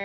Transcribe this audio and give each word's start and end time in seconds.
A 0.00 0.04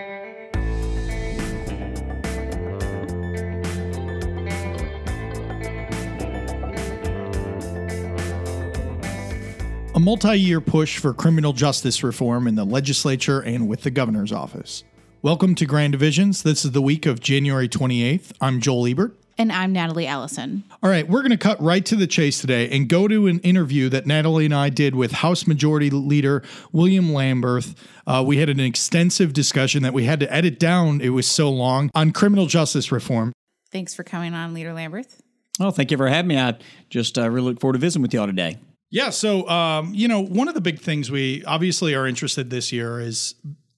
multi 10.00 10.34
year 10.36 10.60
push 10.60 10.98
for 10.98 11.14
criminal 11.14 11.52
justice 11.52 12.02
reform 12.02 12.48
in 12.48 12.56
the 12.56 12.64
legislature 12.64 13.38
and 13.40 13.68
with 13.68 13.82
the 13.82 13.92
governor's 13.92 14.32
office. 14.32 14.82
Welcome 15.22 15.54
to 15.54 15.64
Grand 15.64 15.92
Divisions. 15.92 16.42
This 16.42 16.64
is 16.64 16.72
the 16.72 16.82
week 16.82 17.06
of 17.06 17.20
January 17.20 17.68
28th. 17.68 18.32
I'm 18.40 18.60
Joel 18.60 18.88
Ebert. 18.88 19.16
And 19.36 19.50
I'm 19.50 19.72
Natalie 19.72 20.06
Allison. 20.06 20.62
All 20.80 20.88
right, 20.88 21.08
we're 21.08 21.20
going 21.20 21.32
to 21.32 21.36
cut 21.36 21.60
right 21.60 21.84
to 21.86 21.96
the 21.96 22.06
chase 22.06 22.40
today 22.40 22.68
and 22.70 22.88
go 22.88 23.08
to 23.08 23.26
an 23.26 23.40
interview 23.40 23.88
that 23.88 24.06
Natalie 24.06 24.44
and 24.44 24.54
I 24.54 24.68
did 24.68 24.94
with 24.94 25.10
House 25.10 25.46
Majority 25.46 25.90
Leader 25.90 26.44
William 26.70 27.08
Lamberth. 27.08 27.74
Uh, 28.06 28.22
we 28.24 28.36
had 28.36 28.48
an 28.48 28.60
extensive 28.60 29.32
discussion 29.32 29.82
that 29.82 29.92
we 29.92 30.04
had 30.04 30.20
to 30.20 30.32
edit 30.32 30.60
down, 30.60 31.00
it 31.00 31.08
was 31.08 31.26
so 31.26 31.50
long, 31.50 31.90
on 31.94 32.12
criminal 32.12 32.46
justice 32.46 32.92
reform. 32.92 33.32
Thanks 33.72 33.92
for 33.92 34.04
coming 34.04 34.34
on, 34.34 34.54
Leader 34.54 34.70
Lamberth. 34.70 35.18
Well, 35.58 35.72
thank 35.72 35.90
you 35.90 35.96
for 35.96 36.06
having 36.06 36.28
me. 36.28 36.38
I 36.38 36.56
just 36.88 37.18
uh, 37.18 37.28
really 37.28 37.50
look 37.50 37.60
forward 37.60 37.74
to 37.74 37.80
visiting 37.80 38.02
with 38.02 38.14
y'all 38.14 38.26
today. 38.26 38.58
Yeah. 38.90 39.10
So, 39.10 39.48
um, 39.48 39.92
you 39.94 40.06
know, 40.06 40.20
one 40.20 40.46
of 40.46 40.54
the 40.54 40.60
big 40.60 40.78
things 40.78 41.10
we 41.10 41.44
obviously 41.44 41.94
are 41.96 42.06
interested 42.06 42.50
this 42.50 42.72
year 42.72 43.00
is 43.00 43.34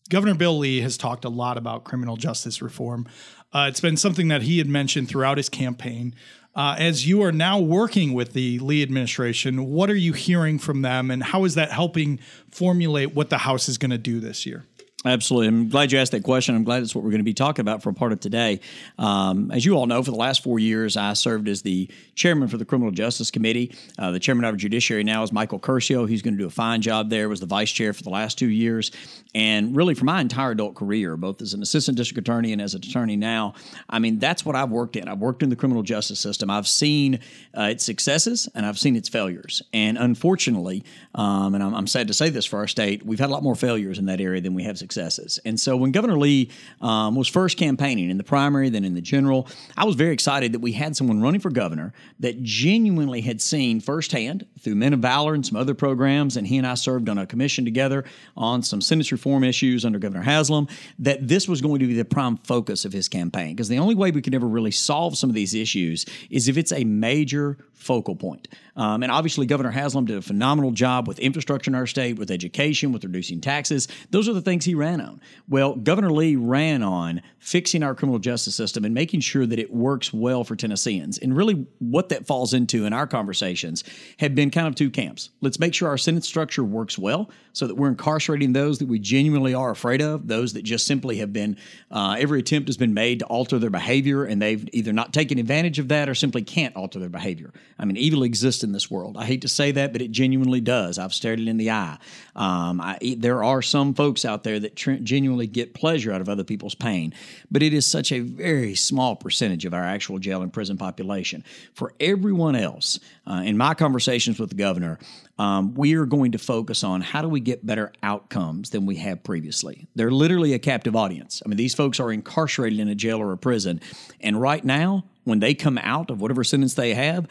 Governor 0.08 0.34
Bill 0.34 0.58
Lee 0.58 0.80
has 0.82 0.96
talked 0.96 1.24
a 1.24 1.28
lot 1.28 1.56
about 1.56 1.84
criminal 1.84 2.16
justice 2.16 2.62
reform. 2.62 3.06
Uh, 3.52 3.66
it's 3.68 3.80
been 3.80 3.96
something 3.96 4.28
that 4.28 4.42
he 4.42 4.58
had 4.58 4.68
mentioned 4.68 5.08
throughout 5.08 5.36
his 5.36 5.48
campaign. 5.48 6.14
Uh, 6.54 6.74
as 6.78 7.06
you 7.06 7.22
are 7.22 7.32
now 7.32 7.58
working 7.58 8.14
with 8.14 8.32
the 8.32 8.58
Lee 8.60 8.82
administration, 8.82 9.66
what 9.66 9.90
are 9.90 9.96
you 9.96 10.14
hearing 10.14 10.58
from 10.58 10.82
them, 10.82 11.10
and 11.10 11.22
how 11.22 11.44
is 11.44 11.54
that 11.54 11.70
helping 11.70 12.18
formulate 12.50 13.14
what 13.14 13.28
the 13.28 13.38
House 13.38 13.68
is 13.68 13.76
going 13.76 13.90
to 13.90 13.98
do 13.98 14.20
this 14.20 14.46
year? 14.46 14.64
Absolutely. 15.06 15.46
I'm 15.46 15.68
glad 15.68 15.92
you 15.92 16.00
asked 16.00 16.10
that 16.12 16.24
question. 16.24 16.56
I'm 16.56 16.64
glad 16.64 16.82
it's 16.82 16.92
what 16.92 17.04
we're 17.04 17.10
going 17.10 17.20
to 17.20 17.24
be 17.24 17.32
talking 17.32 17.62
about 17.62 17.80
for 17.80 17.90
a 17.90 17.94
part 17.94 18.10
of 18.10 18.18
today. 18.18 18.58
Um, 18.98 19.52
as 19.52 19.64
you 19.64 19.74
all 19.74 19.86
know, 19.86 20.02
for 20.02 20.10
the 20.10 20.16
last 20.16 20.42
four 20.42 20.58
years, 20.58 20.96
I 20.96 21.12
served 21.12 21.46
as 21.46 21.62
the 21.62 21.88
chairman 22.16 22.48
for 22.48 22.56
the 22.56 22.64
Criminal 22.64 22.90
Justice 22.90 23.30
Committee. 23.30 23.72
Uh, 23.96 24.10
the 24.10 24.18
chairman 24.18 24.44
of 24.44 24.54
the 24.54 24.58
Judiciary 24.58 25.04
now 25.04 25.22
is 25.22 25.32
Michael 25.32 25.60
Curcio. 25.60 26.08
He's 26.08 26.22
going 26.22 26.34
to 26.34 26.38
do 26.38 26.46
a 26.48 26.50
fine 26.50 26.82
job 26.82 27.08
there. 27.08 27.28
Was 27.28 27.38
the 27.38 27.46
vice 27.46 27.70
chair 27.70 27.92
for 27.92 28.02
the 28.02 28.10
last 28.10 28.36
two 28.36 28.48
years, 28.48 28.90
and 29.32 29.76
really 29.76 29.94
for 29.94 30.04
my 30.04 30.20
entire 30.20 30.50
adult 30.50 30.74
career, 30.74 31.16
both 31.16 31.40
as 31.40 31.54
an 31.54 31.62
assistant 31.62 31.96
district 31.96 32.18
attorney 32.18 32.52
and 32.52 32.60
as 32.60 32.74
an 32.74 32.82
attorney 32.82 33.16
now. 33.16 33.54
I 33.88 34.00
mean, 34.00 34.18
that's 34.18 34.44
what 34.44 34.56
I've 34.56 34.70
worked 34.70 34.96
in. 34.96 35.08
I've 35.08 35.18
worked 35.18 35.44
in 35.44 35.50
the 35.50 35.56
criminal 35.56 35.84
justice 35.84 36.18
system. 36.18 36.50
I've 36.50 36.66
seen 36.66 37.20
uh, 37.56 37.68
its 37.70 37.84
successes 37.84 38.48
and 38.54 38.66
I've 38.66 38.78
seen 38.78 38.96
its 38.96 39.08
failures. 39.08 39.62
And 39.72 39.98
unfortunately, 39.98 40.82
um, 41.14 41.54
and 41.54 41.62
I'm, 41.62 41.74
I'm 41.74 41.86
sad 41.86 42.08
to 42.08 42.14
say 42.14 42.28
this 42.30 42.44
for 42.44 42.58
our 42.58 42.66
state, 42.66 43.04
we've 43.04 43.20
had 43.20 43.28
a 43.28 43.32
lot 43.32 43.42
more 43.42 43.54
failures 43.54 43.98
in 43.98 44.06
that 44.06 44.20
area 44.20 44.40
than 44.40 44.54
we 44.54 44.64
have 44.64 44.78
success 44.78 44.95
successes. 44.96 45.38
And 45.44 45.60
so 45.60 45.76
when 45.76 45.92
Governor 45.92 46.18
Lee 46.18 46.50
um, 46.80 47.14
was 47.14 47.28
first 47.28 47.58
campaigning 47.58 48.10
in 48.10 48.16
the 48.16 48.24
primary, 48.24 48.70
then 48.70 48.84
in 48.84 48.94
the 48.94 49.00
general, 49.00 49.46
I 49.76 49.84
was 49.84 49.94
very 49.94 50.12
excited 50.12 50.52
that 50.52 50.60
we 50.60 50.72
had 50.72 50.96
someone 50.96 51.20
running 51.20 51.40
for 51.40 51.50
governor 51.50 51.92
that 52.20 52.42
genuinely 52.42 53.20
had 53.20 53.40
seen 53.40 53.80
firsthand 53.80 54.46
through 54.60 54.76
Men 54.76 54.94
of 54.94 55.00
Valor 55.00 55.34
and 55.34 55.44
some 55.44 55.56
other 55.56 55.74
programs, 55.74 56.36
and 56.36 56.46
he 56.46 56.56
and 56.56 56.66
I 56.66 56.74
served 56.74 57.08
on 57.08 57.18
a 57.18 57.26
commission 57.26 57.64
together 57.64 58.04
on 58.36 58.62
some 58.62 58.80
sentence 58.80 59.12
reform 59.12 59.44
issues 59.44 59.84
under 59.84 59.98
Governor 59.98 60.22
Haslam, 60.22 60.66
that 60.98 61.28
this 61.28 61.46
was 61.46 61.60
going 61.60 61.80
to 61.80 61.86
be 61.86 61.94
the 61.94 62.04
prime 62.04 62.38
focus 62.38 62.84
of 62.84 62.92
his 62.92 63.08
campaign. 63.08 63.54
Because 63.54 63.68
the 63.68 63.78
only 63.78 63.94
way 63.94 64.10
we 64.10 64.22
could 64.22 64.34
ever 64.34 64.46
really 64.46 64.70
solve 64.70 65.16
some 65.16 65.28
of 65.28 65.34
these 65.34 65.54
issues 65.54 66.06
is 66.30 66.48
if 66.48 66.56
it's 66.56 66.72
a 66.72 66.84
major 66.84 67.58
focal 67.76 68.16
point. 68.16 68.48
Um, 68.74 69.02
and 69.02 69.12
obviously, 69.12 69.46
Governor 69.46 69.70
Haslam 69.70 70.06
did 70.06 70.18
a 70.18 70.22
phenomenal 70.22 70.70
job 70.70 71.06
with 71.06 71.18
infrastructure 71.18 71.70
in 71.70 71.74
our 71.74 71.86
state, 71.86 72.18
with 72.18 72.30
education, 72.30 72.92
with 72.92 73.04
reducing 73.04 73.40
taxes. 73.40 73.86
Those 74.10 74.28
are 74.28 74.32
the 74.32 74.40
things 74.40 74.64
he 74.64 74.74
ran 74.74 75.00
on. 75.00 75.20
Well, 75.48 75.74
Governor 75.76 76.10
Lee 76.10 76.36
ran 76.36 76.82
on 76.82 77.22
fixing 77.38 77.82
our 77.82 77.94
criminal 77.94 78.18
justice 78.18 78.54
system 78.54 78.84
and 78.84 78.92
making 78.92 79.20
sure 79.20 79.46
that 79.46 79.58
it 79.58 79.72
works 79.72 80.12
well 80.12 80.42
for 80.42 80.56
Tennesseans. 80.56 81.18
And 81.18 81.36
really, 81.36 81.66
what 81.78 82.08
that 82.08 82.26
falls 82.26 82.52
into 82.54 82.84
in 82.84 82.92
our 82.92 83.06
conversations 83.06 83.84
have 84.18 84.34
been 84.34 84.50
kind 84.50 84.66
of 84.66 84.74
two 84.74 84.90
camps. 84.90 85.30
Let's 85.40 85.60
make 85.60 85.74
sure 85.74 85.88
our 85.88 85.98
sentence 85.98 86.26
structure 86.26 86.64
works 86.64 86.98
well 86.98 87.30
so 87.52 87.66
that 87.66 87.74
we're 87.74 87.88
incarcerating 87.88 88.52
those 88.52 88.78
that 88.80 88.88
we 88.88 88.98
genuinely 88.98 89.54
are 89.54 89.70
afraid 89.70 90.02
of, 90.02 90.26
those 90.26 90.52
that 90.54 90.62
just 90.62 90.86
simply 90.86 91.18
have 91.18 91.32
been, 91.32 91.56
uh, 91.90 92.16
every 92.18 92.40
attempt 92.40 92.68
has 92.68 92.76
been 92.76 92.94
made 92.94 93.20
to 93.20 93.26
alter 93.26 93.58
their 93.58 93.70
behavior 93.70 94.24
and 94.24 94.42
they've 94.42 94.68
either 94.72 94.92
not 94.92 95.12
taken 95.14 95.38
advantage 95.38 95.78
of 95.78 95.88
that 95.88 96.08
or 96.08 96.14
simply 96.14 96.42
can't 96.42 96.76
alter 96.76 96.98
their 96.98 97.08
behavior. 97.08 97.52
I 97.78 97.84
mean, 97.84 97.96
evil 97.96 98.22
exists 98.22 98.64
in 98.64 98.72
this 98.72 98.90
world. 98.90 99.16
I 99.18 99.26
hate 99.26 99.42
to 99.42 99.48
say 99.48 99.70
that, 99.72 99.92
but 99.92 100.00
it 100.00 100.10
genuinely 100.10 100.60
does. 100.60 100.98
I've 100.98 101.12
stared 101.12 101.40
it 101.40 101.48
in 101.48 101.58
the 101.58 101.70
eye. 101.70 101.98
Um, 102.34 102.80
I, 102.80 103.16
there 103.18 103.44
are 103.44 103.60
some 103.60 103.92
folks 103.92 104.24
out 104.24 104.44
there 104.44 104.58
that 104.60 104.76
tr- 104.76 104.92
genuinely 104.94 105.46
get 105.46 105.74
pleasure 105.74 106.12
out 106.12 106.20
of 106.22 106.28
other 106.28 106.44
people's 106.44 106.74
pain, 106.74 107.12
but 107.50 107.62
it 107.62 107.74
is 107.74 107.86
such 107.86 108.12
a 108.12 108.20
very 108.20 108.74
small 108.74 109.14
percentage 109.14 109.64
of 109.66 109.74
our 109.74 109.82
actual 109.84 110.18
jail 110.18 110.42
and 110.42 110.52
prison 110.52 110.78
population. 110.78 111.44
For 111.74 111.92
everyone 112.00 112.56
else, 112.56 112.98
uh, 113.26 113.42
in 113.44 113.58
my 113.58 113.74
conversations 113.74 114.40
with 114.40 114.48
the 114.48 114.56
governor, 114.56 114.98
um, 115.38 115.74
we 115.74 115.94
are 115.96 116.06
going 116.06 116.32
to 116.32 116.38
focus 116.38 116.82
on 116.82 117.02
how 117.02 117.20
do 117.20 117.28
we 117.28 117.40
get 117.40 117.66
better 117.66 117.92
outcomes 118.02 118.70
than 118.70 118.86
we 118.86 118.96
have 118.96 119.22
previously. 119.22 119.86
They're 119.94 120.10
literally 120.10 120.54
a 120.54 120.58
captive 120.58 120.96
audience. 120.96 121.42
I 121.44 121.48
mean, 121.50 121.58
these 121.58 121.74
folks 121.74 122.00
are 122.00 122.10
incarcerated 122.10 122.80
in 122.80 122.88
a 122.88 122.94
jail 122.94 123.20
or 123.20 123.32
a 123.32 123.38
prison, 123.38 123.82
and 124.22 124.40
right 124.40 124.64
now, 124.64 125.04
when 125.24 125.40
they 125.40 125.54
come 125.54 125.76
out 125.78 126.08
of 126.10 126.20
whatever 126.20 126.44
sentence 126.44 126.74
they 126.74 126.94
have, 126.94 127.26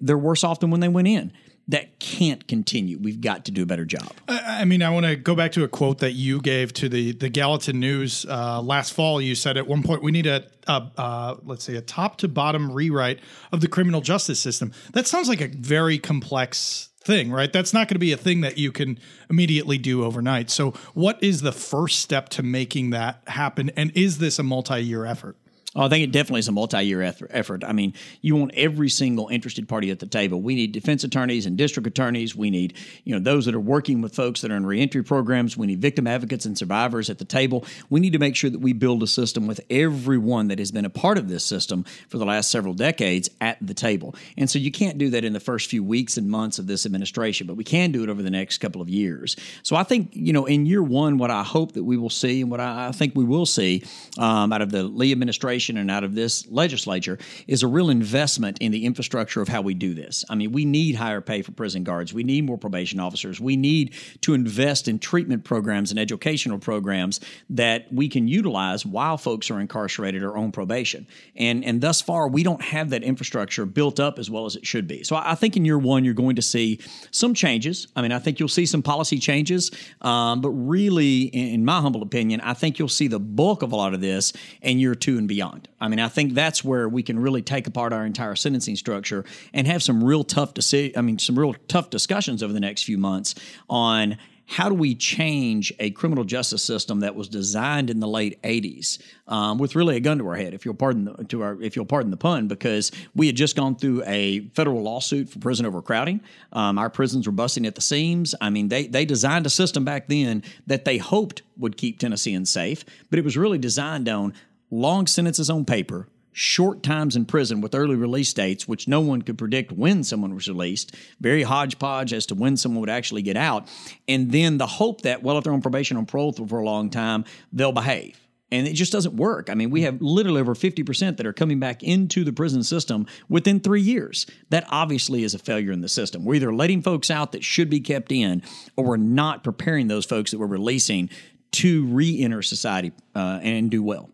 they're 0.00 0.18
worse 0.18 0.44
off 0.44 0.60
than 0.60 0.70
when 0.70 0.80
they 0.80 0.88
went 0.88 1.08
in. 1.08 1.32
That 1.68 2.00
can't 2.00 2.46
continue. 2.48 2.98
We've 2.98 3.20
got 3.20 3.44
to 3.44 3.52
do 3.52 3.62
a 3.62 3.66
better 3.66 3.84
job. 3.84 4.12
I 4.26 4.64
mean, 4.64 4.82
I 4.82 4.90
want 4.90 5.06
to 5.06 5.14
go 5.14 5.36
back 5.36 5.52
to 5.52 5.62
a 5.62 5.68
quote 5.68 5.98
that 5.98 6.12
you 6.12 6.40
gave 6.40 6.72
to 6.74 6.88
the 6.88 7.12
the 7.12 7.28
Gallatin 7.28 7.78
News 7.78 8.26
uh, 8.28 8.60
last 8.60 8.92
fall. 8.92 9.20
You 9.22 9.36
said 9.36 9.56
at 9.56 9.68
one 9.68 9.84
point 9.84 10.02
we 10.02 10.10
need 10.10 10.26
a, 10.26 10.44
a 10.66 10.90
uh, 10.98 11.36
let's 11.44 11.62
say 11.62 11.76
a 11.76 11.80
top 11.80 12.18
to 12.18 12.28
bottom 12.28 12.72
rewrite 12.72 13.20
of 13.52 13.60
the 13.60 13.68
criminal 13.68 14.00
justice 14.00 14.40
system. 14.40 14.72
That 14.92 15.06
sounds 15.06 15.28
like 15.28 15.40
a 15.40 15.48
very 15.48 15.98
complex 15.98 16.90
thing, 17.04 17.30
right? 17.30 17.52
That's 17.52 17.72
not 17.72 17.88
going 17.88 17.96
to 17.96 18.00
be 18.00 18.12
a 18.12 18.16
thing 18.16 18.40
that 18.42 18.58
you 18.58 18.72
can 18.72 18.98
immediately 19.30 19.78
do 19.78 20.04
overnight. 20.04 20.50
So, 20.50 20.72
what 20.94 21.22
is 21.22 21.42
the 21.42 21.52
first 21.52 22.00
step 22.00 22.28
to 22.30 22.42
making 22.42 22.90
that 22.90 23.22
happen? 23.26 23.70
And 23.76 23.92
is 23.94 24.18
this 24.18 24.38
a 24.38 24.42
multi 24.42 24.80
year 24.80 25.04
effort? 25.04 25.36
Oh, 25.74 25.86
I 25.86 25.88
think 25.88 26.04
it 26.04 26.12
definitely 26.12 26.40
is 26.40 26.48
a 26.48 26.52
multi-year 26.52 27.00
effort. 27.00 27.64
I 27.64 27.72
mean, 27.72 27.94
you 28.20 28.36
want 28.36 28.52
every 28.54 28.90
single 28.90 29.28
interested 29.28 29.66
party 29.66 29.90
at 29.90 30.00
the 30.00 30.06
table. 30.06 30.42
We 30.42 30.54
need 30.54 30.72
defense 30.72 31.02
attorneys 31.02 31.46
and 31.46 31.56
district 31.56 31.86
attorneys. 31.86 32.36
We 32.36 32.50
need, 32.50 32.74
you 33.04 33.14
know, 33.14 33.20
those 33.20 33.46
that 33.46 33.54
are 33.54 33.60
working 33.60 34.02
with 34.02 34.14
folks 34.14 34.42
that 34.42 34.50
are 34.50 34.56
in 34.56 34.66
reentry 34.66 35.02
programs. 35.02 35.56
We 35.56 35.66
need 35.66 35.80
victim 35.80 36.06
advocates 36.06 36.44
and 36.44 36.58
survivors 36.58 37.08
at 37.08 37.18
the 37.18 37.24
table. 37.24 37.64
We 37.88 38.00
need 38.00 38.12
to 38.12 38.18
make 38.18 38.36
sure 38.36 38.50
that 38.50 38.58
we 38.58 38.74
build 38.74 39.02
a 39.02 39.06
system 39.06 39.46
with 39.46 39.62
everyone 39.70 40.48
that 40.48 40.58
has 40.58 40.70
been 40.70 40.84
a 40.84 40.90
part 40.90 41.16
of 41.16 41.30
this 41.30 41.42
system 41.42 41.84
for 42.10 42.18
the 42.18 42.26
last 42.26 42.50
several 42.50 42.74
decades 42.74 43.30
at 43.40 43.56
the 43.66 43.72
table. 43.72 44.14
And 44.36 44.50
so 44.50 44.58
you 44.58 44.70
can't 44.70 44.98
do 44.98 45.08
that 45.10 45.24
in 45.24 45.32
the 45.32 45.40
first 45.40 45.70
few 45.70 45.82
weeks 45.82 46.18
and 46.18 46.28
months 46.28 46.58
of 46.58 46.66
this 46.66 46.84
administration, 46.84 47.46
but 47.46 47.56
we 47.56 47.64
can 47.64 47.92
do 47.92 48.02
it 48.02 48.10
over 48.10 48.22
the 48.22 48.30
next 48.30 48.58
couple 48.58 48.82
of 48.82 48.90
years. 48.90 49.36
So 49.62 49.74
I 49.76 49.84
think, 49.84 50.10
you 50.12 50.34
know, 50.34 50.44
in 50.44 50.66
year 50.66 50.82
one, 50.82 51.16
what 51.16 51.30
I 51.30 51.42
hope 51.42 51.72
that 51.72 51.84
we 51.84 51.96
will 51.96 52.10
see 52.10 52.42
and 52.42 52.50
what 52.50 52.60
I 52.60 52.92
think 52.92 53.16
we 53.16 53.24
will 53.24 53.46
see 53.46 53.84
um, 54.18 54.52
out 54.52 54.60
of 54.60 54.70
the 54.70 54.82
Lee 54.82 55.12
administration 55.12 55.61
administration 55.62 55.76
and 55.78 55.90
out 55.90 56.04
of 56.04 56.14
this 56.14 56.46
legislature 56.48 57.18
is 57.46 57.62
a 57.62 57.66
real 57.66 57.90
investment 57.90 58.58
in 58.60 58.72
the 58.72 58.84
infrastructure 58.84 59.40
of 59.40 59.48
how 59.48 59.62
we 59.62 59.74
do 59.74 59.94
this. 59.94 60.24
I 60.28 60.34
mean, 60.34 60.52
we 60.52 60.64
need 60.64 60.94
higher 60.96 61.20
pay 61.20 61.42
for 61.42 61.52
prison 61.52 61.84
guards. 61.84 62.12
We 62.12 62.24
need 62.24 62.44
more 62.44 62.58
probation 62.58 63.00
officers. 63.00 63.40
We 63.40 63.56
need 63.56 63.94
to 64.22 64.34
invest 64.34 64.88
in 64.88 64.98
treatment 64.98 65.44
programs 65.44 65.90
and 65.90 66.00
educational 66.00 66.58
programs 66.58 67.20
that 67.50 67.92
we 67.92 68.08
can 68.08 68.28
utilize 68.28 68.84
while 68.84 69.16
folks 69.16 69.50
are 69.50 69.60
incarcerated 69.60 70.22
or 70.22 70.36
on 70.36 70.52
probation. 70.52 71.06
And 71.36 71.64
and 71.64 71.80
thus 71.80 72.00
far, 72.00 72.28
we 72.28 72.42
don't 72.42 72.62
have 72.62 72.90
that 72.90 73.02
infrastructure 73.02 73.66
built 73.66 74.00
up 74.00 74.18
as 74.18 74.30
well 74.30 74.46
as 74.46 74.56
it 74.56 74.66
should 74.66 74.86
be. 74.86 75.04
So 75.04 75.16
I, 75.16 75.34
think 75.34 75.56
in 75.56 75.64
year 75.64 75.78
one, 75.78 76.04
you're 76.04 76.14
going 76.14 76.36
to 76.36 76.42
see 76.42 76.78
some 77.10 77.34
changes. 77.34 77.88
I 77.96 78.02
mean, 78.02 78.12
I 78.12 78.18
think 78.18 78.38
you'll 78.38 78.48
see 78.48 78.66
some 78.66 78.82
policy 78.82 79.18
changes, 79.18 79.70
um, 80.00 80.40
but 80.40 80.50
really, 80.50 81.22
in 81.22 81.64
my 81.64 81.80
humble 81.80 82.02
opinion, 82.02 82.40
I 82.40 82.54
think 82.54 82.78
you'll 82.78 82.88
see 82.88 83.08
the 83.08 83.18
bulk 83.18 83.62
of 83.62 83.72
a 83.72 83.76
lot 83.76 83.94
of 83.94 84.00
this 84.00 84.32
in 84.60 84.78
year 84.78 84.94
two 84.94 85.18
and 85.18 85.28
beyond 85.28 85.51
I 85.80 85.88
mean, 85.88 86.00
I 86.00 86.08
think 86.08 86.34
that's 86.34 86.64
where 86.64 86.88
we 86.88 87.02
can 87.02 87.18
really 87.18 87.42
take 87.42 87.66
apart 87.66 87.92
our 87.92 88.06
entire 88.06 88.34
sentencing 88.36 88.76
structure 88.76 89.24
and 89.52 89.66
have 89.66 89.82
some 89.82 90.02
real 90.02 90.24
tough 90.24 90.54
deci- 90.54 90.96
I 90.96 91.00
mean, 91.00 91.18
some 91.18 91.38
real 91.38 91.54
tough 91.68 91.90
discussions 91.90 92.42
over 92.42 92.52
the 92.52 92.60
next 92.60 92.84
few 92.84 92.98
months 92.98 93.34
on 93.68 94.16
how 94.46 94.68
do 94.68 94.74
we 94.74 94.94
change 94.94 95.72
a 95.78 95.90
criminal 95.90 96.24
justice 96.24 96.62
system 96.62 97.00
that 97.00 97.14
was 97.14 97.28
designed 97.28 97.88
in 97.88 98.00
the 98.00 98.08
late 98.08 98.40
80s 98.42 99.00
um, 99.26 99.56
with 99.56 99.74
really 99.74 99.96
a 99.96 100.00
gun 100.00 100.18
to 100.18 100.26
our 100.26 100.36
head, 100.36 100.52
if 100.52 100.64
you'll 100.64 100.74
pardon 100.74 101.04
the, 101.04 101.24
to 101.24 101.42
our, 101.42 101.62
if 101.62 101.74
you'll 101.74 101.86
pardon 101.86 102.10
the 102.10 102.16
pun, 102.16 102.48
because 102.48 102.92
we 103.14 103.26
had 103.26 103.36
just 103.36 103.56
gone 103.56 103.76
through 103.76 104.02
a 104.04 104.40
federal 104.48 104.82
lawsuit 104.82 105.30
for 105.30 105.38
prison 105.38 105.64
overcrowding. 105.64 106.20
Um, 106.52 106.76
our 106.76 106.90
prisons 106.90 107.26
were 107.26 107.32
busting 107.32 107.66
at 107.66 107.76
the 107.76 107.80
seams. 107.80 108.34
I 108.40 108.50
mean, 108.50 108.68
they 108.68 108.86
they 108.86 109.04
designed 109.04 109.46
a 109.46 109.50
system 109.50 109.84
back 109.84 110.08
then 110.08 110.42
that 110.66 110.84
they 110.84 110.98
hoped 110.98 111.42
would 111.56 111.76
keep 111.76 111.98
Tennesseans 111.98 112.50
safe, 112.50 112.84
but 113.10 113.18
it 113.18 113.24
was 113.24 113.36
really 113.36 113.58
designed 113.58 114.08
on 114.08 114.34
long 114.72 115.06
sentences 115.06 115.50
on 115.50 115.64
paper, 115.66 116.08
short 116.32 116.82
times 116.82 117.14
in 117.14 117.26
prison 117.26 117.60
with 117.60 117.74
early 117.74 117.94
release 117.94 118.32
dates, 118.32 118.66
which 118.66 118.88
no 118.88 119.00
one 119.00 119.20
could 119.20 119.36
predict 119.36 119.70
when 119.70 120.02
someone 120.02 120.34
was 120.34 120.48
released, 120.48 120.96
very 121.20 121.42
hodgepodge 121.42 122.12
as 122.12 122.26
to 122.26 122.34
when 122.34 122.56
someone 122.56 122.80
would 122.80 122.90
actually 122.90 123.22
get 123.22 123.36
out, 123.36 123.68
and 124.08 124.32
then 124.32 124.56
the 124.56 124.66
hope 124.66 125.02
that, 125.02 125.22
well, 125.22 125.36
if 125.36 125.44
they're 125.44 125.52
on 125.52 125.60
probation 125.60 125.96
or 125.96 126.04
parole 126.04 126.32
for 126.32 126.58
a 126.58 126.64
long 126.64 126.88
time, 126.88 127.24
they'll 127.52 127.70
behave. 127.70 128.18
And 128.50 128.66
it 128.66 128.74
just 128.74 128.92
doesn't 128.92 129.14
work. 129.14 129.48
I 129.48 129.54
mean, 129.54 129.70
we 129.70 129.82
have 129.82 130.02
literally 130.02 130.40
over 130.40 130.54
50% 130.54 131.16
that 131.16 131.26
are 131.26 131.32
coming 131.32 131.58
back 131.58 131.82
into 131.82 132.22
the 132.22 132.34
prison 132.34 132.62
system 132.62 133.06
within 133.30 133.60
three 133.60 133.80
years. 133.80 134.26
That 134.50 134.66
obviously 134.68 135.24
is 135.24 135.32
a 135.32 135.38
failure 135.38 135.72
in 135.72 135.80
the 135.80 135.88
system. 135.88 136.26
We're 136.26 136.34
either 136.34 136.52
letting 136.52 136.82
folks 136.82 137.10
out 137.10 137.32
that 137.32 137.44
should 137.44 137.70
be 137.70 137.80
kept 137.80 138.12
in, 138.12 138.42
or 138.76 138.84
we're 138.84 138.96
not 138.98 139.42
preparing 139.42 139.88
those 139.88 140.04
folks 140.04 140.32
that 140.32 140.38
we're 140.38 140.46
releasing 140.46 141.08
to 141.52 141.86
re 141.86 142.20
enter 142.22 142.42
society 142.42 142.92
uh, 143.14 143.40
and 143.42 143.70
do 143.70 143.82
well. 143.82 144.10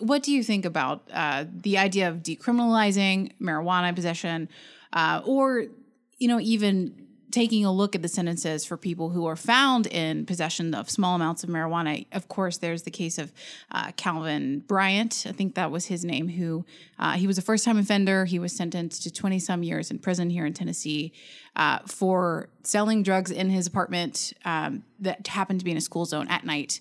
What 0.00 0.22
do 0.22 0.32
you 0.32 0.42
think 0.42 0.64
about 0.64 1.02
uh, 1.12 1.44
the 1.52 1.78
idea 1.78 2.08
of 2.08 2.16
decriminalizing 2.16 3.32
marijuana 3.40 3.94
possession, 3.94 4.48
uh, 4.92 5.22
or 5.24 5.66
you 6.18 6.28
know, 6.28 6.40
even 6.40 7.06
taking 7.30 7.64
a 7.64 7.72
look 7.72 7.94
at 7.94 8.02
the 8.02 8.08
sentences 8.08 8.64
for 8.64 8.76
people 8.76 9.10
who 9.10 9.26
are 9.26 9.36
found 9.36 9.86
in 9.86 10.26
possession 10.26 10.74
of 10.74 10.90
small 10.90 11.14
amounts 11.14 11.44
of 11.44 11.50
marijuana. 11.50 12.06
Of 12.12 12.28
course, 12.28 12.58
there's 12.58 12.82
the 12.82 12.90
case 12.90 13.18
of 13.18 13.32
uh, 13.70 13.92
Calvin 13.96 14.60
Bryant. 14.60 15.26
I 15.28 15.32
think 15.32 15.54
that 15.54 15.70
was 15.70 15.86
his 15.86 16.04
name. 16.04 16.28
Who 16.28 16.64
uh, 16.98 17.12
he 17.12 17.26
was 17.26 17.38
a 17.38 17.42
first 17.42 17.64
time 17.64 17.78
offender. 17.78 18.24
He 18.24 18.38
was 18.38 18.52
sentenced 18.52 19.02
to 19.04 19.12
20 19.12 19.38
some 19.38 19.62
years 19.62 19.90
in 19.90 19.98
prison 19.98 20.30
here 20.30 20.44
in 20.44 20.54
Tennessee 20.54 21.12
uh, 21.56 21.80
for 21.86 22.48
selling 22.62 23.02
drugs 23.02 23.30
in 23.30 23.50
his 23.50 23.66
apartment 23.66 24.32
um, 24.44 24.84
that 24.98 25.26
happened 25.26 25.60
to 25.60 25.64
be 25.64 25.70
in 25.70 25.76
a 25.76 25.82
school 25.82 26.04
zone 26.04 26.28
at 26.28 26.44
night. 26.44 26.80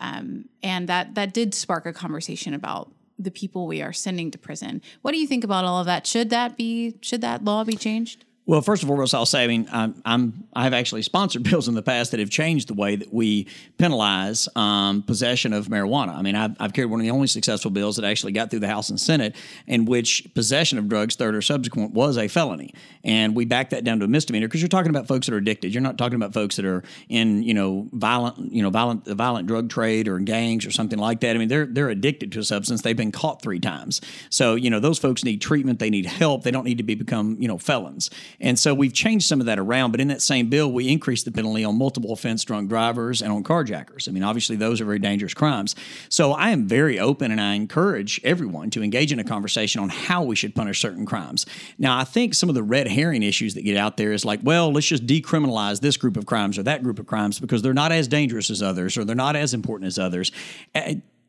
Um, 0.00 0.48
and 0.62 0.88
that 0.88 1.14
that 1.14 1.32
did 1.32 1.54
spark 1.54 1.86
a 1.86 1.92
conversation 1.92 2.54
about 2.54 2.90
the 3.18 3.30
people 3.30 3.66
we 3.66 3.80
are 3.80 3.92
sending 3.92 4.30
to 4.32 4.38
prison. 4.38 4.82
What 5.02 5.12
do 5.12 5.18
you 5.18 5.26
think 5.26 5.44
about 5.44 5.64
all 5.64 5.78
of 5.78 5.86
that? 5.86 6.06
Should 6.06 6.30
that 6.30 6.56
be 6.56 6.96
should 7.00 7.20
that 7.20 7.44
law 7.44 7.64
be 7.64 7.76
changed? 7.76 8.24
Well, 8.46 8.60
first 8.60 8.82
and 8.82 8.88
foremost, 8.88 9.14
I'll 9.14 9.24
say, 9.24 9.42
I 9.42 9.46
mean, 9.46 9.66
I'm, 9.72 10.02
I'm 10.04 10.46
I've 10.52 10.74
actually 10.74 11.00
sponsored 11.00 11.42
bills 11.50 11.66
in 11.66 11.74
the 11.74 11.82
past 11.82 12.10
that 12.10 12.20
have 12.20 12.28
changed 12.28 12.68
the 12.68 12.74
way 12.74 12.94
that 12.94 13.12
we 13.12 13.46
penalize 13.78 14.50
um, 14.54 15.02
possession 15.02 15.54
of 15.54 15.68
marijuana. 15.68 16.14
I 16.14 16.20
mean, 16.20 16.34
I've, 16.34 16.54
I've, 16.60 16.74
carried 16.74 16.90
one 16.90 17.00
of 17.00 17.04
the 17.04 17.10
only 17.10 17.26
successful 17.26 17.70
bills 17.70 17.96
that 17.96 18.04
actually 18.04 18.32
got 18.32 18.50
through 18.50 18.60
the 18.60 18.68
House 18.68 18.90
and 18.90 19.00
Senate, 19.00 19.34
in 19.66 19.86
which 19.86 20.28
possession 20.34 20.76
of 20.76 20.90
drugs, 20.90 21.16
third 21.16 21.34
or 21.34 21.40
subsequent, 21.40 21.92
was 21.92 22.18
a 22.18 22.28
felony, 22.28 22.74
and 23.02 23.34
we 23.34 23.46
backed 23.46 23.70
that 23.70 23.82
down 23.82 23.98
to 24.00 24.04
a 24.04 24.08
misdemeanor 24.08 24.46
because 24.46 24.60
you're 24.60 24.68
talking 24.68 24.90
about 24.90 25.08
folks 25.08 25.26
that 25.26 25.34
are 25.34 25.38
addicted. 25.38 25.72
You're 25.72 25.82
not 25.82 25.96
talking 25.96 26.16
about 26.16 26.34
folks 26.34 26.56
that 26.56 26.66
are 26.66 26.82
in, 27.08 27.42
you 27.42 27.54
know, 27.54 27.88
violent, 27.92 28.52
you 28.52 28.62
know, 28.62 28.68
violent, 28.70 29.06
violent 29.06 29.46
drug 29.46 29.70
trade 29.70 30.06
or 30.06 30.18
gangs 30.18 30.66
or 30.66 30.70
something 30.70 30.98
like 30.98 31.20
that. 31.20 31.34
I 31.34 31.38
mean, 31.38 31.48
they're 31.48 31.66
they're 31.66 31.88
addicted 31.88 32.30
to 32.32 32.40
a 32.40 32.44
substance. 32.44 32.82
They've 32.82 32.94
been 32.94 33.12
caught 33.12 33.40
three 33.40 33.60
times, 33.60 34.02
so 34.28 34.54
you 34.54 34.68
know, 34.68 34.80
those 34.80 34.98
folks 34.98 35.24
need 35.24 35.40
treatment. 35.40 35.78
They 35.78 35.90
need 35.90 36.04
help. 36.04 36.42
They 36.42 36.50
don't 36.50 36.64
need 36.64 36.76
to 36.76 36.84
be 36.84 36.94
become, 36.94 37.38
you 37.40 37.48
know, 37.48 37.56
felons. 37.56 38.10
And 38.40 38.58
so 38.58 38.74
we've 38.74 38.92
changed 38.92 39.26
some 39.26 39.40
of 39.40 39.46
that 39.46 39.58
around, 39.58 39.90
but 39.90 40.00
in 40.00 40.08
that 40.08 40.22
same 40.22 40.48
bill, 40.48 40.70
we 40.70 40.88
increased 40.88 41.24
the 41.24 41.32
penalty 41.32 41.64
on 41.64 41.78
multiple 41.78 42.12
offense 42.12 42.44
drunk 42.44 42.68
drivers 42.68 43.22
and 43.22 43.32
on 43.32 43.42
carjackers. 43.44 44.08
I 44.08 44.12
mean, 44.12 44.22
obviously, 44.22 44.56
those 44.56 44.80
are 44.80 44.84
very 44.84 44.98
dangerous 44.98 45.34
crimes. 45.34 45.74
So 46.08 46.32
I 46.32 46.50
am 46.50 46.66
very 46.66 46.98
open 46.98 47.30
and 47.30 47.40
I 47.40 47.54
encourage 47.54 48.20
everyone 48.24 48.70
to 48.70 48.82
engage 48.82 49.12
in 49.12 49.18
a 49.18 49.24
conversation 49.24 49.80
on 49.80 49.88
how 49.88 50.22
we 50.22 50.36
should 50.36 50.54
punish 50.54 50.80
certain 50.80 51.06
crimes. 51.06 51.46
Now, 51.78 51.98
I 51.98 52.04
think 52.04 52.34
some 52.34 52.48
of 52.48 52.54
the 52.54 52.62
red 52.62 52.88
herring 52.88 53.22
issues 53.22 53.54
that 53.54 53.62
get 53.62 53.76
out 53.76 53.96
there 53.96 54.12
is 54.12 54.24
like, 54.24 54.40
well, 54.42 54.72
let's 54.72 54.86
just 54.86 55.06
decriminalize 55.06 55.80
this 55.80 55.96
group 55.96 56.16
of 56.16 56.26
crimes 56.26 56.58
or 56.58 56.62
that 56.64 56.82
group 56.82 56.98
of 56.98 57.06
crimes 57.06 57.40
because 57.40 57.62
they're 57.62 57.74
not 57.74 57.92
as 57.92 58.08
dangerous 58.08 58.50
as 58.50 58.62
others 58.62 58.96
or 58.96 59.04
they're 59.04 59.16
not 59.16 59.36
as 59.36 59.54
important 59.54 59.86
as 59.86 59.98
others 59.98 60.32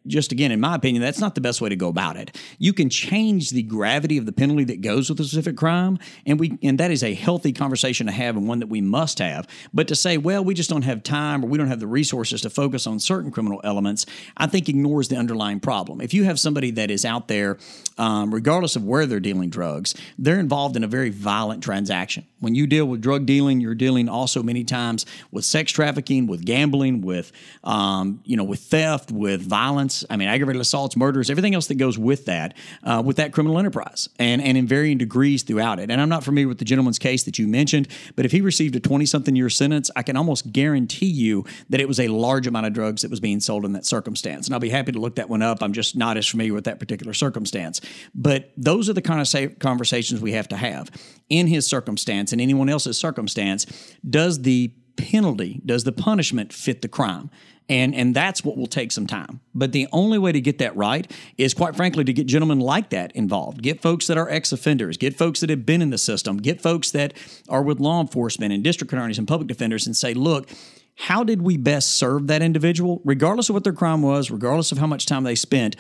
just 0.08 0.32
again, 0.32 0.52
in 0.52 0.60
my 0.60 0.76
opinion, 0.76 1.02
that's 1.02 1.20
not 1.20 1.36
the 1.36 1.42
best 1.42 1.62
way 1.62 1.70
to 1.70 1.76
go 1.76 1.88
about 1.88 2.18
it. 2.18 2.36
You 2.60 2.74
can 2.74 2.90
change 2.90 3.50
the 3.50 3.64
gravity 3.64 4.18
of 4.18 4.26
the 4.26 4.32
penalty 4.32 4.64
that 4.66 4.82
goes 4.82 5.10
with 5.10 5.20
a 5.20 5.24
specific 5.24 5.58
crime, 5.58 6.00
and 6.26 6.40
we 6.40 6.58
and 6.62 6.80
that 6.80 6.92
is 6.92 7.04
a 7.04 7.14
healthy 7.14 7.52
conversation 7.52 8.08
to 8.08 8.12
have 8.12 8.38
and 8.38 8.48
one 8.48 8.60
that 8.60 8.68
we 8.68 8.82
must 8.82 9.20
have. 9.20 9.48
But 9.74 9.88
to 9.88 9.96
say, 9.96 10.18
well, 10.18 10.44
we 10.44 10.54
just 10.54 10.70
don't 10.70 10.84
have 10.84 11.04
time 11.04 11.44
or 11.44 11.48
we 11.48 11.58
don't 11.58 11.68
have 11.68 11.80
the 11.80 11.88
resources 11.88 12.42
to 12.42 12.50
focus 12.50 12.88
on 12.88 13.00
certain 13.00 13.32
criminal 13.32 13.62
elements, 13.64 14.06
I 14.38 14.48
think 14.48 14.70
ignores 14.70 15.08
the 15.08 15.18
underlying 15.18 15.60
problem. 15.60 16.02
If 16.02 16.14
you 16.14 16.24
have 16.26 16.40
somebody 16.40 16.72
that 16.72 16.92
is 16.92 17.06
out 17.06 17.28
there, 17.28 17.58
um, 17.98 18.34
regardless 18.34 18.76
of 18.76 18.84
where 18.84 19.06
they're 19.06 19.20
dealing 19.20 19.50
drugs, 19.50 19.96
they're 20.18 20.40
involved 20.40 20.76
in 20.76 20.84
a 20.84 20.88
very 20.88 21.10
violent 21.10 21.64
transaction. 21.64 22.26
When 22.40 22.54
you 22.54 22.68
deal 22.68 22.86
with 22.86 23.02
drug 23.02 23.26
dealing, 23.26 23.62
you're 23.62 23.76
dealing 23.76 24.10
also 24.10 24.44
many 24.44 24.64
times 24.64 25.06
with 25.32 25.46
sex 25.46 25.72
trafficking, 25.72 26.28
with 26.28 26.46
gambling, 26.46 27.02
with 27.02 27.32
um, 27.64 28.22
you 28.26 28.38
know, 28.38 28.44
with 28.44 28.60
theft, 28.60 29.12
with 29.12 29.42
violence 29.42 29.95
I 30.10 30.18
mean, 30.18 30.28
aggravated 30.28 30.62
assaults, 30.62 30.98
murders, 30.98 31.30
everything 31.30 31.56
else 31.56 31.68
that 31.68 31.76
goes 31.76 31.98
with 31.98 32.26
that, 32.26 32.56
uh, 32.84 33.02
with 33.06 33.18
that 33.18 33.32
criminal 33.32 33.60
enterprise, 33.60 34.10
and 34.20 34.42
and 34.42 34.58
in 34.58 34.68
varying 34.68 34.98
degrees 34.98 35.44
throughout 35.44 35.80
it. 35.80 35.90
And 35.92 36.02
I'm 36.02 36.10
not 36.10 36.24
familiar 36.24 36.48
with 36.48 36.58
the 36.58 36.66
gentleman's 36.66 37.00
case 37.00 37.24
that 37.24 37.40
you 37.40 37.48
mentioned, 37.48 37.88
but 38.16 38.26
if 38.26 38.32
he 38.32 38.42
received 38.42 38.76
a 38.76 38.80
20 38.80 39.06
something 39.06 39.36
year 39.36 39.50
sentence, 39.50 39.92
I 39.96 40.04
can 40.04 40.18
almost 40.18 40.52
guarantee 40.52 41.06
you 41.06 41.46
that 41.70 41.80
it 41.80 41.88
was 41.88 42.00
a 42.00 42.08
large 42.08 42.48
amount 42.48 42.66
of 42.66 42.74
drugs 42.74 43.02
that 43.04 43.12
was 43.12 43.20
being 43.20 43.40
sold 43.40 43.66
in 43.66 43.74
that 43.74 43.86
circumstance. 43.86 44.48
And 44.48 44.54
I'll 44.54 44.60
be 44.60 44.70
happy 44.70 44.92
to 44.92 45.00
look 45.00 45.16
that 45.16 45.30
one 45.30 45.42
up. 45.42 45.62
I'm 45.62 45.74
just 45.74 45.96
not 45.96 46.18
as 46.18 46.28
familiar 46.28 46.54
with 46.54 46.66
that 46.66 46.80
particular 46.80 47.14
circumstance. 47.14 47.82
But 48.14 48.52
those 48.58 48.90
are 48.90 48.94
the 48.94 49.02
kind 49.02 49.22
of 49.22 49.60
conversations 49.60 50.22
we 50.22 50.34
have 50.34 50.48
to 50.50 50.58
have 50.58 50.90
in 51.30 51.48
his 51.48 51.66
circumstance 51.66 52.32
and 52.32 52.42
anyone 52.42 52.70
else's 52.70 52.98
circumstance. 52.98 53.66
Does 54.08 54.42
the 54.42 54.72
penalty, 54.96 55.62
does 55.66 55.84
the 55.84 55.92
punishment 55.92 56.54
fit 56.54 56.82
the 56.82 56.88
crime? 56.88 57.30
And, 57.68 57.96
and 57.96 58.16
that's 58.16 58.44
what 58.44 58.58
will 58.58 58.68
take 58.68 58.92
some 58.92 59.08
time. 59.08 59.40
But 59.56 59.72
the 59.72 59.88
only 59.92 60.20
way 60.20 60.32
to 60.32 60.40
get 60.40 60.60
that 60.60 60.76
right 60.76 61.12
is, 61.38 61.56
quite 61.56 61.76
frankly, 61.76 62.04
to 62.04 62.14
get 62.14 62.28
gentlemen 62.28 62.60
like 62.60 62.92
that 62.92 63.12
involved. 63.14 63.64
Get 63.64 63.82
folks 63.82 64.06
that 64.06 64.20
are 64.20 64.30
ex 64.30 64.52
offenders, 64.52 64.98
get 64.98 65.18
folks 65.18 65.40
that 65.40 65.50
have 65.50 65.66
been 65.66 65.82
in 65.82 65.90
the 65.90 65.98
system, 65.98 66.38
get 66.38 66.62
folks 66.62 66.92
that 66.92 67.14
are 67.50 67.64
with 67.64 67.80
law 67.80 68.02
enforcement 68.02 68.54
and 68.54 68.64
district 68.64 68.94
attorneys 68.94 69.18
and 69.18 69.28
public 69.28 69.48
defenders 69.48 69.88
and 69.88 69.98
say, 69.98 70.14
look, 70.14 70.48
how 70.96 71.24
did 71.24 71.42
we 71.42 71.58
best 71.58 71.94
serve 71.94 72.28
that 72.28 72.42
individual, 72.42 73.02
regardless 73.04 73.50
of 73.50 73.56
what 73.56 73.64
their 73.64 73.74
crime 73.74 74.02
was, 74.02 74.30
regardless 74.30 74.72
of 74.72 74.78
how 74.78 74.88
much 74.88 75.08
time 75.08 75.24
they 75.24 75.36
spent? 75.36 75.76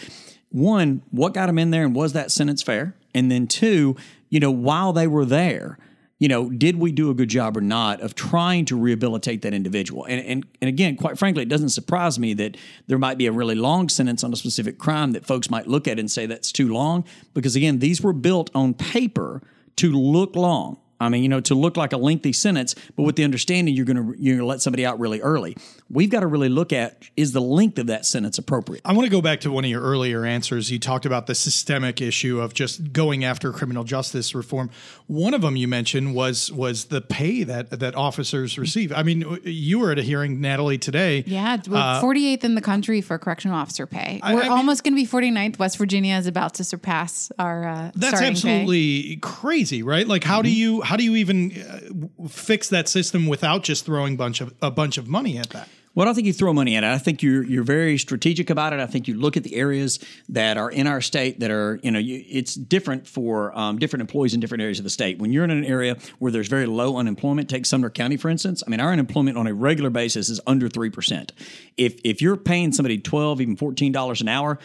One, 0.49 1.03
what 1.11 1.33
got 1.33 1.47
them 1.47 1.59
in 1.59 1.69
there 1.69 1.85
and 1.85 1.95
was 1.95 2.13
that 2.13 2.31
sentence 2.31 2.63
fair? 2.63 2.95
And 3.13 3.31
then 3.31 3.45
two, 3.45 3.95
you 4.29 4.39
know, 4.39 4.51
while 4.51 4.91
they 4.91 5.07
were 5.07 5.25
there, 5.25 5.77
you 6.17 6.29
know, 6.29 6.49
did 6.49 6.77
we 6.77 6.91
do 6.91 7.09
a 7.09 7.13
good 7.13 7.29
job 7.29 7.57
or 7.57 7.61
not 7.61 7.99
of 7.99 8.15
trying 8.15 8.63
to 8.65 8.75
rehabilitate 8.77 9.41
that 9.41 9.53
individual? 9.53 10.05
And, 10.05 10.25
and, 10.25 10.47
and 10.61 10.69
again, 10.69 10.95
quite 10.95 11.17
frankly, 11.17 11.43
it 11.43 11.49
doesn't 11.49 11.69
surprise 11.69 12.17
me 12.17 12.33
that 12.35 12.55
there 12.87 12.97
might 12.97 13.17
be 13.17 13.27
a 13.27 13.33
really 13.33 13.55
long 13.55 13.89
sentence 13.89 14.23
on 14.23 14.31
a 14.31 14.35
specific 14.37 14.77
crime 14.77 15.11
that 15.11 15.25
folks 15.25 15.49
might 15.49 15.67
look 15.67 15.87
at 15.87 15.99
and 15.99 16.09
say 16.09 16.25
that's 16.25 16.53
too 16.53 16.71
long, 16.71 17.03
because 17.33 17.55
again, 17.55 17.79
these 17.79 18.01
were 18.01 18.13
built 18.13 18.49
on 18.55 18.73
paper 18.73 19.41
to 19.75 19.91
look 19.91 20.35
long. 20.37 20.79
I 20.99 21.09
mean, 21.09 21.23
you 21.23 21.29
know, 21.29 21.41
to 21.41 21.55
look 21.55 21.75
like 21.77 21.93
a 21.93 21.97
lengthy 21.97 22.31
sentence, 22.33 22.75
but 22.95 23.03
with 23.03 23.15
the 23.15 23.23
understanding 23.23 23.75
you're 23.75 23.85
going 23.85 23.97
to 23.97 24.15
you're 24.17 24.35
going 24.35 24.39
to 24.39 24.45
let 24.45 24.61
somebody 24.61 24.85
out 24.85 24.99
really 24.99 25.21
early. 25.21 25.57
We've 25.89 26.09
got 26.09 26.21
to 26.21 26.27
really 26.27 26.49
look 26.49 26.71
at 26.71 27.03
is 27.17 27.33
the 27.33 27.41
length 27.41 27.77
of 27.77 27.87
that 27.87 28.05
sentence 28.05 28.37
appropriate. 28.37 28.81
I 28.85 28.93
want 28.93 29.05
to 29.05 29.11
go 29.11 29.21
back 29.21 29.41
to 29.41 29.51
one 29.51 29.65
of 29.65 29.69
your 29.69 29.81
earlier 29.81 30.25
answers. 30.25 30.71
You 30.71 30.79
talked 30.79 31.05
about 31.05 31.27
the 31.27 31.35
systemic 31.35 32.01
issue 32.01 32.39
of 32.39 32.53
just 32.53 32.93
going 32.93 33.23
after 33.23 33.51
criminal 33.51 33.83
justice 33.83 34.33
reform. 34.33 34.69
One 35.07 35.33
of 35.33 35.41
them 35.41 35.55
you 35.55 35.67
mentioned 35.67 36.15
was 36.15 36.51
was 36.51 36.85
the 36.85 37.01
pay 37.01 37.43
that 37.43 37.71
that 37.71 37.95
officers 37.95 38.57
receive. 38.57 38.93
I 38.93 39.03
mean, 39.03 39.39
you 39.43 39.79
were 39.79 39.91
at 39.91 39.99
a 39.99 40.03
hearing, 40.03 40.39
Natalie, 40.39 40.77
today. 40.77 41.23
Yeah, 41.27 41.57
we're 41.67 41.77
uh, 41.77 42.01
48th 42.01 42.43
in 42.43 42.55
the 42.55 42.61
country 42.61 43.01
for 43.01 43.17
correctional 43.17 43.57
officer 43.57 43.85
pay. 43.85 44.21
We're 44.23 44.43
I, 44.43 44.47
I 44.47 44.49
almost 44.49 44.83
going 44.83 44.93
to 44.93 45.01
be 45.01 45.07
49th. 45.07 45.59
West 45.59 45.77
Virginia 45.77 46.15
is 46.15 46.27
about 46.27 46.55
to 46.55 46.63
surpass 46.63 47.31
our. 47.37 47.67
Uh, 47.67 47.91
that's 47.95 48.21
absolutely 48.21 49.15
pay. 49.15 49.19
crazy, 49.21 49.83
right? 49.83 50.07
Like, 50.07 50.23
how 50.23 50.37
mm-hmm. 50.37 50.43
do 50.43 50.51
you 50.51 50.81
how 50.85 50.95
do 50.95 51.03
you 51.03 51.15
even 51.15 51.51
uh, 51.51 52.27
fix 52.27 52.69
that 52.69 52.87
system 52.87 53.27
without 53.27 53.63
just 53.63 53.85
throwing 53.85 54.15
bunch 54.15 54.41
of 54.41 54.53
a 54.61 54.71
bunch 54.71 54.97
of 54.97 55.07
money 55.07 55.37
at 55.37 55.49
that? 55.49 55.67
Well, 55.95 56.03
I 56.03 56.07
don't 56.07 56.15
think 56.15 56.27
you 56.27 56.33
throw 56.33 56.51
money 56.51 56.75
at 56.75 56.83
it. 56.83 56.87
I 56.87 56.97
think 56.97 57.23
you're 57.23 57.43
you're 57.43 57.63
very 57.63 57.97
strategic 57.97 58.49
about 58.49 58.73
it. 58.73 58.81
I 58.81 58.85
think 58.85 59.07
you 59.07 59.13
look 59.13 59.37
at 59.37 59.43
the 59.43 59.55
areas 59.55 59.99
that 60.27 60.57
are 60.57 60.69
in 60.69 60.87
our 60.87 60.99
state 60.99 61.39
that 61.39 61.51
are 61.51 61.79
you 61.83 61.89
know 61.89 61.99
you, 61.99 62.21
it's 62.27 62.53
different 62.53 63.07
for 63.07 63.57
um, 63.57 63.79
different 63.79 64.01
employees 64.01 64.33
in 64.33 64.41
different 64.41 64.61
areas 64.61 64.77
of 64.77 64.83
the 64.83 64.89
state. 64.89 65.19
When 65.19 65.31
you're 65.31 65.45
in 65.45 65.51
an 65.51 65.63
area 65.63 65.97
where 66.19 66.33
there's 66.33 66.49
very 66.49 66.65
low 66.65 66.97
unemployment, 66.97 67.49
take 67.49 67.65
Sumner 67.65 67.89
County 67.89 68.17
for 68.17 68.29
instance. 68.29 68.61
I 68.67 68.69
mean, 68.69 68.81
our 68.81 68.91
unemployment 68.91 69.37
on 69.37 69.47
a 69.47 69.53
regular 69.53 69.89
basis 69.89 70.27
is 70.27 70.41
under 70.45 70.67
three 70.67 70.89
percent. 70.89 71.31
If 71.77 72.01
if 72.03 72.21
you're 72.21 72.37
paying 72.37 72.73
somebody 72.73 72.97
twelve 72.97 73.39
even 73.39 73.55
fourteen 73.55 73.93
dollars 73.93 74.19
an 74.19 74.27
hour, 74.27 74.59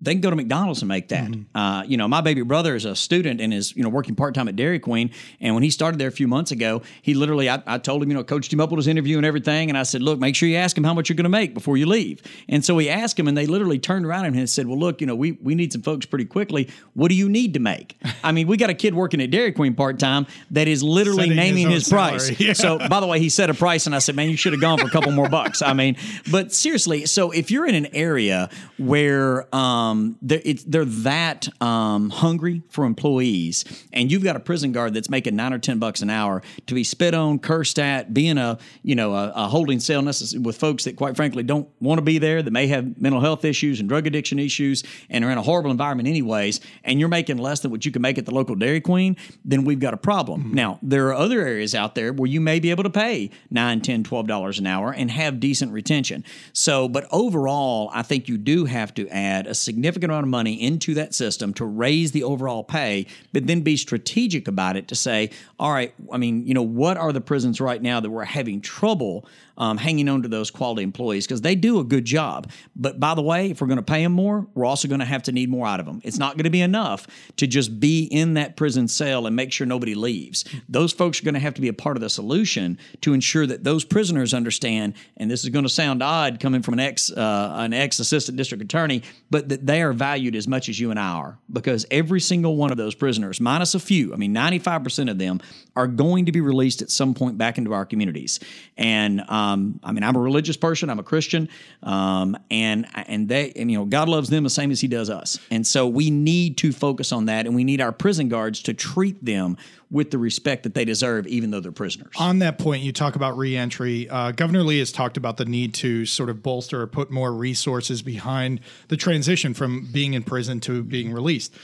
they 0.00 0.12
can 0.12 0.20
go 0.20 0.28
to 0.28 0.36
McDonald's 0.36 0.82
and 0.82 0.88
make 0.88 1.08
that. 1.08 1.30
Mm-hmm. 1.30 1.56
Uh, 1.56 1.82
you 1.84 1.96
know, 1.96 2.06
my 2.06 2.20
baby 2.20 2.42
brother 2.42 2.74
is 2.74 2.84
a 2.84 2.94
student 2.94 3.40
and 3.40 3.54
is 3.54 3.74
you 3.74 3.82
know 3.82 3.88
working 3.88 4.14
part 4.14 4.34
time 4.34 4.46
at 4.46 4.54
Dairy 4.54 4.78
Queen. 4.78 5.10
And 5.40 5.54
when 5.54 5.62
he 5.62 5.70
started 5.70 5.98
there 5.98 6.08
a 6.08 6.12
few 6.12 6.28
months 6.28 6.50
ago, 6.50 6.82
he 7.00 7.14
literally 7.14 7.48
I, 7.48 7.62
I, 7.66 7.78
told 7.78 8.02
him 8.02 8.10
you 8.10 8.14
know 8.14 8.22
coached 8.22 8.52
him 8.52 8.60
up 8.60 8.70
with 8.70 8.76
his 8.76 8.88
interview 8.88 9.16
and 9.16 9.24
everything. 9.24 9.70
And 9.70 9.78
I 9.78 9.84
said, 9.84 10.02
look, 10.02 10.18
make 10.18 10.36
sure 10.36 10.48
you 10.48 10.56
ask 10.56 10.76
him 10.76 10.84
how 10.84 10.92
much 10.92 11.08
you're 11.08 11.16
going 11.16 11.24
to 11.24 11.30
make 11.30 11.54
before 11.54 11.78
you 11.78 11.86
leave. 11.86 12.22
And 12.46 12.62
so 12.62 12.76
he 12.76 12.90
asked 12.90 13.18
him, 13.18 13.26
and 13.26 13.36
they 13.36 13.46
literally 13.46 13.78
turned 13.78 14.04
around 14.04 14.26
and 14.26 14.50
said, 14.50 14.66
well, 14.66 14.78
look, 14.78 15.00
you 15.00 15.06
know, 15.06 15.16
we 15.16 15.32
we 15.32 15.54
need 15.54 15.72
some 15.72 15.82
folks 15.82 16.04
pretty 16.04 16.26
quickly. 16.26 16.68
What 16.92 17.08
do 17.08 17.14
you 17.14 17.30
need 17.30 17.54
to 17.54 17.60
make? 17.60 17.98
I 18.22 18.32
mean, 18.32 18.48
we 18.48 18.58
got 18.58 18.68
a 18.68 18.74
kid 18.74 18.94
working 18.94 19.22
at 19.22 19.30
Dairy 19.30 19.52
Queen 19.52 19.74
part 19.74 19.98
time 19.98 20.26
that 20.50 20.68
is 20.68 20.82
literally 20.82 21.22
Setting 21.22 21.36
naming 21.36 21.70
his, 21.70 21.84
his 21.84 21.92
price. 21.92 22.30
Yeah. 22.46 22.52
So 22.52 22.78
by 22.78 23.00
the 23.00 23.06
way, 23.06 23.18
he 23.18 23.30
set 23.30 23.48
a 23.48 23.54
price, 23.54 23.86
and 23.86 23.94
I 23.94 23.98
said, 23.98 24.14
man, 24.14 24.28
you 24.28 24.36
should 24.36 24.52
have 24.52 24.60
gone 24.60 24.78
for 24.78 24.86
a 24.86 24.90
couple 24.90 25.10
more 25.10 25.28
bucks. 25.28 25.62
I 25.62 25.72
mean, 25.72 25.96
but 26.30 26.52
seriously, 26.52 27.06
so 27.06 27.30
if 27.30 27.50
you're 27.50 27.66
in 27.66 27.74
an 27.74 27.86
area 27.94 28.50
where 28.76 29.54
um, 29.54 29.85
um, 29.86 30.18
they're, 30.22 30.42
it's, 30.44 30.64
they're 30.64 30.84
that 30.84 31.48
um, 31.62 32.10
hungry 32.10 32.62
for 32.68 32.84
employees, 32.84 33.64
and 33.92 34.10
you've 34.10 34.24
got 34.24 34.36
a 34.36 34.40
prison 34.40 34.72
guard 34.72 34.94
that's 34.94 35.10
making 35.10 35.36
nine 35.36 35.52
or 35.52 35.58
ten 35.58 35.78
bucks 35.78 36.02
an 36.02 36.10
hour 36.10 36.42
to 36.66 36.74
be 36.74 36.84
spit 36.84 37.14
on, 37.14 37.38
cursed 37.38 37.78
at, 37.78 38.12
being 38.12 38.38
a 38.38 38.58
you 38.82 38.94
know 38.94 39.14
a, 39.14 39.32
a 39.34 39.48
holding 39.48 39.80
cell 39.80 40.02
necess- 40.02 40.38
with 40.42 40.56
folks 40.56 40.84
that 40.84 40.96
quite 40.96 41.16
frankly 41.16 41.42
don't 41.42 41.68
want 41.80 41.98
to 41.98 42.02
be 42.02 42.18
there, 42.18 42.42
that 42.42 42.50
may 42.50 42.66
have 42.66 43.00
mental 43.00 43.20
health 43.20 43.44
issues 43.44 43.80
and 43.80 43.88
drug 43.88 44.06
addiction 44.06 44.38
issues, 44.38 44.82
and 45.10 45.24
are 45.24 45.30
in 45.30 45.38
a 45.38 45.42
horrible 45.42 45.70
environment 45.70 46.08
anyways, 46.08 46.60
and 46.84 47.00
you're 47.00 47.08
making 47.08 47.38
less 47.38 47.60
than 47.60 47.70
what 47.70 47.84
you 47.84 47.92
can 47.92 48.02
make 48.02 48.18
at 48.18 48.26
the 48.26 48.34
local 48.34 48.54
Dairy 48.54 48.80
Queen, 48.80 49.16
then 49.44 49.64
we've 49.64 49.80
got 49.80 49.94
a 49.94 49.96
problem. 49.96 50.42
Mm-hmm. 50.42 50.54
Now 50.54 50.78
there 50.82 51.06
are 51.08 51.14
other 51.14 51.40
areas 51.40 51.74
out 51.74 51.94
there 51.94 52.12
where 52.12 52.28
you 52.28 52.40
may 52.40 52.60
be 52.60 52.70
able 52.70 52.84
to 52.84 52.90
pay 52.90 53.30
nine, 53.50 53.80
ten, 53.80 54.02
twelve 54.02 54.26
dollars 54.26 54.58
an 54.58 54.66
hour 54.66 54.92
and 54.92 55.10
have 55.10 55.40
decent 55.40 55.72
retention. 55.72 56.24
So, 56.52 56.88
but 56.88 57.06
overall, 57.10 57.90
I 57.92 58.02
think 58.02 58.28
you 58.28 58.38
do 58.38 58.64
have 58.64 58.92
to 58.94 59.08
add 59.08 59.46
a 59.46 59.54
significant 59.54 59.75
amount 59.76 60.24
of 60.24 60.28
money 60.28 60.60
into 60.60 60.94
that 60.94 61.14
system 61.14 61.54
to 61.54 61.64
raise 61.64 62.12
the 62.12 62.22
overall 62.22 62.64
pay, 62.64 63.06
but 63.32 63.46
then 63.46 63.60
be 63.60 63.76
strategic 63.76 64.48
about 64.48 64.76
it 64.76 64.88
to 64.88 64.94
say, 64.94 65.30
all 65.58 65.72
right, 65.72 65.94
I 66.12 66.18
mean, 66.18 66.46
you 66.46 66.54
know, 66.54 66.62
what 66.62 66.96
are 66.96 67.12
the 67.12 67.20
prisons 67.20 67.60
right 67.60 67.80
now 67.80 68.00
that 68.00 68.10
we're 68.10 68.24
having 68.24 68.60
trouble 68.60 69.26
um, 69.58 69.76
hanging 69.78 70.08
on 70.08 70.22
to 70.22 70.28
those 70.28 70.50
quality 70.50 70.82
employees 70.82 71.26
because 71.26 71.40
they 71.40 71.54
do 71.54 71.78
a 71.80 71.84
good 71.84 72.04
job. 72.04 72.50
But 72.74 73.00
by 73.00 73.14
the 73.14 73.22
way, 73.22 73.50
if 73.50 73.60
we're 73.60 73.66
going 73.66 73.76
to 73.76 73.82
pay 73.82 74.02
them 74.02 74.12
more, 74.12 74.46
we're 74.54 74.64
also 74.64 74.88
going 74.88 75.00
to 75.00 75.06
have 75.06 75.22
to 75.24 75.32
need 75.32 75.48
more 75.50 75.66
out 75.66 75.80
of 75.80 75.86
them. 75.86 76.00
It's 76.04 76.18
not 76.18 76.36
going 76.36 76.44
to 76.44 76.50
be 76.50 76.60
enough 76.60 77.06
to 77.36 77.46
just 77.46 77.80
be 77.80 78.04
in 78.04 78.34
that 78.34 78.56
prison 78.56 78.88
cell 78.88 79.26
and 79.26 79.34
make 79.34 79.52
sure 79.52 79.66
nobody 79.66 79.94
leaves. 79.94 80.44
Those 80.68 80.92
folks 80.92 81.20
are 81.20 81.24
going 81.24 81.34
to 81.34 81.40
have 81.40 81.54
to 81.54 81.60
be 81.60 81.68
a 81.68 81.72
part 81.72 81.96
of 81.96 82.00
the 82.00 82.10
solution 82.10 82.78
to 83.02 83.12
ensure 83.12 83.46
that 83.46 83.64
those 83.64 83.84
prisoners 83.84 84.34
understand. 84.34 84.94
And 85.16 85.30
this 85.30 85.44
is 85.44 85.50
going 85.50 85.64
to 85.64 85.68
sound 85.70 86.02
odd 86.02 86.40
coming 86.40 86.62
from 86.62 86.74
an 86.74 86.80
ex 86.80 87.10
uh, 87.10 87.54
an 87.56 87.72
ex 87.72 87.98
assistant 87.98 88.36
district 88.36 88.62
attorney, 88.62 89.02
but 89.30 89.48
that 89.48 89.66
they 89.66 89.82
are 89.82 89.92
valued 89.92 90.36
as 90.36 90.46
much 90.46 90.68
as 90.68 90.78
you 90.78 90.90
and 90.90 91.00
I 91.00 91.06
are 91.06 91.38
because 91.52 91.86
every 91.90 92.20
single 92.20 92.56
one 92.56 92.70
of 92.70 92.76
those 92.76 92.94
prisoners, 92.94 93.40
minus 93.40 93.74
a 93.74 93.80
few, 93.80 94.12
I 94.12 94.16
mean, 94.16 94.34
95% 94.34 95.10
of 95.10 95.18
them 95.18 95.40
are 95.74 95.86
going 95.86 96.26
to 96.26 96.32
be 96.32 96.40
released 96.40 96.82
at 96.82 96.90
some 96.90 97.14
point 97.14 97.38
back 97.38 97.58
into 97.58 97.72
our 97.72 97.84
communities. 97.84 98.40
And 98.76 99.22
um, 99.28 99.45
um, 99.46 99.80
I 99.82 99.92
mean, 99.92 100.02
I'm 100.02 100.16
a 100.16 100.20
religious 100.20 100.56
person. 100.56 100.90
I'm 100.90 100.98
a 100.98 101.04
Christian, 101.04 101.48
um, 101.82 102.36
and 102.50 102.86
and 102.94 103.28
they 103.28 103.52
and 103.52 103.70
you 103.70 103.78
know 103.78 103.84
God 103.84 104.08
loves 104.08 104.28
them 104.28 104.44
the 104.44 104.50
same 104.50 104.70
as 104.70 104.80
He 104.80 104.88
does 104.88 105.10
us, 105.10 105.38
and 105.50 105.66
so 105.66 105.86
we 105.86 106.10
need 106.10 106.56
to 106.58 106.72
focus 106.72 107.12
on 107.12 107.26
that, 107.26 107.46
and 107.46 107.54
we 107.54 107.64
need 107.64 107.80
our 107.80 107.92
prison 107.92 108.28
guards 108.28 108.62
to 108.62 108.74
treat 108.74 109.24
them 109.24 109.56
with 109.90 110.10
the 110.10 110.18
respect 110.18 110.64
that 110.64 110.74
they 110.74 110.84
deserve, 110.84 111.26
even 111.28 111.50
though 111.50 111.60
they're 111.60 111.70
prisoners. 111.70 112.12
On 112.18 112.40
that 112.40 112.58
point, 112.58 112.82
you 112.82 112.92
talk 112.92 113.14
about 113.14 113.38
reentry. 113.38 114.08
Uh, 114.08 114.32
Governor 114.32 114.64
Lee 114.64 114.80
has 114.80 114.90
talked 114.90 115.16
about 115.16 115.36
the 115.36 115.44
need 115.44 115.74
to 115.74 116.04
sort 116.06 116.28
of 116.28 116.42
bolster 116.42 116.82
or 116.82 116.86
put 116.88 117.10
more 117.10 117.32
resources 117.32 118.02
behind 118.02 118.60
the 118.88 118.96
transition 118.96 119.54
from 119.54 119.88
being 119.92 120.14
in 120.14 120.24
prison 120.24 120.58
to 120.60 120.82
being 120.82 121.12
released 121.12 121.54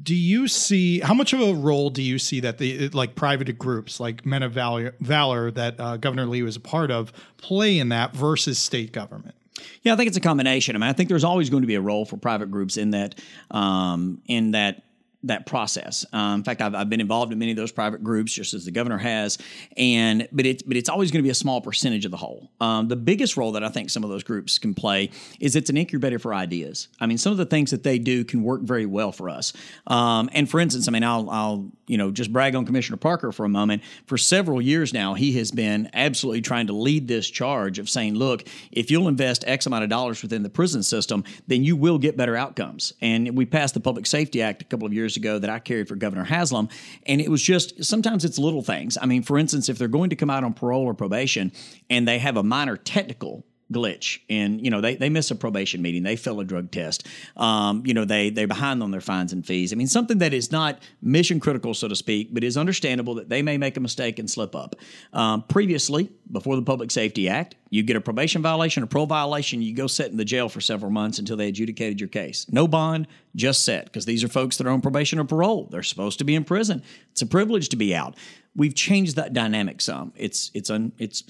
do 0.00 0.14
you 0.14 0.48
see 0.48 1.00
how 1.00 1.12
much 1.12 1.32
of 1.32 1.40
a 1.40 1.52
role 1.54 1.90
do 1.90 2.02
you 2.02 2.18
see 2.18 2.40
that 2.40 2.58
the 2.58 2.88
like 2.90 3.14
private 3.14 3.58
groups 3.58 4.00
like 4.00 4.24
Men 4.24 4.42
of 4.42 4.52
Valor, 4.52 4.94
Valor 5.00 5.50
that 5.50 5.78
uh, 5.78 5.96
Governor 5.98 6.26
Lee 6.26 6.42
was 6.42 6.56
a 6.56 6.60
part 6.60 6.90
of 6.90 7.12
play 7.36 7.78
in 7.78 7.90
that 7.90 8.14
versus 8.14 8.58
state 8.58 8.92
government? 8.92 9.34
Yeah, 9.82 9.92
I 9.92 9.96
think 9.96 10.08
it's 10.08 10.16
a 10.16 10.20
combination. 10.20 10.76
I 10.76 10.78
mean, 10.78 10.88
I 10.88 10.92
think 10.92 11.08
there's 11.08 11.24
always 11.24 11.50
going 11.50 11.62
to 11.62 11.66
be 11.66 11.74
a 11.74 11.80
role 11.80 12.04
for 12.04 12.16
private 12.16 12.50
groups 12.50 12.76
in 12.76 12.90
that 12.92 13.16
um, 13.50 14.22
in 14.26 14.52
that 14.52 14.82
that 15.24 15.46
process. 15.46 16.04
Um, 16.12 16.40
in 16.40 16.44
fact, 16.44 16.60
I've, 16.60 16.74
I've, 16.74 16.90
been 16.90 17.00
involved 17.00 17.32
in 17.32 17.38
many 17.38 17.52
of 17.52 17.56
those 17.56 17.72
private 17.72 18.02
groups, 18.02 18.32
just 18.32 18.54
as 18.54 18.64
the 18.64 18.70
governor 18.70 18.98
has, 18.98 19.38
and 19.76 20.28
but 20.32 20.46
it's 20.46 20.62
but 20.62 20.76
it's 20.76 20.88
always 20.88 21.10
going 21.10 21.20
to 21.20 21.22
be 21.22 21.30
a 21.30 21.34
small 21.34 21.60
percentage 21.60 22.04
of 22.04 22.10
the 22.10 22.16
whole. 22.16 22.50
Um, 22.60 22.88
the 22.88 22.96
biggest 22.96 23.36
role 23.36 23.52
that 23.52 23.62
I 23.62 23.68
think 23.68 23.90
some 23.90 24.04
of 24.04 24.10
those 24.10 24.24
groups 24.24 24.58
can 24.58 24.74
play 24.74 25.10
is 25.40 25.54
it's 25.54 25.70
an 25.70 25.76
incubator 25.76 26.18
for 26.18 26.34
ideas. 26.34 26.88
I 27.00 27.06
mean, 27.06 27.18
some 27.18 27.32
of 27.32 27.38
the 27.38 27.46
things 27.46 27.70
that 27.70 27.82
they 27.82 27.98
do 27.98 28.24
can 28.24 28.42
work 28.42 28.62
very 28.62 28.86
well 28.86 29.12
for 29.12 29.30
us. 29.30 29.52
Um, 29.86 30.28
and 30.32 30.50
for 30.50 30.60
instance, 30.60 30.88
I 30.88 30.90
mean, 30.90 31.04
I'll 31.04 31.30
I'll 31.30 31.70
you 31.86 31.98
know 31.98 32.10
just 32.10 32.32
brag 32.32 32.54
on 32.54 32.66
Commissioner 32.66 32.96
Parker 32.96 33.32
for 33.32 33.44
a 33.44 33.48
moment. 33.48 33.82
For 34.06 34.18
several 34.18 34.60
years 34.60 34.92
now, 34.92 35.14
he 35.14 35.32
has 35.38 35.50
been 35.50 35.88
absolutely 35.92 36.42
trying 36.42 36.66
to 36.66 36.72
lead 36.72 37.06
this 37.06 37.30
charge 37.30 37.78
of 37.78 37.88
saying, 37.88 38.14
look, 38.14 38.44
if 38.72 38.90
you'll 38.90 39.08
invest 39.08 39.44
X 39.46 39.66
amount 39.66 39.84
of 39.84 39.90
dollars 39.90 40.22
within 40.22 40.42
the 40.42 40.50
prison 40.50 40.82
system, 40.82 41.24
then 41.46 41.62
you 41.62 41.76
will 41.76 41.98
get 41.98 42.16
better 42.16 42.36
outcomes. 42.36 42.92
And 43.00 43.36
we 43.36 43.46
passed 43.46 43.74
the 43.74 43.80
Public 43.80 44.06
Safety 44.06 44.42
Act 44.42 44.62
a 44.62 44.64
couple 44.64 44.86
of 44.86 44.92
years 44.92 45.11
years 45.12 45.16
ago 45.16 45.38
that 45.38 45.50
I 45.50 45.58
carried 45.58 45.88
for 45.88 45.96
Governor 45.96 46.24
Haslam. 46.24 46.68
And 47.06 47.20
it 47.20 47.30
was 47.30 47.42
just 47.42 47.84
sometimes 47.84 48.24
it's 48.24 48.38
little 48.38 48.62
things. 48.62 48.96
I 49.00 49.06
mean, 49.06 49.22
for 49.22 49.38
instance, 49.38 49.68
if 49.68 49.78
they're 49.78 49.88
going 49.88 50.10
to 50.10 50.16
come 50.16 50.30
out 50.30 50.44
on 50.44 50.54
parole 50.54 50.84
or 50.84 50.94
probation 50.94 51.52
and 51.90 52.06
they 52.06 52.18
have 52.18 52.36
a 52.36 52.42
minor 52.42 52.76
technical 52.76 53.44
glitch. 53.72 54.20
And 54.28 54.62
you 54.64 54.70
know 54.70 54.80
they, 54.80 54.96
they 54.96 55.08
miss 55.08 55.30
a 55.30 55.34
probation 55.34 55.82
meeting. 55.82 56.02
They 56.02 56.16
fail 56.16 56.40
a 56.40 56.44
drug 56.44 56.70
test. 56.70 57.06
Um, 57.36 57.82
you 57.86 57.94
know 57.94 58.04
they 58.04 58.30
they're 58.30 58.46
behind 58.46 58.82
on 58.82 58.90
their 58.90 59.00
fines 59.00 59.32
and 59.32 59.44
fees. 59.44 59.72
I 59.72 59.76
mean 59.76 59.86
something 59.86 60.18
that 60.18 60.32
is 60.32 60.52
not 60.52 60.80
mission 61.00 61.40
critical 61.40 61.74
so 61.74 61.88
to 61.88 61.96
speak 61.96 62.32
but 62.32 62.44
is 62.44 62.56
understandable 62.56 63.14
that 63.16 63.28
they 63.28 63.42
may 63.42 63.58
make 63.58 63.76
a 63.76 63.80
mistake 63.80 64.18
and 64.18 64.30
slip 64.30 64.54
up. 64.54 64.76
Um, 65.12 65.42
previously 65.42 66.10
before 66.30 66.56
the 66.56 66.62
public 66.62 66.90
safety 66.90 67.28
act 67.28 67.56
you 67.70 67.82
get 67.82 67.96
a 67.96 68.00
probation 68.00 68.42
violation 68.42 68.82
a 68.82 68.86
parole 68.86 69.06
violation 69.06 69.62
you 69.62 69.74
go 69.74 69.86
sit 69.86 70.10
in 70.10 70.16
the 70.16 70.24
jail 70.24 70.48
for 70.48 70.60
several 70.60 70.90
months 70.90 71.18
until 71.18 71.36
they 71.36 71.48
adjudicated 71.48 72.00
your 72.00 72.08
case. 72.08 72.46
No 72.50 72.68
bond 72.68 73.06
just 73.34 73.64
set 73.64 73.86
because 73.86 74.04
these 74.04 74.22
are 74.22 74.28
folks 74.28 74.56
that 74.58 74.66
are 74.66 74.70
on 74.70 74.80
probation 74.80 75.18
or 75.18 75.24
parole. 75.24 75.68
They're 75.70 75.82
supposed 75.82 76.18
to 76.18 76.24
be 76.24 76.34
in 76.34 76.44
prison. 76.44 76.82
It's 77.10 77.22
a 77.22 77.26
privilege 77.26 77.68
to 77.70 77.76
be 77.76 77.94
out. 77.94 78.16
We've 78.54 78.74
changed 78.74 79.16
that 79.16 79.32
dynamic 79.32 79.80
some. 79.80 80.12
It's 80.16 80.50
it's 80.54 80.70
un, 80.70 80.92
it's 80.98 81.24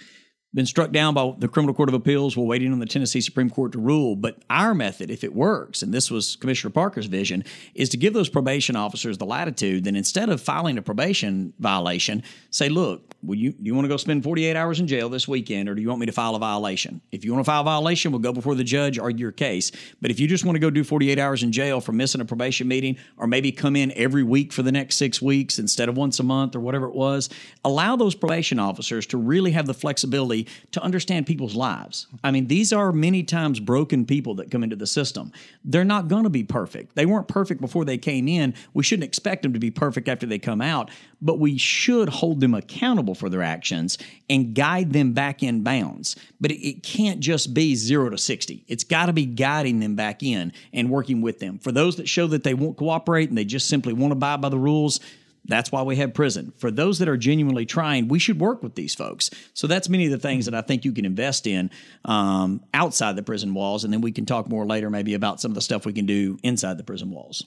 been 0.54 0.66
struck 0.66 0.92
down 0.92 1.14
by 1.14 1.35
the 1.38 1.49
Criminal 1.49 1.75
Court 1.75 1.88
of 1.88 1.94
Appeals. 1.94 2.37
We're 2.37 2.44
waiting 2.44 2.73
on 2.73 2.78
the 2.78 2.87
Tennessee 2.87 3.23
Supreme 3.23 3.49
Court 3.49 3.73
to 3.73 3.78
rule. 3.78 4.16
But 4.16 4.42
our 4.50 4.75
method, 4.75 5.11
if 5.11 5.25
it 5.25 5.35
works, 5.35 5.82
and 5.82 5.94
this 5.94 6.11
was 6.11 6.37
Commissioner 6.37 6.71
Parker's 6.71 7.06
vision, 7.06 7.44
is 7.75 7.88
to 7.90 7.97
give 7.97 8.12
those 8.12 8.28
probation 8.28 8.76
officers 8.76 9.16
the 9.16 9.25
latitude 9.25 9.85
that 9.85 9.97
instead 9.97 10.28
of 10.28 10.40
filing 10.42 10.76
a 10.76 10.82
probation 10.82 11.54
violation, 11.59 12.23
say, 12.50 12.68
look, 12.68 13.14
will 13.23 13.37
you, 13.37 13.52
do 13.52 13.62
you 13.62 13.75
want 13.75 13.85
to 13.85 13.88
go 13.88 13.97
spend 13.97 14.25
48 14.25 14.54
hours 14.54 14.78
in 14.78 14.87
jail 14.87 15.09
this 15.09 15.26
weekend, 15.26 15.68
or 15.68 15.75
do 15.75 15.80
you 15.80 15.88
want 15.88 16.00
me 16.00 16.06
to 16.06 16.12
file 16.12 16.35
a 16.35 16.38
violation? 16.38 17.00
If 17.12 17.25
you 17.25 17.32
want 17.32 17.44
to 17.44 17.50
file 17.50 17.62
a 17.62 17.64
violation, 17.64 18.12
we'll 18.12 18.21
go 18.21 18.32
before 18.32 18.54
the 18.54 18.64
judge, 18.64 18.99
argue 18.99 19.23
your 19.23 19.32
case. 19.32 19.71
But 20.00 20.11
if 20.11 20.21
you 20.21 20.28
just 20.28 20.44
want 20.44 20.56
to 20.56 20.61
go 20.61 20.68
do 20.68 20.85
48 20.85 21.18
hours 21.18 21.42
in 21.42 21.52
jail 21.52 21.80
for 21.80 21.92
missing 21.92 22.21
a 22.21 22.25
probation 22.25 22.68
meeting, 22.68 22.99
or 23.16 23.26
maybe 23.26 23.52
come 23.52 23.76
in 23.76 23.92
every 23.92 24.23
week 24.23 24.52
for 24.52 24.62
the 24.62 24.73
next 24.73 24.97
six 24.97 25.23
weeks 25.23 25.59
instead 25.59 25.88
of 25.88 25.97
once 25.97 26.21
a 26.21 26.23
month 26.25 26.54
or 26.54 26.61
whatever 26.61 26.87
it 26.87 26.94
was, 26.94 27.30
allow 27.64 27.97
those 27.97 28.14
probation 28.14 28.59
officers 28.59 29.06
to 29.06 29.16
really 29.16 29.52
have 29.52 29.66
the 29.66 29.75
flexibility 29.75 30.41
to 30.72 30.82
understand 30.82 31.26
people's 31.26 31.54
lives. 31.54 32.06
I 32.22 32.30
mean, 32.30 32.46
these 32.46 32.72
are 32.72 32.92
many 32.92 33.22
times 33.22 33.61
broken 33.61 34.06
people 34.06 34.34
that 34.37 34.50
come 34.50 34.62
into 34.62 34.76
the 34.76 34.87
system. 34.87 35.32
They're 35.64 35.84
not 35.84 36.08
going 36.08 36.25
to 36.25 36.30
be 36.30 36.44
perfect. 36.44 36.94
They 36.94 37.06
weren't 37.06 37.28
perfect 37.28 37.61
before 37.61 37.84
they 37.84 37.99
came 37.99 38.28
in. 38.28 38.54
We 38.75 38.82
shouldn't 38.82 39.04
expect 39.04 39.42
them 39.42 39.52
to 39.52 39.58
be 39.58 39.70
perfect 39.70 40.08
after 40.08 40.26
they 40.26 40.38
come 40.38 40.61
out, 40.61 40.90
but 41.20 41.38
we 41.38 41.58
should 41.58 42.08
hold 42.08 42.40
them 42.40 42.54
accountable 42.54 43.14
for 43.14 43.28
their 43.28 43.42
actions 43.42 43.99
and 44.28 44.54
guide 44.54 44.92
them 44.92 45.12
back 45.12 45.42
in 45.42 45.62
bounds. 45.62 46.16
But 46.40 46.50
it, 46.50 46.66
it 46.66 46.82
can't 46.82 47.20
just 47.20 47.54
be 47.54 47.75
zero 47.75 48.11
to 48.11 48.18
60. 48.18 48.64
It's 48.68 48.84
got 48.84 49.06
to 49.06 49.12
be 49.12 49.26
guiding 49.26 49.80
them 49.80 49.96
back 49.96 50.22
in 50.22 50.52
and 50.72 50.90
working 50.90 51.20
with 51.20 51.38
them. 51.38 51.58
For 51.58 51.72
those 51.72 51.96
that 51.96 52.08
show 52.08 52.26
that 52.28 52.44
they 52.44 52.54
won't 52.54 52.76
cooperate 52.76 53.28
and 53.28 53.38
they 53.38 53.44
just 53.44 53.68
simply 53.68 53.92
want 53.92 54.12
to 54.12 54.16
abide 54.16 54.40
by 54.40 54.49
the 54.49 54.58
rules, 54.58 55.00
that's 55.44 55.72
why 55.72 55.82
we 55.82 55.96
have 55.96 56.14
prison. 56.14 56.52
For 56.58 56.70
those 56.70 56.99
that 57.00 57.08
are 57.08 57.16
genuinely 57.16 57.66
trying, 57.66 58.08
we 58.08 58.18
should 58.18 58.40
work 58.40 58.62
with 58.62 58.75
these 58.75 58.94
folks. 58.94 59.30
So 59.54 59.66
that's 59.66 59.88
many 59.88 60.06
of 60.06 60.12
the 60.12 60.18
things 60.18 60.44
that 60.44 60.54
I 60.54 60.61
think 60.61 60.84
you 60.84 60.92
can 60.92 61.04
invest 61.04 61.46
in 61.46 61.70
um, 62.04 62.62
outside 62.72 63.16
the 63.16 63.22
prison 63.22 63.52
walls, 63.54 63.84
and 63.84 63.92
then 63.92 64.00
we 64.00 64.12
can 64.12 64.25
talk 64.25 64.49
more 64.49 64.64
later 64.64 64.90
maybe 64.90 65.14
about 65.14 65.40
some 65.40 65.50
of 65.50 65.54
the 65.54 65.61
stuff 65.61 65.84
we 65.84 65.92
can 65.92 66.06
do 66.06 66.38
inside 66.42 66.78
the 66.78 66.84
prison 66.84 67.11
walls. 67.11 67.44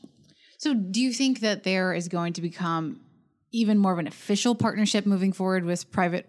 So, 0.58 0.74
do 0.74 1.02
you 1.02 1.14
think 1.14 1.42
that 1.42 1.64
there 1.64 1.94
is 1.94 2.08
going 2.08 2.34
to 2.34 2.42
become 2.42 3.02
even 3.52 3.78
more 3.78 3.94
of 3.94 4.00
an 4.00 4.08
official 4.08 4.56
partnership 4.56 5.06
moving 5.06 5.32
forward 5.32 5.64
with 5.64 5.92
private 5.92 6.28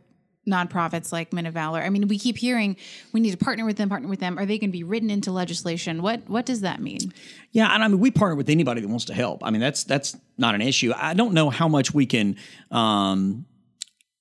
nonprofits 0.49 1.13
like 1.13 1.33
Men 1.33 1.47
of 1.47 1.55
Valor? 1.55 1.81
I 1.81 1.91
mean, 1.91 2.09
we 2.09 2.19
keep 2.19 2.39
hearing 2.39 2.77
we 3.13 3.21
need 3.21 3.33
to 3.33 3.37
partner 3.37 3.65
with 3.65 3.77
them, 3.77 3.89
partner 3.89 4.09
with 4.09 4.21
them. 4.21 4.39
Are 4.39 4.47
they 4.47 4.59
going 4.59 4.71
to 4.71 4.77
be 4.77 4.85
written 4.85 5.11
into 5.11 5.33
legislation? 5.33 6.03
What 6.03 6.29
what 6.29 6.47
does 6.47 6.61
that 6.61 6.81
mean? 6.81 7.13
Yeah, 7.53 7.73
and 7.73 7.83
I 7.83 7.89
mean, 7.89 8.01
we 8.01 8.11
partner 8.11 8.37
with 8.37 8.49
anybody 8.49 8.81
that 8.81 8.89
wants 8.89 9.07
to 9.07 9.15
help. 9.15 9.45
I 9.45 9.51
mean, 9.51 9.61
that's 9.61 9.85
that's 9.85 10.17
not 10.39 10.55
an 10.55 10.63
issue. 10.63 10.93
I 10.97 11.15
don't 11.15 11.35
know 11.35 11.51
how 11.51 11.69
much 11.69 11.93
we 11.93 12.07
can. 12.07 12.37
Um, 12.71 13.47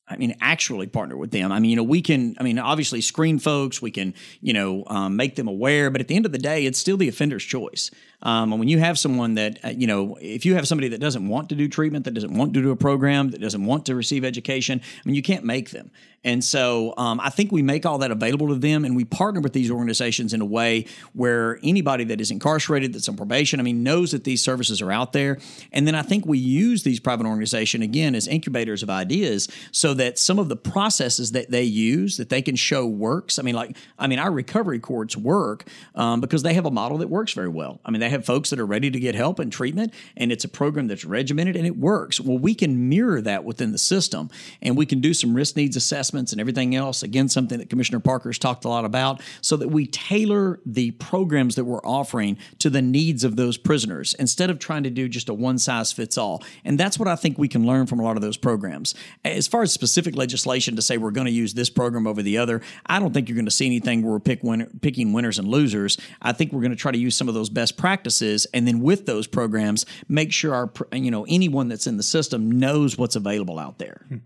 I 0.07 0.17
mean, 0.17 0.35
actually 0.39 0.85
partner 0.85 1.17
with 1.17 1.31
them. 1.31 1.51
I 1.51 1.59
mean, 1.59 1.71
you 1.71 1.75
know, 1.75 1.83
we 1.83 2.01
can, 2.01 2.35
I 2.39 2.43
mean, 2.43 2.59
obviously 2.59 3.01
screen 3.01 3.39
folks, 3.39 3.81
we 3.81 3.89
can, 3.89 4.13
you 4.39 4.53
know, 4.53 4.83
um, 4.85 5.15
make 5.15 5.35
them 5.35 5.47
aware, 5.47 5.89
but 5.89 5.99
at 5.99 6.07
the 6.07 6.15
end 6.15 6.27
of 6.27 6.31
the 6.31 6.37
day, 6.37 6.65
it's 6.65 6.77
still 6.77 6.95
the 6.95 7.07
offender's 7.07 7.43
choice. 7.43 7.89
Um, 8.25 8.51
and 8.51 8.59
when 8.59 8.67
you 8.67 8.79
have 8.79 8.99
someone 8.99 9.35
that, 9.35 9.63
uh, 9.63 9.69
you 9.69 9.87
know, 9.87 10.17
if 10.19 10.45
you 10.45 10.55
have 10.55 10.67
somebody 10.67 10.89
that 10.89 10.99
doesn't 10.99 11.27
want 11.27 11.49
to 11.49 11.55
do 11.55 11.69
treatment, 11.69 12.05
that 12.05 12.15
doesn't 12.15 12.33
want 12.33 12.53
to 12.55 12.61
do 12.61 12.71
a 12.71 12.75
program, 12.75 13.29
that 13.29 13.39
doesn't 13.39 13.63
want 13.63 13.85
to 13.85 13.95
receive 13.95 14.25
education, 14.25 14.81
I 14.83 15.01
mean, 15.07 15.15
you 15.15 15.21
can't 15.21 15.45
make 15.45 15.69
them. 15.69 15.91
And 16.25 16.43
so 16.43 16.95
um, 16.97 17.21
I 17.21 17.29
think 17.29 17.51
we 17.51 17.61
make 17.61 17.85
all 17.85 17.99
that 17.99 18.09
available 18.09 18.47
to 18.47 18.55
them 18.55 18.83
and 18.83 18.95
we 18.95 19.05
partner 19.05 19.41
with 19.41 19.53
these 19.53 19.69
organizations 19.69 20.33
in 20.33 20.41
a 20.41 20.45
way 20.45 20.87
where 21.13 21.59
anybody 21.61 22.03
that 22.05 22.19
is 22.19 22.31
incarcerated, 22.31 22.93
that's 22.93 23.07
on 23.07 23.15
probation, 23.15 23.59
I 23.59 23.63
mean, 23.63 23.83
knows 23.83 24.11
that 24.11 24.23
these 24.23 24.41
services 24.41 24.81
are 24.81 24.91
out 24.91 25.13
there. 25.13 25.37
And 25.71 25.85
then 25.85 25.93
I 25.93 26.01
think 26.01 26.25
we 26.25 26.39
use 26.39 26.81
these 26.81 26.99
private 26.99 27.27
organizations, 27.27 27.83
again, 27.83 28.15
as 28.15 28.27
incubators 28.27 28.81
of 28.81 28.89
ideas 28.89 29.47
so 29.71 29.93
that 29.93 30.17
some 30.17 30.39
of 30.39 30.49
the 30.49 30.55
processes 30.55 31.33
that 31.33 31.51
they 31.51 31.63
use, 31.63 32.17
that 32.17 32.29
they 32.29 32.41
can 32.41 32.55
show 32.55 32.87
works. 32.87 33.37
I 33.37 33.43
mean, 33.43 33.53
like, 33.53 33.77
I 33.99 34.07
mean, 34.07 34.17
our 34.17 34.31
recovery 34.31 34.79
courts 34.79 35.15
work 35.15 35.67
um, 35.93 36.21
because 36.21 36.41
they 36.41 36.55
have 36.55 36.65
a 36.65 36.71
model 36.71 36.97
that 36.97 37.07
works 37.07 37.33
very 37.33 37.49
well. 37.49 37.79
I 37.85 37.91
mean, 37.91 37.99
they 37.99 38.09
have 38.15 38.25
folks 38.25 38.49
that 38.49 38.59
are 38.59 38.65
ready 38.65 38.89
to 38.89 38.99
get 38.99 39.15
help 39.15 39.39
and 39.39 39.51
treatment, 39.51 39.93
and 40.17 40.31
it's 40.31 40.43
a 40.43 40.49
program 40.49 40.87
that's 40.87 41.05
regimented 41.05 41.55
and 41.55 41.65
it 41.65 41.77
works. 41.77 42.19
Well, 42.19 42.37
we 42.37 42.55
can 42.55 42.89
mirror 42.89 43.21
that 43.21 43.43
within 43.43 43.71
the 43.71 43.77
system, 43.77 44.29
and 44.61 44.75
we 44.75 44.85
can 44.85 45.01
do 45.01 45.13
some 45.13 45.33
risk 45.33 45.55
needs 45.55 45.75
assessments 45.75 46.31
and 46.31 46.41
everything 46.41 46.75
else. 46.75 47.03
Again, 47.03 47.29
something 47.29 47.59
that 47.59 47.69
Commissioner 47.69 47.99
Parker's 47.99 48.39
talked 48.39 48.65
a 48.65 48.69
lot 48.69 48.85
about, 48.85 49.21
so 49.41 49.57
that 49.57 49.69
we 49.69 49.85
tailor 49.85 50.59
the 50.65 50.91
programs 50.91 51.55
that 51.55 51.65
we're 51.65 51.85
offering 51.85 52.37
to 52.59 52.69
the 52.69 52.81
needs 52.81 53.23
of 53.23 53.35
those 53.35 53.57
prisoners 53.57 54.13
instead 54.15 54.49
of 54.49 54.59
trying 54.59 54.83
to 54.83 54.89
do 54.89 55.07
just 55.07 55.29
a 55.29 55.33
one 55.33 55.57
size 55.57 55.91
fits 55.91 56.17
all. 56.17 56.43
And 56.63 56.79
that's 56.79 56.97
what 56.97 57.07
I 57.07 57.15
think 57.15 57.37
we 57.37 57.47
can 57.47 57.65
learn 57.65 57.85
from 57.85 57.99
a 57.99 58.03
lot 58.03 58.15
of 58.15 58.21
those 58.21 58.37
programs. 58.37 58.95
As 59.23 59.47
far 59.47 59.61
as 59.61 59.73
specific 59.73 60.15
legislation 60.15 60.75
to 60.75 60.81
say 60.81 60.97
we're 60.97 61.11
going 61.11 61.25
to 61.25 61.31
use 61.31 61.53
this 61.53 61.69
program 61.69 62.07
over 62.07 62.21
the 62.21 62.37
other, 62.37 62.61
I 62.85 62.99
don't 62.99 63.13
think 63.13 63.27
you're 63.27 63.35
going 63.35 63.45
to 63.45 63.51
see 63.51 63.65
anything 63.65 64.01
where 64.01 64.13
we're 64.13 64.19
pick 64.19 64.43
winner, 64.43 64.67
picking 64.81 65.13
winners 65.13 65.39
and 65.39 65.47
losers. 65.47 65.97
I 66.21 66.31
think 66.31 66.53
we're 66.53 66.61
going 66.61 66.71
to 66.71 66.77
try 66.77 66.91
to 66.91 66.97
use 66.97 67.17
some 67.17 67.27
of 67.27 67.33
those 67.33 67.49
best 67.49 67.77
practices, 67.77 68.04
and 68.53 68.67
then 68.67 68.81
with 68.81 69.05
those 69.05 69.27
programs, 69.27 69.85
make 70.07 70.31
sure 70.31 70.53
our 70.53 70.71
you 70.91 71.11
know 71.11 71.25
anyone 71.27 71.67
that's 71.67 71.87
in 71.87 71.97
the 71.97 72.03
system 72.03 72.51
knows 72.51 72.97
what's 72.97 73.15
available 73.15 73.59
out 73.59 73.77
there. 73.79 74.05
Hmm. 74.07 74.17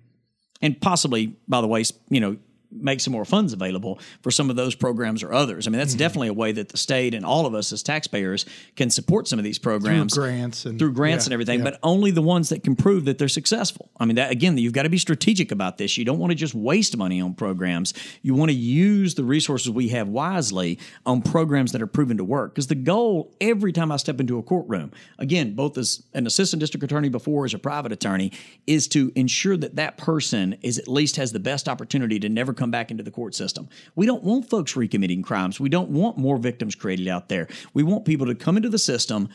And 0.62 0.82
possibly, 0.82 1.38
by 1.48 1.62
the 1.62 1.68
way, 1.68 1.84
you 2.10 2.20
know, 2.20 2.38
make 2.72 3.00
some 3.00 3.14
more 3.14 3.26
funds 3.26 3.54
available 3.54 4.00
for 4.22 4.32
some 4.32 4.50
of 4.50 4.56
those 4.56 4.76
programs 4.76 5.24
or 5.24 5.34
others. 5.34 5.68
I 5.68 5.72
mean, 5.72 5.80
that's 5.80 5.94
mm-hmm. 5.94 6.00
definitely 6.00 6.28
a 6.28 6.34
way 6.34 6.52
that 6.52 6.70
the 6.70 6.78
state 6.78 7.14
and 7.14 7.26
all 7.26 7.46
of 7.46 7.56
us 7.56 7.72
as 7.72 7.82
taxpayers 7.82 8.46
can 8.76 8.90
support 8.90 9.28
some 9.28 9.40
of 9.40 9.46
these 9.46 9.58
programs 9.60 10.14
through 10.14 10.26
grants 10.26 10.66
and 10.66 10.78
through 10.78 10.94
grants 10.94 11.26
yeah, 11.26 11.28
and 11.28 11.34
everything, 11.34 11.60
yeah. 11.60 11.66
but 11.66 11.80
only 11.84 12.12
the 12.12 12.22
ones 12.22 12.50
that 12.50 12.64
can 12.64 12.76
prove 12.76 13.06
that 13.06 13.18
they're 13.18 13.28
successful. 13.28 13.90
I 14.00 14.06
mean, 14.06 14.16
that 14.16 14.32
again, 14.32 14.58
you've 14.58 14.74
got 14.74 14.84
to 14.84 14.90
be 14.90 14.98
strategic 14.98 15.52
about 15.52 15.78
this. 15.78 15.98
You 15.98 16.06
don't 16.06 16.20
want 16.20 16.32
to 16.32 16.36
just 16.36 16.54
waste 16.54 16.96
money 16.96 17.22
on 17.22 17.34
programs. 17.34 17.94
You 18.22 18.36
want 18.36 18.50
to 18.50 18.56
use 18.56 19.16
the 19.16 19.24
resources 19.24 19.72
we 19.72 19.90
have 19.90 20.08
wisely 20.08 20.80
on 21.06 21.22
programs 21.22 21.72
that 21.72 21.82
are 21.82 21.88
proven 21.88 22.18
to 22.18 22.24
work. 22.24 22.54
Because 22.54 22.68
the 22.68 22.76
goal 22.76 23.34
every 23.42 23.72
time 23.72 23.92
I 23.92 23.98
step 23.98 24.20
into 24.20 24.38
a 24.38 24.44
courtroom, 24.44 24.92
again, 25.18 25.56
both 25.56 25.78
as 25.78 26.04
an 26.14 26.28
assistant 26.28 26.60
district 26.60 26.84
attorney 26.84 27.10
before 27.10 27.46
as 27.46 27.54
a 27.54 27.60
private 27.60 27.92
attorney, 27.92 28.32
is 28.68 28.88
to 28.90 29.12
ensure 29.16 29.58
that 29.58 29.76
that 29.78 29.98
person 29.98 30.58
is 30.62 30.78
at 30.78 30.88
least 30.88 31.16
has 31.16 31.32
the 31.32 31.40
best 31.40 31.68
opportunity 31.68 32.20
to 32.20 32.30
never 32.30 32.54
come 32.60 32.70
back 32.72 32.92
into 32.92 33.04
the 33.04 33.12
court 33.12 33.34
system. 33.34 33.70
We 33.96 34.06
don't 34.06 34.24
want 34.24 34.50
folks 34.50 34.74
recommitting 34.74 35.24
crimes. 35.24 35.60
We 35.60 35.70
don't 35.70 35.90
want 35.90 36.18
more 36.18 36.38
victims 36.38 36.76
created 36.76 37.08
out 37.08 37.30
there. 37.30 37.48
We 37.74 37.84
want 37.84 38.06
people 38.06 38.28
to 38.28 38.36
come 38.36 38.58
into 38.58 38.70
the 38.70 38.78
system, 38.78 39.30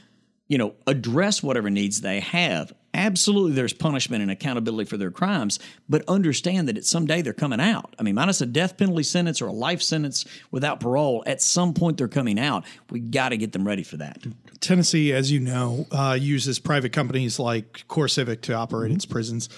you 0.46 0.58
know, 0.58 0.74
address 0.86 1.42
whatever 1.42 1.70
needs 1.70 2.02
they 2.02 2.20
have. 2.20 2.72
Absolutely, 2.96 3.52
there's 3.52 3.72
punishment 3.72 4.22
and 4.22 4.30
accountability 4.30 4.88
for 4.88 4.96
their 4.96 5.10
crimes, 5.10 5.58
but 5.88 6.04
understand 6.06 6.68
that 6.68 6.76
at 6.76 6.84
some 6.84 7.06
day 7.06 7.22
they're 7.22 7.32
coming 7.32 7.58
out. 7.60 7.92
I 7.98 8.04
mean, 8.04 8.14
minus 8.14 8.40
a 8.40 8.46
death 8.46 8.76
penalty 8.76 9.02
sentence 9.02 9.42
or 9.42 9.48
a 9.48 9.52
life 9.52 9.82
sentence 9.82 10.24
without 10.52 10.78
parole, 10.78 11.24
at 11.26 11.42
some 11.42 11.74
point 11.74 11.96
they're 11.96 12.06
coming 12.06 12.38
out. 12.38 12.64
We 12.90 13.00
got 13.00 13.30
to 13.30 13.36
get 13.36 13.52
them 13.52 13.66
ready 13.66 13.82
for 13.82 13.96
that. 13.96 14.18
Tennessee, 14.60 15.12
as 15.12 15.32
you 15.32 15.40
know, 15.40 15.86
uh, 15.90 16.16
uses 16.20 16.60
private 16.60 16.92
companies 16.92 17.40
like 17.40 17.84
CoreCivic 17.88 18.42
to 18.42 18.54
operate 18.54 18.90
mm-hmm. 18.90 18.96
its 18.96 19.06
prisons. 19.06 19.48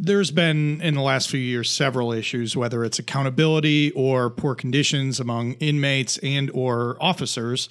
There's 0.00 0.30
been 0.30 0.80
in 0.80 0.94
the 0.94 1.02
last 1.02 1.28
few 1.28 1.40
years 1.40 1.70
several 1.70 2.12
issues, 2.12 2.56
whether 2.56 2.84
it's 2.84 3.00
accountability 3.00 3.90
or 3.92 4.30
poor 4.30 4.54
conditions 4.54 5.18
among 5.18 5.54
inmates 5.54 6.18
and 6.18 6.50
or 6.54 6.96
officers. 7.00 7.68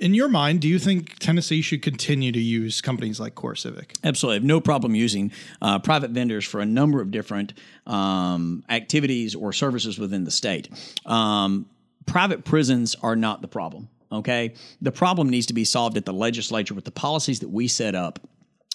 In 0.00 0.12
your 0.12 0.28
mind, 0.28 0.60
do 0.60 0.66
you 0.66 0.80
think 0.80 1.20
Tennessee 1.20 1.62
should 1.62 1.80
continue 1.80 2.32
to 2.32 2.40
use 2.40 2.80
companies 2.80 3.20
like 3.20 3.36
CoreCivic? 3.36 3.96
Absolutely, 4.02 4.34
I 4.34 4.38
have 4.38 4.44
no 4.44 4.60
problem 4.60 4.96
using 4.96 5.30
uh, 5.60 5.78
private 5.78 6.10
vendors 6.10 6.44
for 6.44 6.60
a 6.60 6.66
number 6.66 7.00
of 7.00 7.12
different 7.12 7.52
um, 7.86 8.64
activities 8.68 9.36
or 9.36 9.52
services 9.52 10.00
within 10.00 10.24
the 10.24 10.32
state. 10.32 10.68
Um, 11.06 11.66
private 12.06 12.44
prisons 12.44 12.96
are 13.02 13.14
not 13.14 13.40
the 13.40 13.48
problem. 13.48 13.88
Okay, 14.10 14.54
the 14.80 14.92
problem 14.92 15.30
needs 15.30 15.46
to 15.46 15.54
be 15.54 15.64
solved 15.64 15.96
at 15.96 16.06
the 16.06 16.12
legislature 16.12 16.74
with 16.74 16.84
the 16.84 16.90
policies 16.90 17.38
that 17.40 17.48
we 17.48 17.68
set 17.68 17.94
up 17.94 18.18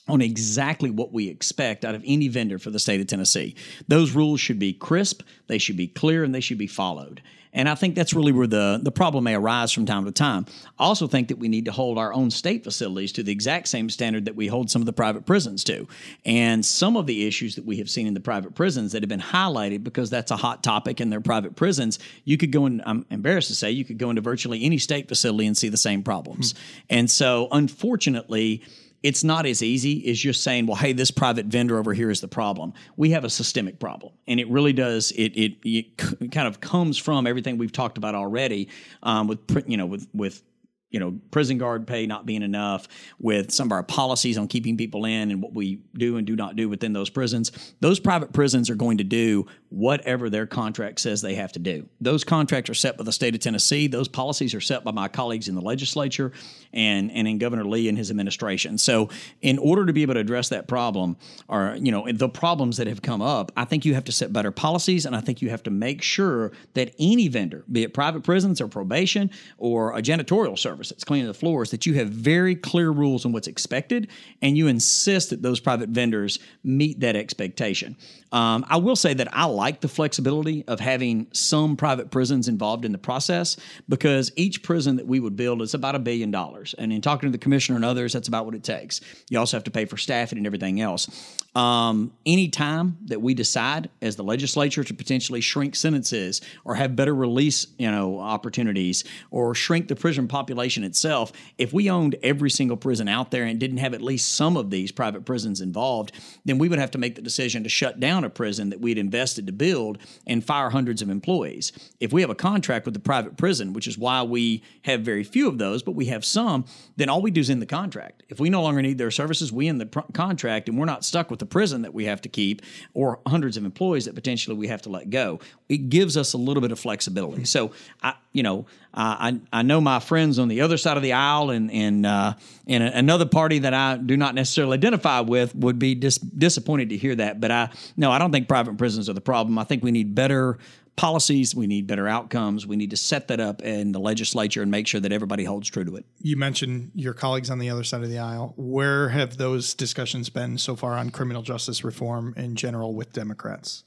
on 0.07 0.21
exactly 0.21 0.89
what 0.89 1.11
we 1.11 1.29
expect 1.29 1.85
out 1.85 1.95
of 1.95 2.03
any 2.05 2.27
vendor 2.27 2.59
for 2.59 2.69
the 2.69 2.79
state 2.79 3.01
of 3.01 3.07
Tennessee. 3.07 3.55
Those 3.87 4.11
rules 4.13 4.39
should 4.39 4.59
be 4.59 4.73
crisp, 4.73 5.21
they 5.47 5.57
should 5.57 5.77
be 5.77 5.87
clear, 5.87 6.23
and 6.23 6.33
they 6.33 6.41
should 6.41 6.57
be 6.57 6.67
followed. 6.67 7.21
And 7.57 7.67
I 7.67 7.73
think 7.73 7.95
that's 7.95 8.13
really 8.13 8.31
where 8.31 8.45
the, 8.45 8.79
the 8.81 8.91
problem 8.91 9.23
may 9.23 9.33
arise 9.33 9.71
from 9.71 9.87
time 9.87 10.05
to 10.05 10.11
time. 10.11 10.45
I 10.77 10.83
also 10.83 11.07
think 11.07 11.29
that 11.29 11.39
we 11.39 11.47
need 11.47 11.65
to 11.65 11.71
hold 11.71 11.97
our 11.97 12.13
own 12.13 12.29
state 12.29 12.63
facilities 12.63 13.11
to 13.13 13.23
the 13.23 13.31
exact 13.31 13.67
same 13.67 13.89
standard 13.89 14.25
that 14.25 14.35
we 14.35 14.45
hold 14.45 14.69
some 14.69 14.81
of 14.81 14.85
the 14.85 14.93
private 14.93 15.25
prisons 15.25 15.63
to. 15.63 15.87
And 16.23 16.63
some 16.63 16.95
of 16.95 17.07
the 17.07 17.25
issues 17.25 17.55
that 17.55 17.65
we 17.65 17.77
have 17.77 17.89
seen 17.89 18.05
in 18.05 18.13
the 18.13 18.19
private 18.19 18.53
prisons 18.53 18.91
that 18.91 19.01
have 19.01 19.09
been 19.09 19.19
highlighted 19.19 19.83
because 19.83 20.11
that's 20.11 20.29
a 20.29 20.37
hot 20.37 20.63
topic 20.63 21.01
in 21.01 21.09
their 21.09 21.19
private 21.19 21.55
prisons, 21.55 21.97
you 22.25 22.37
could 22.37 22.51
go 22.51 22.67
in, 22.67 22.83
I'm 22.85 23.07
embarrassed 23.09 23.47
to 23.47 23.55
say, 23.55 23.71
you 23.71 23.85
could 23.85 23.97
go 23.97 24.11
into 24.11 24.21
virtually 24.21 24.63
any 24.63 24.77
state 24.77 25.07
facility 25.07 25.47
and 25.47 25.57
see 25.57 25.69
the 25.69 25.77
same 25.77 26.03
problems. 26.03 26.51
Hmm. 26.51 26.57
And 26.91 27.11
so, 27.11 27.47
unfortunately, 27.51 28.61
it's 29.03 29.23
not 29.23 29.45
as 29.45 29.61
easy 29.61 30.09
as 30.09 30.19
just 30.19 30.43
saying, 30.43 30.65
well, 30.65 30.75
hey, 30.75 30.91
this 30.91 31.11
private 31.11 31.45
vendor 31.45 31.77
over 31.77 31.93
here 31.93 32.09
is 32.09 32.21
the 32.21 32.27
problem. 32.27 32.73
We 32.95 33.11
have 33.11 33.23
a 33.23 33.29
systemic 33.29 33.79
problem. 33.79 34.13
And 34.27 34.39
it 34.39 34.49
really 34.49 34.73
does, 34.73 35.11
it, 35.11 35.33
it, 35.35 35.57
it 35.63 36.31
kind 36.31 36.47
of 36.47 36.59
comes 36.59 36.97
from 36.97 37.27
everything 37.27 37.57
we've 37.57 37.71
talked 37.71 37.97
about 37.97 38.15
already 38.15 38.69
um, 39.03 39.27
with, 39.27 39.39
you 39.67 39.77
know, 39.77 39.85
with, 39.85 40.07
with 40.13 40.41
you 40.89 40.99
know, 40.99 41.19
prison 41.31 41.57
guard 41.57 41.85
pay 41.85 42.05
not 42.07 42.25
being 42.25 42.41
enough, 42.41 42.87
with 43.19 43.51
some 43.51 43.67
of 43.67 43.71
our 43.73 43.83
policies 43.83 44.37
on 44.37 44.47
keeping 44.47 44.77
people 44.77 45.05
in 45.05 45.31
and 45.31 45.41
what 45.41 45.53
we 45.53 45.81
do 45.95 46.17
and 46.17 46.25
do 46.25 46.35
not 46.35 46.55
do 46.55 46.69
within 46.69 46.93
those 46.93 47.09
prisons, 47.09 47.73
those 47.81 47.99
private 47.99 48.31
prisons 48.31 48.69
are 48.69 48.75
going 48.75 48.97
to 48.97 49.03
do 49.03 49.45
whatever 49.69 50.29
their 50.29 50.47
contract 50.47 50.99
says 51.01 51.21
they 51.21 51.35
have 51.35 51.51
to 51.51 51.59
do. 51.59 51.87
Those 51.99 52.23
contracts 52.23 52.69
are 52.69 52.73
set 52.73 52.97
by 52.97 53.03
the 53.03 53.11
state 53.11 53.35
of 53.35 53.41
Tennessee. 53.41 53.87
Those 53.87 54.07
policies 54.07 54.55
are 54.55 54.61
set 54.61 54.85
by 54.85 54.91
my 54.91 55.09
colleagues 55.09 55.49
in 55.49 55.55
the 55.55 55.61
legislature 55.61 56.31
and, 56.71 57.11
and 57.11 57.27
in 57.27 57.37
Governor 57.37 57.65
Lee 57.65 57.89
and 57.89 57.97
his 57.97 58.09
administration. 58.09 58.77
So, 58.77 59.09
in 59.41 59.59
order 59.59 59.85
to 59.85 59.93
be 59.93 60.03
able 60.03 60.13
to 60.13 60.19
address 60.21 60.49
that 60.49 60.67
problem, 60.67 61.17
or, 61.49 61.75
you 61.77 61.91
know, 61.91 62.07
the 62.11 62.29
problems 62.29 62.77
that 62.77 62.87
have 62.87 63.01
come 63.01 63.21
up, 63.21 63.51
I 63.57 63.65
think 63.65 63.83
you 63.83 63.93
have 63.93 64.05
to 64.05 64.11
set 64.11 64.31
better 64.31 64.51
policies 64.51 65.05
and 65.05 65.15
I 65.15 65.21
think 65.21 65.41
you 65.41 65.49
have 65.49 65.63
to 65.63 65.71
make 65.71 66.01
sure 66.01 66.53
that 66.75 66.93
any 66.97 67.27
vendor, 67.27 67.65
be 67.69 67.83
it 67.83 67.93
private 67.93 68.23
prisons 68.23 68.61
or 68.61 68.67
probation 68.67 69.31
or 69.57 69.97
a 69.97 70.01
janitorial 70.01 70.57
service, 70.57 70.76
that's 70.77 71.03
cleaning 71.03 71.27
the 71.27 71.33
floors 71.33 71.71
that 71.71 71.85
you 71.85 71.93
have 71.95 72.09
very 72.09 72.55
clear 72.55 72.89
rules 72.91 73.25
on 73.25 73.31
what's 73.31 73.47
expected 73.47 74.07
and 74.41 74.57
you 74.57 74.67
insist 74.67 75.29
that 75.31 75.41
those 75.41 75.59
private 75.59 75.89
vendors 75.89 76.39
meet 76.63 76.99
that 76.99 77.15
expectation. 77.15 77.95
Um, 78.31 78.65
I 78.67 78.77
will 78.77 78.95
say 78.95 79.13
that 79.13 79.29
I 79.33 79.45
like 79.45 79.81
the 79.81 79.87
flexibility 79.87 80.63
of 80.67 80.79
having 80.79 81.27
some 81.31 81.77
private 81.77 82.11
prisons 82.11 82.47
involved 82.47 82.83
in 82.83 82.91
the 82.91 82.97
process 82.97 83.57
because 83.87 84.31
each 84.35 84.63
prison 84.63 84.97
that 84.97 85.07
we 85.07 85.19
would 85.19 85.35
build 85.35 85.61
is 85.61 85.73
about 85.73 85.95
a 85.95 85.99
billion 85.99 86.31
dollars. 86.31 86.75
And 86.77 86.91
in 86.91 87.01
talking 87.01 87.27
to 87.27 87.31
the 87.31 87.37
commissioner 87.37 87.77
and 87.77 87.85
others, 87.85 88.13
that's 88.13 88.27
about 88.27 88.45
what 88.45 88.55
it 88.55 88.63
takes. 88.63 89.01
You 89.29 89.39
also 89.39 89.55
have 89.55 89.63
to 89.65 89.71
pay 89.71 89.85
for 89.85 89.97
staffing 89.97 90.37
and 90.37 90.45
everything 90.45 90.81
else. 90.81 91.07
Um, 91.55 92.13
any 92.25 92.49
time 92.49 92.97
that 93.05 93.19
we 93.19 93.33
decide 93.33 93.89
as 94.01 94.15
the 94.15 94.23
legislature 94.23 94.83
to 94.83 94.93
potentially 94.93 95.41
shrink 95.41 95.75
sentences 95.75 96.39
or 96.65 96.75
have 96.75 96.95
better 96.95 97.15
release, 97.15 97.65
you 97.79 97.89
know, 97.89 98.19
opportunities 98.19 99.03
or 99.31 99.55
shrink 99.55 99.87
the 99.87 99.95
prison 99.95 100.27
population 100.27 100.83
itself, 100.83 101.31
if 101.57 101.73
we 101.73 101.89
owned 101.89 102.15
every 102.21 102.51
single 102.51 102.77
prison 102.77 103.07
out 103.07 103.31
there 103.31 103.43
and 103.43 103.59
didn't 103.59 103.77
have 103.77 103.95
at 103.95 104.03
least 104.03 104.35
some 104.35 104.55
of 104.55 104.69
these 104.69 104.91
private 104.91 105.25
prisons 105.25 105.59
involved, 105.59 106.11
then 106.45 106.59
we 106.59 106.69
would 106.69 106.77
have 106.77 106.91
to 106.91 106.99
make 106.99 107.15
the 107.15 107.23
decision 107.23 107.63
to 107.63 107.69
shut 107.69 107.99
down 107.99 108.16
a 108.23 108.29
prison 108.29 108.69
that 108.69 108.81
we'd 108.81 108.97
invested 108.97 109.47
to 109.47 109.53
build 109.53 109.97
and 110.25 110.43
fire 110.43 110.69
hundreds 110.69 111.01
of 111.01 111.09
employees. 111.09 111.71
If 111.99 112.13
we 112.13 112.21
have 112.21 112.29
a 112.29 112.35
contract 112.35 112.85
with 112.85 112.93
the 112.93 112.99
private 112.99 113.37
prison, 113.37 113.73
which 113.73 113.87
is 113.87 113.97
why 113.97 114.23
we 114.23 114.63
have 114.83 115.01
very 115.01 115.23
few 115.23 115.47
of 115.47 115.57
those, 115.57 115.83
but 115.83 115.93
we 115.93 116.05
have 116.05 116.23
some, 116.23 116.65
then 116.95 117.09
all 117.09 117.21
we 117.21 117.31
do 117.31 117.41
is 117.41 117.49
in 117.49 117.59
the 117.59 117.65
contract. 117.65 118.23
If 118.29 118.39
we 118.39 118.49
no 118.49 118.61
longer 118.61 118.81
need 118.81 118.97
their 118.97 119.11
services, 119.11 119.51
we 119.51 119.67
end 119.67 119.81
the 119.81 119.85
pr- 119.85 119.99
contract 120.13 120.69
and 120.69 120.77
we're 120.77 120.85
not 120.85 121.05
stuck 121.05 121.29
with 121.29 121.39
the 121.39 121.45
prison 121.45 121.81
that 121.83 121.93
we 121.93 122.05
have 122.05 122.21
to 122.21 122.29
keep 122.29 122.61
or 122.93 123.19
hundreds 123.27 123.57
of 123.57 123.65
employees 123.65 124.05
that 124.05 124.15
potentially 124.15 124.55
we 124.55 124.67
have 124.67 124.81
to 124.83 124.89
let 124.89 125.09
go. 125.09 125.39
It 125.69 125.89
gives 125.89 126.17
us 126.17 126.33
a 126.33 126.37
little 126.37 126.61
bit 126.61 126.71
of 126.71 126.79
flexibility. 126.79 127.45
So, 127.45 127.71
I, 128.01 128.15
you 128.33 128.43
know, 128.43 128.65
I, 128.99 129.39
I 129.53 129.61
know 129.61 129.79
my 129.79 129.99
friends 129.99 130.39
on 130.39 130.47
the 130.47 130.61
other 130.61 130.77
side 130.77 130.97
of 130.97 131.03
the 131.03 131.13
aisle 131.13 131.51
and 131.51 131.71
and 131.71 132.05
uh, 132.05 132.33
and 132.67 132.83
another 132.83 133.25
party 133.25 133.59
that 133.59 133.73
I 133.73 133.97
do 133.97 134.17
not 134.17 134.33
necessarily 134.33 134.73
identify 134.73 135.19
with 135.19 135.53
would 135.55 135.77
be 135.77 135.93
dis- 135.93 136.17
disappointed 136.17 136.89
to 136.89 136.97
hear 136.97 137.15
that. 137.15 137.39
But 137.39 137.51
I 137.51 137.69
no, 137.95 138.11
I 138.11 138.17
don't 138.17 138.31
think 138.31 138.47
private 138.47 138.77
prisons 138.77 139.07
are 139.07 139.13
the 139.13 139.21
problem. 139.21 139.59
I 139.59 139.63
think 139.65 139.83
we 139.83 139.91
need 139.91 140.15
better 140.15 140.57
policies. 140.95 141.53
We 141.53 141.67
need 141.67 141.85
better 141.85 142.07
outcomes. 142.07 142.65
We 142.65 142.75
need 142.75 142.89
to 142.89 142.97
set 142.97 143.27
that 143.27 143.39
up 143.39 143.61
in 143.61 143.91
the 143.91 143.99
legislature 143.99 144.63
and 144.63 144.71
make 144.71 144.87
sure 144.87 144.99
that 144.99 145.11
everybody 145.11 145.43
holds 145.43 145.69
true 145.69 145.85
to 145.85 145.95
it. 145.95 146.05
You 146.23 146.35
mentioned 146.35 146.91
your 146.95 147.13
colleagues 147.13 147.51
on 147.51 147.59
the 147.59 147.69
other 147.69 147.83
side 147.83 148.01
of 148.01 148.09
the 148.09 148.17
aisle. 148.17 148.53
Where 148.57 149.09
have 149.09 149.37
those 149.37 149.75
discussions 149.75 150.29
been 150.29 150.57
so 150.57 150.75
far 150.75 150.93
on 150.93 151.11
criminal 151.11 151.43
justice 151.43 151.83
reform 151.83 152.33
in 152.35 152.55
general 152.55 152.95
with 152.95 153.13
Democrats? 153.13 153.83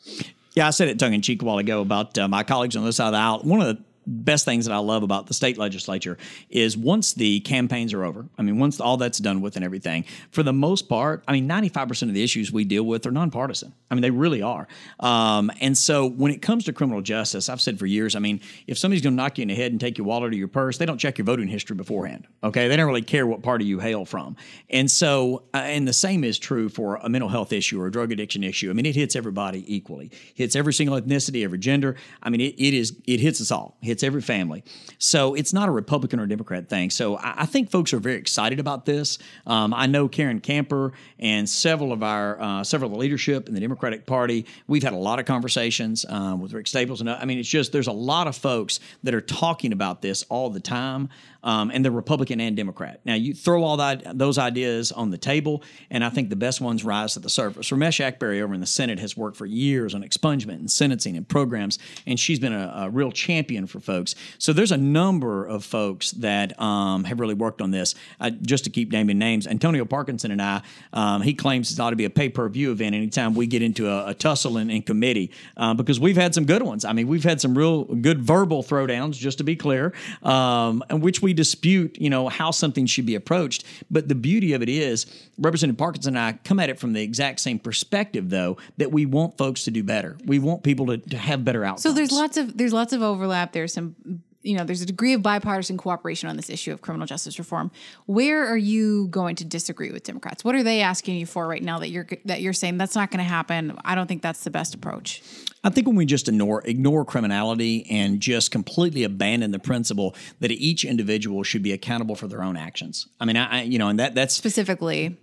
Yeah, 0.55 0.69
I 0.69 0.71
said 0.71 0.89
it 0.89 0.99
tongue 0.99 1.15
in 1.15 1.21
cheek 1.21 1.43
a 1.43 1.45
while 1.45 1.59
ago 1.59 1.81
about 1.81 2.17
uh, 2.17 2.29
my 2.29 2.45
colleagues 2.45 2.77
on 2.77 2.83
the 2.83 2.87
other 2.87 2.93
side 2.93 3.09
of 3.09 3.13
the 3.13 3.19
aisle. 3.19 3.41
One 3.43 3.61
of 3.61 3.67
the 3.67 3.83
best 4.11 4.45
things 4.45 4.67
that 4.67 4.75
I 4.75 4.79
love 4.79 5.03
about 5.03 5.27
the 5.27 5.35
state 5.35 5.57
legislature 5.57 6.19
is 6.51 6.77
once 6.77 7.15
the 7.15 7.41
campaigns 7.41 7.95
are 7.95 8.05
over, 8.05 8.27
I 8.37 8.43
mean, 8.43 8.59
once 8.59 8.81
all 8.81 8.97
that's 8.97 9.19
done 9.19 9.41
with 9.41 9.57
and 9.57 9.65
everything, 9.65 10.05
for 10.33 10.43
the 10.43 10.53
most 10.53 10.89
part, 10.89 11.23
I 11.29 11.33
mean, 11.33 11.49
95% 11.49 12.03
of 12.03 12.15
the 12.15 12.23
issues 12.23 12.53
we 12.53 12.65
deal 12.65 12.83
with 12.83 13.07
are 13.07 13.11
nonpartisan. 13.11 13.73
I 13.91 13.95
mean, 13.95 14.03
they 14.03 14.11
really 14.11 14.43
are. 14.43 14.67
Um, 14.99 15.51
and 15.61 15.77
so 15.77 16.07
when 16.07 16.33
it 16.33 16.43
comes 16.43 16.65
to 16.65 16.73
criminal 16.73 17.03
justice, 17.03 17.49
I've 17.49 17.61
said 17.61 17.79
for 17.79 17.87
years, 17.87 18.17
I 18.17 18.19
mean, 18.19 18.41
if 18.67 18.79
somebody's 18.79 19.03
going 19.03 19.15
to 19.15 19.17
knock 19.17 19.39
you 19.39 19.43
in 19.43 19.49
the 19.49 19.55
head 19.55 19.73
and 19.73 19.81
take 19.81 19.99
your 19.99 20.07
wallet 20.07 20.33
or 20.33 20.37
your 20.37 20.49
purse, 20.49 20.79
they 20.79 20.87
don't 20.87 20.99
check 20.99 21.19
your 21.19 21.25
voting 21.25 21.49
history 21.49 21.77
beforehand. 21.77 22.27
Okay. 22.43 22.69
They 22.69 22.77
don't 22.77 22.87
really 22.87 23.03
care 23.03 23.27
what 23.27 23.43
party 23.43 23.65
you 23.65 23.79
hail 23.79 24.05
from. 24.05 24.37
And 24.69 24.91
so, 24.91 25.45
uh, 25.55 25.59
and 25.59 25.87
the 25.87 25.93
same 25.93 26.25
is 26.25 26.39
true 26.39 26.69
for 26.69 26.97
a 26.97 27.09
mental 27.09 27.29
health 27.29 27.53
issue 27.53 27.81
or 27.81 27.87
a 27.87 27.93
drug 27.93 28.13
addiction 28.13 28.45
issue. 28.45 28.71
I 28.71 28.73
mean, 28.73 28.87
it 28.87 28.97
hits 28.97 29.17
everybody 29.17 29.65
equally, 29.73 30.11
hits 30.35 30.57
every 30.57 30.73
single 30.73 31.01
ethnicity, 31.01 31.45
every 31.45 31.59
gender. 31.59 31.97
I 32.23 32.31
mean, 32.31 32.41
it, 32.41 32.55
it 32.59 32.75
is, 32.75 32.97
it 33.07 33.21
hits 33.21 33.41
us 33.41 33.51
all, 33.51 33.77
hits 33.81 34.00
every 34.03 34.21
family. 34.21 34.65
So 34.99 35.35
it's 35.35 35.53
not 35.53 35.69
a 35.69 35.73
Republican 35.73 36.21
or 36.21 36.27
Democrat 36.27 36.69
thing. 36.69 36.91
So 36.91 37.17
I, 37.17 37.43
I 37.43 37.47
think 37.47 37.71
folks 37.71 37.93
are 37.93 37.99
very 37.99 38.17
excited 38.17 38.61
about 38.61 38.87
this. 38.87 39.19
Um, 39.47 39.73
I 39.75 39.87
know 39.87 40.09
Karen 40.09 40.41
Camper 40.41 40.93
and 41.19 41.49
several 41.49 41.93
of 41.93 42.03
our, 42.03 42.41
uh, 42.41 42.65
several 42.65 42.89
of 42.89 42.93
the 42.93 42.99
leadership 42.99 43.49
in 43.49 43.55
the 43.55 43.61
Democratic 43.61 44.07
Party, 44.07 44.47
we've 44.67 44.83
had 44.83 44.93
a 44.93 44.97
lot 44.97 45.19
of 45.19 45.27
conversations 45.27 46.05
um, 46.09 46.41
with 46.41 46.53
Rick 46.53 46.67
Staples. 46.67 47.01
And 47.01 47.11
I 47.11 47.25
mean, 47.25 47.39
it's 47.39 47.49
just, 47.49 47.73
there's 47.73 47.87
a 47.87 47.93
lot 47.93 48.27
of 48.27 48.37
folks 48.37 48.81
that 49.03 49.15
are 49.15 49.21
talking 49.21 49.73
about 49.73 50.03
this 50.03 50.25
all 50.29 50.51
the 50.51 50.61
time 50.61 51.09
um, 51.43 51.71
and 51.71 51.85
the 51.85 51.91
Republican 51.91 52.41
and 52.41 52.57
Democrat. 52.57 53.01
Now, 53.05 53.15
you 53.15 53.35
throw 53.35 53.63
all 53.63 53.77
that 53.79 54.19
those 54.19 54.39
ideas 54.39 54.93
on 54.93 55.11
the 55.11 55.19
table, 55.19 55.63
and 55.91 56.05
I 56.05 56.11
think 56.11 56.29
the 56.29 56.37
best 56.37 56.61
ones 56.61 56.85
rise 56.85 57.15
to 57.15 57.21
the 57.21 57.31
surface. 57.31 57.71
Raumesh 57.71 58.01
Akbari 58.01 58.41
over 58.41 58.55
in 58.55 58.61
the 58.61 58.67
Senate 58.67 58.99
has 58.99 59.17
worked 59.17 59.37
for 59.37 59.47
years 59.47 59.95
on 59.95 60.03
expungement 60.03 60.57
and 60.57 60.71
sentencing 60.71 61.17
and 61.17 61.29
programs, 61.29 61.79
and 62.07 62.19
she's 62.19 62.39
been 62.39 62.53
a, 62.53 62.73
a 62.77 62.91
real 62.91 63.13
champion 63.13 63.67
for 63.67 63.81
folks. 63.81 64.15
So 64.39 64.53
there's 64.53 64.73
a 64.73 64.77
number 64.77 65.47
of 65.47 65.65
folks 65.65 66.13
that 66.13 66.61
um, 66.61 67.05
have 67.05 67.21
really 67.21 67.35
worked 67.35 67.61
on 67.61 67.71
this. 67.71 67.95
Uh, 68.21 68.31
just 68.31 68.65
to 68.65 68.71
keep 68.71 68.93
naming 68.93 69.19
names, 69.19 69.47
Antonio 69.47 69.85
Parkinson 69.85 70.31
and 70.31 70.43
I, 70.43 70.63
um, 70.93 71.23
he 71.23 71.35
claims 71.35 71.73
it 71.73 71.81
ought 71.81 71.91
to 71.91 71.97
be 71.97 72.05
a 72.05 72.11
pay 72.11 72.29
per 72.29 72.49
view 72.49 72.73
event 72.73 72.95
anytime 72.95 73.35
we 73.35 73.47
get 73.47 73.63
into 73.63 73.89
a, 73.89 74.09
a 74.09 74.15
tussle 74.15 74.59
in, 74.59 74.71
in 74.71 74.83
committee 74.83 75.31
uh, 75.57 75.75
because 75.75 75.99
we've 75.99 76.17
had 76.17 76.35
some 76.35 76.45
good 76.45 76.63
ones. 76.63 76.85
I 76.85 76.93
mean, 76.93 77.09
we've 77.09 77.25
had 77.25 77.41
some 77.41 77.57
real 77.57 77.85
good 77.85 78.21
verbal 78.21 78.63
throwdowns, 78.63 79.15
just 79.15 79.39
to 79.39 79.45
be 79.45 79.57
clear, 79.57 79.93
um, 80.23 80.83
and 80.89 81.03
which 81.03 81.23
we 81.23 81.30
we 81.31 81.35
dispute, 81.35 81.97
you 82.01 82.11
know, 82.11 82.29
how 82.29 82.51
something 82.51 82.87
should 82.87 83.07
be 83.07 83.15
approached. 83.15 83.65
But 83.89 84.09
the 84.09 84.17
beauty 84.17 84.53
of 84.53 84.63
it 84.63 84.69
is, 84.69 85.07
Representative 85.39 85.79
Parkinson 85.79 86.17
and 86.17 86.25
I 86.25 86.39
come 86.43 86.59
at 86.59 86.71
it 86.71 86.81
from 86.81 86.93
the 86.93 87.03
exact 87.03 87.39
same 87.39 87.61
perspective, 87.61 88.31
though, 88.31 88.57
that 88.79 88.91
we 88.91 89.07
want 89.07 89.39
folks 89.39 89.63
to 89.65 89.71
do 89.71 89.85
better. 89.85 90.19
We 90.25 90.41
want 90.41 90.65
people 90.65 90.87
to, 90.87 90.99
to 90.99 91.17
have 91.17 91.45
better 91.45 91.65
outcomes. 91.65 91.83
So 91.85 91.93
there's 91.93 92.11
lots 92.11 92.37
of 92.37 92.59
there's 92.59 92.73
lots 92.73 92.93
of 92.93 93.03
overlap. 93.03 93.53
There's 93.53 93.73
some 93.73 93.95
you 94.43 94.57
know 94.57 94.65
there's 94.65 94.83
a 94.83 94.87
degree 94.87 95.13
of 95.13 95.23
bipartisan 95.23 95.77
cooperation 95.77 96.29
on 96.29 96.37
this 96.37 96.49
issue 96.49 96.73
of 96.73 96.81
criminal 96.81 97.07
justice 97.07 97.39
reform. 97.39 97.71
Where 98.07 98.47
are 98.47 98.57
you 98.57 99.09
going 99.09 99.37
to 99.37 99.45
disagree 99.45 99.91
with 99.91 100.05
democrats? 100.05 100.45
What 100.45 100.55
are 100.55 100.63
they 100.63 100.81
asking 100.81 101.17
you 101.17 101.27
for 101.27 101.47
right 101.47 101.63
now 101.63 101.79
that 101.81 101.91
you're 101.91 102.07
that 102.25 102.41
you're 102.41 102.53
saying 102.53 102.79
that's 102.79 102.95
not 102.95 103.11
going 103.11 103.19
to 103.19 103.29
happen? 103.29 103.79
I 103.85 103.95
don't 103.95 104.07
think 104.07 104.23
that's 104.23 104.45
the 104.45 104.51
best 104.51 104.75
approach. 104.75 105.23
I 105.63 105.71
think 105.71 105.87
when 105.87 105.97
we 105.97 106.07
just 106.07 106.29
ignore 106.29 106.63
ignore 106.67 107.05
criminality 107.05 107.87
and 107.91 108.21
just 108.21 108.51
completely 108.51 109.05
abandon 109.05 109.51
the 109.51 109.59
principle 109.59 110.15
that 110.41 110.51
each 110.51 110.85
individual 110.85 111.43
should 111.43 111.63
be 111.63 111.73
accountable 111.73 112.15
for 112.15 112.29
their 112.29 112.43
own 112.43 112.57
actions. 112.57 113.07
I 113.21 113.25
mean, 113.25 113.37
I, 113.37 113.61
I 113.61 113.63
you 113.63 113.79
know, 113.79 113.89
and 113.89 113.99
that 113.99 114.15
that's 114.15 114.35
specifically 114.35 115.19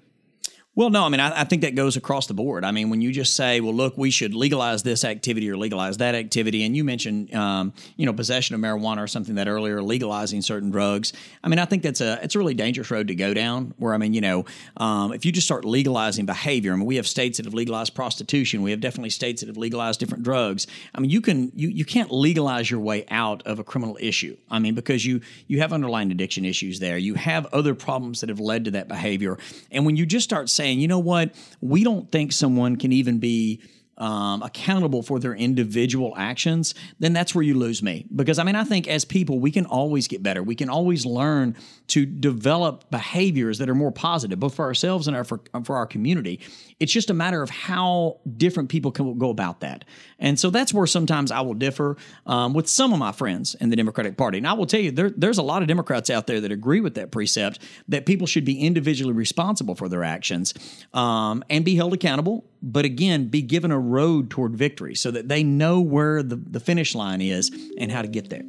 well, 0.77 0.91
no, 0.91 1.03
I 1.03 1.09
mean, 1.09 1.19
I, 1.19 1.41
I, 1.41 1.43
think 1.43 1.63
that 1.63 1.73
goes 1.73 1.97
across 1.97 2.27
the 2.27 2.35
board. 2.35 2.63
I 2.63 2.69
mean, 2.69 2.91
when 2.91 3.01
you 3.01 3.11
just 3.11 3.35
say, 3.35 3.61
well, 3.61 3.73
look, 3.73 3.97
we 3.97 4.11
should 4.11 4.35
legalize 4.35 4.83
this 4.83 5.03
activity 5.03 5.49
or 5.49 5.57
legalize 5.57 5.97
that 5.97 6.13
activity, 6.13 6.63
and 6.65 6.77
you 6.77 6.83
mentioned, 6.83 7.33
um, 7.33 7.73
you 7.95 8.05
know, 8.05 8.13
possession 8.13 8.53
of 8.53 8.61
marijuana 8.61 8.99
or 8.99 9.07
something 9.07 9.33
that 9.35 9.47
earlier, 9.47 9.81
legalizing 9.81 10.43
certain 10.43 10.69
drugs. 10.69 11.13
I 11.43 11.47
mean, 11.47 11.57
I 11.57 11.65
think 11.65 11.81
that's 11.81 11.99
a 11.99 12.19
it's 12.21 12.35
a 12.35 12.37
really 12.37 12.53
dangerous 12.53 12.91
road 12.91 13.07
to 13.07 13.15
go 13.15 13.33
down. 13.33 13.73
Where 13.77 13.95
I 13.95 13.97
mean, 13.97 14.13
you 14.13 14.21
know, 14.21 14.45
um, 14.77 15.13
if 15.13 15.25
you 15.25 15.31
just 15.31 15.47
start 15.47 15.65
legalizing 15.65 16.27
behavior, 16.27 16.73
I 16.73 16.75
mean, 16.75 16.85
we 16.85 16.97
have 16.97 17.07
states 17.07 17.37
that 17.37 17.47
have 17.47 17.55
legalized 17.55 17.95
prostitution. 17.95 18.61
We 18.61 18.69
have 18.69 18.79
definitely 18.79 19.09
states 19.09 19.41
that 19.41 19.47
have 19.47 19.57
legalized 19.57 19.99
different 19.99 20.23
drugs. 20.23 20.67
I 20.93 20.99
mean, 20.99 21.09
you 21.09 21.21
can 21.21 21.51
you 21.55 21.69
you 21.69 21.85
can't 21.85 22.11
legalize 22.11 22.69
your 22.69 22.81
way 22.81 23.07
out 23.09 23.41
of 23.47 23.57
a 23.57 23.63
criminal 23.63 23.97
issue. 23.99 24.37
I 24.51 24.59
mean, 24.59 24.75
because 24.75 25.03
you 25.03 25.21
you 25.47 25.59
have 25.59 25.73
underlying 25.73 26.11
addiction 26.11 26.45
issues 26.45 26.79
there. 26.79 26.99
You 26.99 27.15
have 27.15 27.47
other 27.47 27.73
problems 27.73 28.21
that 28.21 28.29
have 28.29 28.39
led 28.39 28.65
to 28.65 28.71
that 28.71 28.87
behavior, 28.87 29.39
and 29.71 29.83
when 29.83 29.95
you 29.95 30.05
just 30.05 30.23
start 30.23 30.51
saying 30.51 30.66
saying, 30.67 30.79
you 30.81 30.87
know 30.87 30.99
what, 30.99 31.33
we 31.61 31.83
don't 31.83 32.11
think 32.11 32.31
someone 32.31 32.75
can 32.75 32.91
even 32.91 33.19
be 33.19 33.61
um, 33.97 34.43
accountable 34.43 35.01
for 35.01 35.19
their 35.19 35.33
individual 35.33 36.13
actions, 36.17 36.75
then 36.99 37.13
that's 37.13 37.33
where 37.33 37.43
you 37.43 37.55
lose 37.55 37.81
me. 37.81 38.05
Because 38.15 38.39
I 38.39 38.43
mean, 38.43 38.55
I 38.55 38.63
think 38.63 38.87
as 38.87 39.05
people, 39.05 39.39
we 39.39 39.51
can 39.51 39.65
always 39.65 40.07
get 40.07 40.21
better. 40.21 40.43
We 40.43 40.55
can 40.55 40.69
always 40.69 41.05
learn 41.05 41.55
to 41.87 42.05
develop 42.05 42.89
behaviors 42.91 43.57
that 43.59 43.69
are 43.69 43.75
more 43.75 43.91
positive, 43.91 44.39
both 44.39 44.55
for 44.55 44.65
ourselves 44.65 45.07
and 45.07 45.15
our, 45.15 45.23
for, 45.23 45.41
for 45.63 45.77
our 45.77 45.85
community. 45.87 46.39
It's 46.79 46.91
just 46.91 47.09
a 47.09 47.13
matter 47.13 47.41
of 47.41 47.49
how 47.49 48.19
different 48.37 48.69
people 48.69 48.91
can 48.91 49.17
go 49.17 49.29
about 49.29 49.61
that. 49.61 49.85
And 50.19 50.39
so 50.39 50.49
that's 50.49 50.73
where 50.73 50.85
sometimes 50.85 51.31
I 51.31 51.41
will 51.41 51.53
differ 51.53 51.97
um, 52.25 52.53
with 52.53 52.67
some 52.67 52.93
of 52.93 52.99
my 52.99 53.11
friends 53.11 53.55
in 53.55 53.69
the 53.69 53.75
Democratic 53.75 54.17
Party. 54.17 54.37
And 54.37 54.47
I 54.47 54.53
will 54.53 54.65
tell 54.65 54.79
you, 54.79 54.91
there, 54.91 55.09
there's 55.09 55.37
a 55.37 55.43
lot 55.43 55.61
of 55.61 55.67
Democrats 55.67 56.09
out 56.09 56.27
there 56.27 56.41
that 56.41 56.51
agree 56.51 56.81
with 56.81 56.95
that 56.95 57.11
precept 57.11 57.59
that 57.87 58.05
people 58.05 58.27
should 58.27 58.45
be 58.45 58.59
individually 58.59 59.13
responsible 59.13 59.75
for 59.75 59.89
their 59.89 60.03
actions 60.03 60.53
um, 60.93 61.43
and 61.49 61.63
be 61.63 61.75
held 61.75 61.93
accountable, 61.93 62.45
but 62.61 62.85
again, 62.85 63.27
be 63.27 63.41
given 63.41 63.71
a 63.71 63.79
road 63.87 64.29
toward 64.29 64.55
victory 64.55 64.95
so 64.95 65.11
that 65.11 65.27
they 65.27 65.43
know 65.43 65.81
where 65.81 66.23
the, 66.23 66.35
the 66.35 66.59
finish 66.59 66.95
line 66.95 67.21
is 67.21 67.51
and 67.77 67.91
how 67.91 68.01
to 68.01 68.07
get 68.07 68.29
there. 68.29 68.43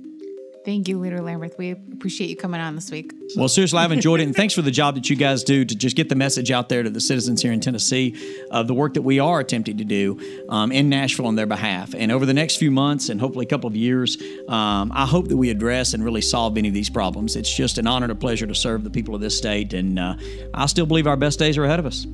Thank 0.68 0.87
you, 0.87 0.98
Leader 0.98 1.20
Lamberth. 1.20 1.57
We 1.57 1.70
appreciate 1.70 2.29
you 2.29 2.37
coming 2.37 2.61
on 2.61 2.74
this 2.74 2.90
week. 2.90 3.14
Well, 3.37 3.48
seriously, 3.48 3.79
I've 3.79 3.90
enjoyed 3.90 4.20
it. 4.20 4.24
And 4.24 4.37
thanks 4.37 4.53
for 4.53 4.61
the 4.61 4.70
job 4.70 4.96
that 4.96 5.09
you 5.09 5.16
guys 5.16 5.42
do 5.42 5.64
to 5.64 5.74
just 5.74 5.96
get 5.96 6.11
the 6.11 6.14
message 6.14 6.51
out 6.51 6.68
there 6.68 6.83
to 6.83 6.90
the 6.90 7.01
citizens 7.01 7.40
here 7.40 7.53
in 7.53 7.61
Tennessee 7.61 8.44
of 8.51 8.66
the 8.66 8.74
work 8.74 8.92
that 8.92 9.01
we 9.01 9.18
are 9.18 9.40
attempting 9.40 9.79
to 9.79 9.85
do 9.85 10.20
um, 10.51 10.70
in 10.70 10.90
Nashville 10.90 11.27
on 11.27 11.37
their 11.37 11.46
behalf. 11.46 11.94
And 11.96 12.12
over 12.12 12.27
the 12.27 12.35
next 12.35 12.57
few 12.57 12.70
months 12.70 13.09
and 13.09 13.18
hopefully 13.18 13.46
a 13.46 13.48
couple 13.48 13.68
of 13.68 13.77
years, 13.77 14.18
um, 14.48 14.92
I 14.94 15.07
hope 15.07 15.29
that 15.29 15.38
we 15.38 15.48
address 15.48 15.94
and 15.94 16.05
really 16.05 16.20
solve 16.20 16.59
any 16.59 16.68
of 16.68 16.74
these 16.74 16.90
problems. 16.90 17.35
It's 17.35 17.55
just 17.55 17.79
an 17.79 17.87
honor 17.87 18.05
and 18.05 18.12
a 18.12 18.16
pleasure 18.16 18.46
to 18.46 18.55
serve 18.55 18.85
the 18.85 18.90
people 18.90 19.14
of 19.14 19.22
this 19.22 19.38
state. 19.38 19.72
And 19.72 19.98
uh, 19.98 20.16
I 20.53 20.66
still 20.66 20.85
believe 20.85 21.07
our 21.07 21.16
best 21.16 21.38
days 21.38 21.57
are 21.57 21.64
ahead 21.64 21.79
of 21.79 21.87
us. 21.87 22.07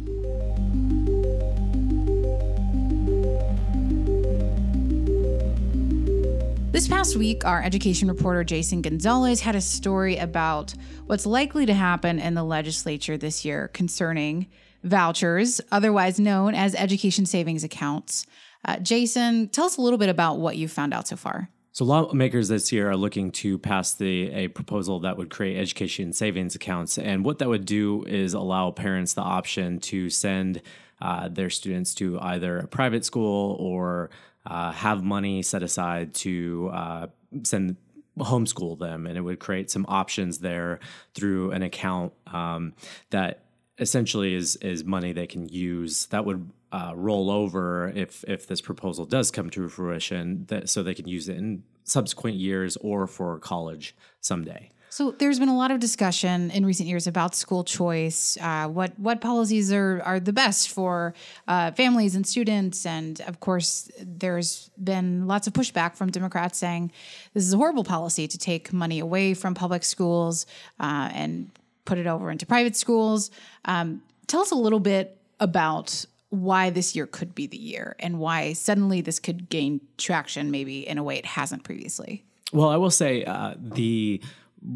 This 6.75 6.89
past 6.89 7.15
week, 7.15 7.45
our 7.45 7.63
education 7.63 8.09
reporter 8.09 8.43
Jason 8.43 8.83
Gonzales 8.83 9.39
had 9.39 9.55
a 9.55 9.61
story 9.61 10.17
about 10.17 10.75
what's 11.07 11.25
likely 11.25 11.67
to 11.67 11.73
happen 11.73 12.19
in 12.19 12.35
the 12.35 12.43
legislature 12.43 13.17
this 13.17 13.45
year 13.45 13.69
concerning 13.69 14.49
vouchers, 14.83 15.61
otherwise 15.71 16.19
known 16.19 16.53
as 16.57 16.75
education 16.75 17.27
savings 17.27 17.63
accounts. 17.63 18.27
Uh, 18.65 18.79
Jason, 18.79 19.49
tell 19.51 19.67
us 19.67 19.77
a 19.77 19.83
little 19.83 20.01
bit 20.01 20.09
about 20.09 20.39
what 20.39 20.57
you 20.57 20.67
found 20.67 20.93
out 20.93 21.07
so 21.07 21.15
far. 21.15 21.49
So 21.71 21.85
lawmakers 21.85 22.49
this 22.49 22.73
year 22.73 22.91
are 22.91 22.97
looking 22.97 23.31
to 23.31 23.57
pass 23.57 23.95
the 23.95 24.33
a 24.33 24.49
proposal 24.49 24.99
that 25.01 25.17
would 25.17 25.31
create 25.31 25.57
education 25.57 26.13
savings 26.13 26.57
accounts, 26.57 26.99
and 26.99 27.25
what 27.25 27.39
that 27.39 27.49
would 27.49 27.67
do 27.67 28.03
is 28.03 28.35
allow 28.35 28.73
parents 28.73 29.15
the 29.15 29.23
option 29.23 29.79
to 29.79 30.11
send 30.11 30.61
uh, 31.01 31.29
their 31.29 31.51
students 31.51 31.95
to 31.95 32.19
either 32.21 32.59
a 32.59 32.67
private 32.67 33.05
school 33.05 33.57
or 33.61 34.11
uh, 34.47 34.73
have 34.73 35.03
money 35.03 35.43
set 35.43 35.63
aside 35.63 36.15
to 36.15 36.71
uh, 36.73 37.07
send 37.43 37.77
homeschool 38.19 38.79
them, 38.79 39.07
and 39.07 39.17
it 39.17 39.21
would 39.21 39.39
create 39.39 39.71
some 39.71 39.85
options 39.89 40.39
there 40.39 40.81
through 41.15 41.51
an 41.51 41.63
account 41.63 42.13
um, 42.27 42.75
that 43.11 43.45
essentially 43.79 44.35
is 44.35 44.57
is 44.57 44.85
money 44.85 45.13
they 45.13 45.27
can 45.27 45.49
use 45.49 46.07
that 46.07 46.25
would 46.25 46.49
uh, 46.71 46.93
roll 46.95 47.31
over 47.31 47.93
if 47.95 48.25
if 48.29 48.47
this 48.47 48.61
proposal 48.61 49.05
does 49.05 49.31
come 49.31 49.51
to 49.51 49.69
fruition, 49.69 50.45
that 50.47 50.69
so 50.69 50.83
they 50.83 50.95
can 50.95 51.09
use 51.09 51.29
it 51.29 51.37
in 51.37 51.63
subsequent 51.85 52.37
years 52.37 52.77
or 52.79 53.07
for 53.07 53.39
college 53.39 53.95
someday. 54.21 54.71
So 54.95 55.11
there's 55.11 55.41
been 55.41 55.49
a 55.49 55.57
lot 55.57 55.73
of 55.73 55.81
discussion 55.81 56.53
in 56.53 56.65
recent 56.65 56.89
years 56.89 57.09
about 57.09 57.35
school 57.35 57.65
choice, 57.65 58.39
uh, 58.41 58.69
what 58.69 58.97
what 58.97 59.21
policies 59.21 59.73
are 59.73 60.01
are 60.05 60.21
the 60.21 60.33
best 60.33 60.71
for 60.71 61.15
uh, 61.49 61.73
families 61.73 62.15
and 62.15 62.25
students, 62.25 62.87
and 62.87 63.21
of 63.23 63.41
course 63.41 63.91
there's 64.01 64.71
been 64.79 65.27
lots 65.27 65.49
of 65.49 65.53
pushback 65.53 65.97
from 65.97 66.13
Democrats 66.13 66.59
saying 66.59 66.93
this 67.33 67.45
is 67.45 67.53
a 67.53 67.57
horrible 67.57 67.83
policy 67.83 68.29
to 68.29 68.39
take 68.39 68.73
money 68.73 69.01
away 69.01 69.35
from 69.35 69.53
public 69.53 69.83
schools 69.83 70.47
uh, 70.79 71.11
and 71.13 71.51
put 71.87 71.99
it 71.99 72.07
over 72.07 72.31
into 72.31 72.47
private 72.47 72.77
schools. 72.77 73.33
Um, 73.65 74.01
tell 74.29 74.43
us 74.43 74.53
a 74.53 74.55
little 74.67 74.79
bit 74.79 75.19
about 75.41 76.05
why 76.29 76.71
this 76.71 76.95
year 76.95 77.09
could 77.09 77.35
be 77.35 77.49
the 77.49 77.59
year 77.59 77.97
and 77.99 78.21
why 78.21 78.53
suddenly 78.53 79.01
this 79.01 79.19
could 79.19 79.49
gain 79.49 79.81
traction 79.99 80.53
maybe 80.53 80.87
in 80.87 80.99
a 80.99 81.03
way 81.03 81.17
it 81.17 81.27
hasn't 81.27 81.65
previously. 81.65 82.23
Well, 82.53 82.69
I 82.69 82.77
will 82.77 82.93
say 82.93 83.25
uh, 83.25 83.55
the 83.59 84.21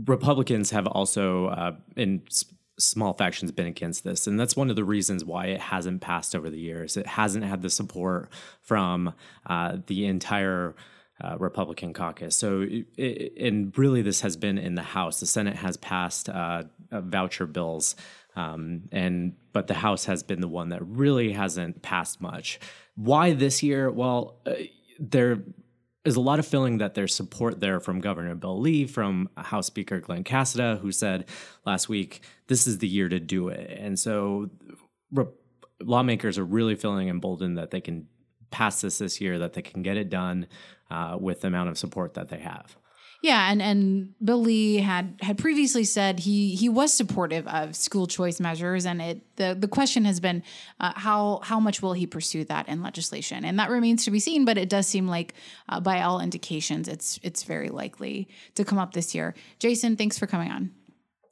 Republicans 0.06 0.70
have 0.70 0.86
also, 0.86 1.46
uh, 1.46 1.72
in 1.96 2.22
small 2.78 3.14
factions, 3.14 3.50
been 3.52 3.66
against 3.66 4.04
this. 4.04 4.26
And 4.26 4.38
that's 4.38 4.56
one 4.56 4.70
of 4.70 4.76
the 4.76 4.84
reasons 4.84 5.24
why 5.24 5.46
it 5.46 5.60
hasn't 5.60 6.00
passed 6.00 6.36
over 6.36 6.50
the 6.50 6.58
years. 6.58 6.96
It 6.96 7.06
hasn't 7.06 7.44
had 7.44 7.62
the 7.62 7.70
support 7.70 8.30
from 8.60 9.14
uh, 9.46 9.78
the 9.86 10.06
entire 10.06 10.74
uh, 11.22 11.36
Republican 11.38 11.92
caucus. 11.92 12.36
So, 12.36 12.60
it, 12.60 12.86
it, 12.96 13.32
and 13.40 13.76
really, 13.76 14.02
this 14.02 14.20
has 14.20 14.36
been 14.36 14.58
in 14.58 14.74
the 14.74 14.82
House. 14.82 15.20
The 15.20 15.26
Senate 15.26 15.56
has 15.56 15.76
passed 15.76 16.28
uh, 16.28 16.64
uh, 16.92 17.00
voucher 17.00 17.46
bills, 17.46 17.96
um, 18.36 18.82
and 18.92 19.34
but 19.52 19.66
the 19.66 19.74
House 19.74 20.04
has 20.04 20.22
been 20.22 20.40
the 20.40 20.48
one 20.48 20.68
that 20.68 20.84
really 20.86 21.32
hasn't 21.32 21.82
passed 21.82 22.20
much. 22.20 22.60
Why 22.94 23.32
this 23.32 23.64
year? 23.64 23.90
Well, 23.90 24.40
uh, 24.46 24.52
there 25.00 25.42
is 26.08 26.16
a 26.16 26.20
lot 26.20 26.38
of 26.38 26.46
feeling 26.46 26.78
that 26.78 26.94
there's 26.94 27.14
support 27.14 27.60
there 27.60 27.78
from 27.78 28.00
Governor 28.00 28.34
Bill 28.34 28.58
Lee, 28.58 28.86
from 28.86 29.28
House 29.36 29.66
Speaker 29.66 30.00
Glen 30.00 30.24
Casada, 30.24 30.80
who 30.80 30.90
said 30.90 31.26
last 31.64 31.88
week, 31.88 32.22
"This 32.48 32.66
is 32.66 32.78
the 32.78 32.88
year 32.88 33.08
to 33.08 33.20
do 33.20 33.48
it," 33.48 33.78
and 33.78 33.98
so. 33.98 34.50
Re- 35.10 35.26
lawmakers 35.80 36.38
are 36.38 36.44
really 36.44 36.74
feeling 36.74 37.08
emboldened 37.08 37.56
that 37.58 37.70
they 37.70 37.80
can 37.80 38.06
pass 38.50 38.80
this 38.80 38.98
this 38.98 39.20
year, 39.20 39.38
that 39.38 39.52
they 39.52 39.62
can 39.62 39.82
get 39.82 39.96
it 39.96 40.10
done 40.10 40.46
uh, 40.90 41.16
with 41.20 41.42
the 41.42 41.48
amount 41.48 41.68
of 41.68 41.78
support 41.78 42.14
that 42.14 42.28
they 42.28 42.38
have. 42.38 42.76
Yeah, 43.20 43.50
and 43.50 43.60
and 43.60 44.14
Bill 44.22 44.40
Lee 44.40 44.76
had 44.76 45.18
had 45.20 45.38
previously 45.38 45.82
said 45.82 46.20
he 46.20 46.54
he 46.54 46.68
was 46.68 46.92
supportive 46.92 47.48
of 47.48 47.74
school 47.74 48.06
choice 48.06 48.38
measures, 48.38 48.86
and 48.86 49.02
it 49.02 49.36
the 49.36 49.56
the 49.58 49.66
question 49.66 50.04
has 50.04 50.20
been 50.20 50.44
uh, 50.78 50.92
how 50.94 51.40
how 51.42 51.58
much 51.58 51.82
will 51.82 51.94
he 51.94 52.06
pursue 52.06 52.44
that 52.44 52.68
in 52.68 52.80
legislation, 52.80 53.44
and 53.44 53.58
that 53.58 53.70
remains 53.70 54.04
to 54.04 54.12
be 54.12 54.20
seen. 54.20 54.44
But 54.44 54.56
it 54.56 54.68
does 54.68 54.86
seem 54.86 55.08
like, 55.08 55.34
uh, 55.68 55.80
by 55.80 56.02
all 56.02 56.20
indications, 56.20 56.86
it's 56.86 57.18
it's 57.24 57.42
very 57.42 57.70
likely 57.70 58.28
to 58.54 58.64
come 58.64 58.78
up 58.78 58.92
this 58.92 59.16
year. 59.16 59.34
Jason, 59.58 59.96
thanks 59.96 60.16
for 60.16 60.28
coming 60.28 60.52
on. 60.52 60.70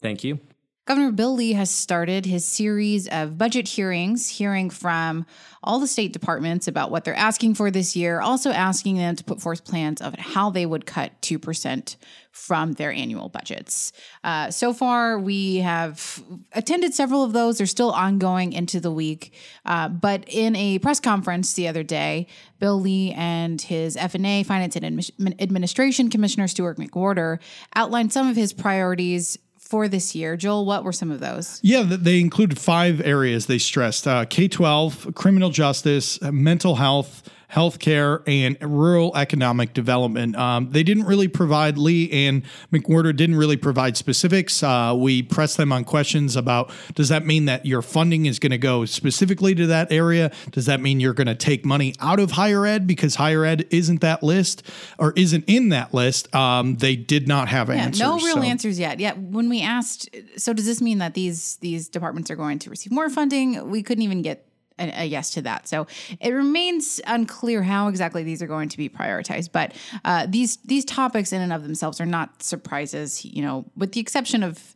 Thank 0.03 0.25
you. 0.25 0.41
Governor 0.87 1.11
Bill 1.11 1.35
Lee 1.35 1.55
has 1.55 1.69
started 1.69 2.27
his 2.27 2.45
series 2.45 3.09
of 3.09 3.37
budget 3.37 3.67
hearings, 3.67 4.29
hearing 4.29 4.71
from 4.71 5.27
all 5.61 5.81
the 5.81 5.89
state 5.89 6.13
departments 6.13 6.69
about 6.69 6.93
what 6.93 7.03
they're 7.03 7.13
asking 7.13 7.57
for 7.57 7.73
this 7.73 7.97
year, 7.97 8.21
also 8.21 8.53
asking 8.53 8.97
them 8.97 9.17
to 9.17 9.25
put 9.25 9.41
forth 9.41 9.65
plans 9.65 10.01
of 10.01 10.15
how 10.15 10.49
they 10.49 10.65
would 10.65 10.87
cut 10.87 11.21
2% 11.23 11.97
from 12.31 12.75
their 12.75 12.93
annual 12.93 13.29
budgets. 13.29 13.93
Uh, 14.23 14.49
so 14.53 14.73
far, 14.73 15.19
we 15.19 15.57
have 15.57 16.23
attended 16.53 16.95
several 16.95 17.25
of 17.25 17.33
those. 17.33 17.59
They're 17.59 17.67
still 17.67 17.91
ongoing 17.91 18.53
into 18.53 18.79
the 18.79 18.93
week. 18.93 19.35
Uh, 19.65 19.89
but 19.89 20.23
in 20.29 20.55
a 20.55 20.79
press 20.79 21.01
conference 21.01 21.55
the 21.55 21.67
other 21.67 21.83
day, 21.83 22.29
Bill 22.61 22.81
Lee 22.81 23.13
and 23.13 23.61
his 23.61 23.97
FNA, 23.97 24.47
Finance 24.47 24.77
and 24.77 25.35
Administration 25.41 26.11
Commissioner 26.11 26.47
Stuart 26.47 26.79
McWhorter, 26.79 27.41
outlined 27.75 28.13
some 28.13 28.29
of 28.29 28.37
his 28.37 28.53
priorities 28.53 29.37
for 29.67 29.89
this 29.89 30.15
year. 30.15 30.37
Joel, 30.37 30.65
what 30.65 30.85
were 30.85 30.93
some 30.93 31.11
of 31.11 31.21
those? 31.21 31.61
Yeah, 31.63 31.83
they 31.85 32.21
included 32.21 32.59
five 32.59 33.01
areas 33.01 33.47
they 33.47 33.59
stressed 33.59 34.07
uh, 34.07 34.25
K 34.25 34.49
12, 34.49 35.15
criminal 35.15 35.51
justice, 35.51 36.21
mental 36.23 36.77
health, 36.77 37.29
healthcare, 37.53 38.23
and 38.27 38.57
rural 38.61 39.17
economic 39.17 39.73
development. 39.73 40.37
Um, 40.37 40.71
they 40.71 40.83
didn't 40.83 41.05
really 41.05 41.29
provide, 41.29 41.79
Lee 41.79 42.11
and 42.27 42.43
McWhorter 42.73 43.15
didn't 43.15 43.37
really 43.37 43.57
provide 43.57 43.97
specifics. 43.97 44.63
Uh, 44.63 44.95
we 44.97 45.23
pressed 45.23 45.57
them 45.57 45.73
on 45.73 45.85
questions 45.85 46.37
about 46.37 46.71
does 46.95 47.09
that 47.09 47.25
mean 47.25 47.45
that 47.47 47.65
your 47.65 47.83
funding 47.83 48.27
is 48.27 48.39
going 48.39 48.51
to 48.51 48.59
go 48.59 48.85
specifically 48.85 49.55
to 49.55 49.67
that 49.69 49.93
area? 49.93 50.33
Does 50.51 50.67
that 50.67 50.81
mean 50.81 51.01
you're 51.01 51.15
going 51.15 51.27
to 51.27 51.35
take 51.35 51.65
money 51.65 51.95
out 52.01 52.19
of 52.19 52.33
higher 52.33 52.67
ed 52.67 52.87
because 52.87 53.15
higher 53.15 53.45
ed 53.45 53.67
isn't 53.71 54.01
that 54.01 54.23
list 54.23 54.63
or 54.99 55.13
isn't 55.17 55.45
in 55.47 55.69
that 55.71 55.95
list? 55.95 56.35
Um, 56.35 56.77
they 56.77 56.97
did 56.97 57.29
not 57.29 57.49
have 57.49 57.69
yeah, 57.69 57.75
answers. 57.77 58.01
No 58.01 58.17
real 58.17 58.37
so. 58.37 58.43
answers 58.43 58.79
yet. 58.79 59.01
Yeah, 59.01 59.15
when 59.15 59.49
we 59.49 59.63
asked, 59.63 60.09
so 60.37 60.53
does 60.53 60.67
this 60.67 60.81
mean 60.81 60.99
that 60.99 61.15
these 61.15 61.57
these 61.57 61.89
departments 61.89 62.31
are 62.31 62.37
going 62.37 62.59
to 62.61 62.71
receive 62.71 62.93
more 62.93 63.09
funding? 63.09 63.71
We 63.71 63.83
couldn't 63.83 64.03
even 64.03 64.23
get 64.23 64.46
a, 64.79 65.03
a, 65.03 65.05
yes 65.05 65.31
to 65.31 65.43
that. 65.43 65.67
So 65.69 65.87
it 66.21 66.31
remains 66.31 67.01
unclear 67.07 67.63
how 67.63 67.89
exactly 67.89 68.23
these 68.23 68.43
are 68.43 68.47
going 68.47 68.69
to 68.69 68.77
be 68.77 68.89
prioritized. 68.89 69.51
But 69.53 69.75
uh, 70.05 70.27
these 70.29 70.57
these 70.59 70.85
topics 70.85 71.33
in 71.33 71.43
and 71.43 71.53
of 71.53 71.63
themselves 71.63 72.01
are 72.01 72.07
not 72.07 72.43
surprises. 72.43 73.25
You 73.25 73.43
know, 73.43 73.65
with 73.77 73.93
the 73.93 74.01
exception 74.01 74.43
of 74.43 74.76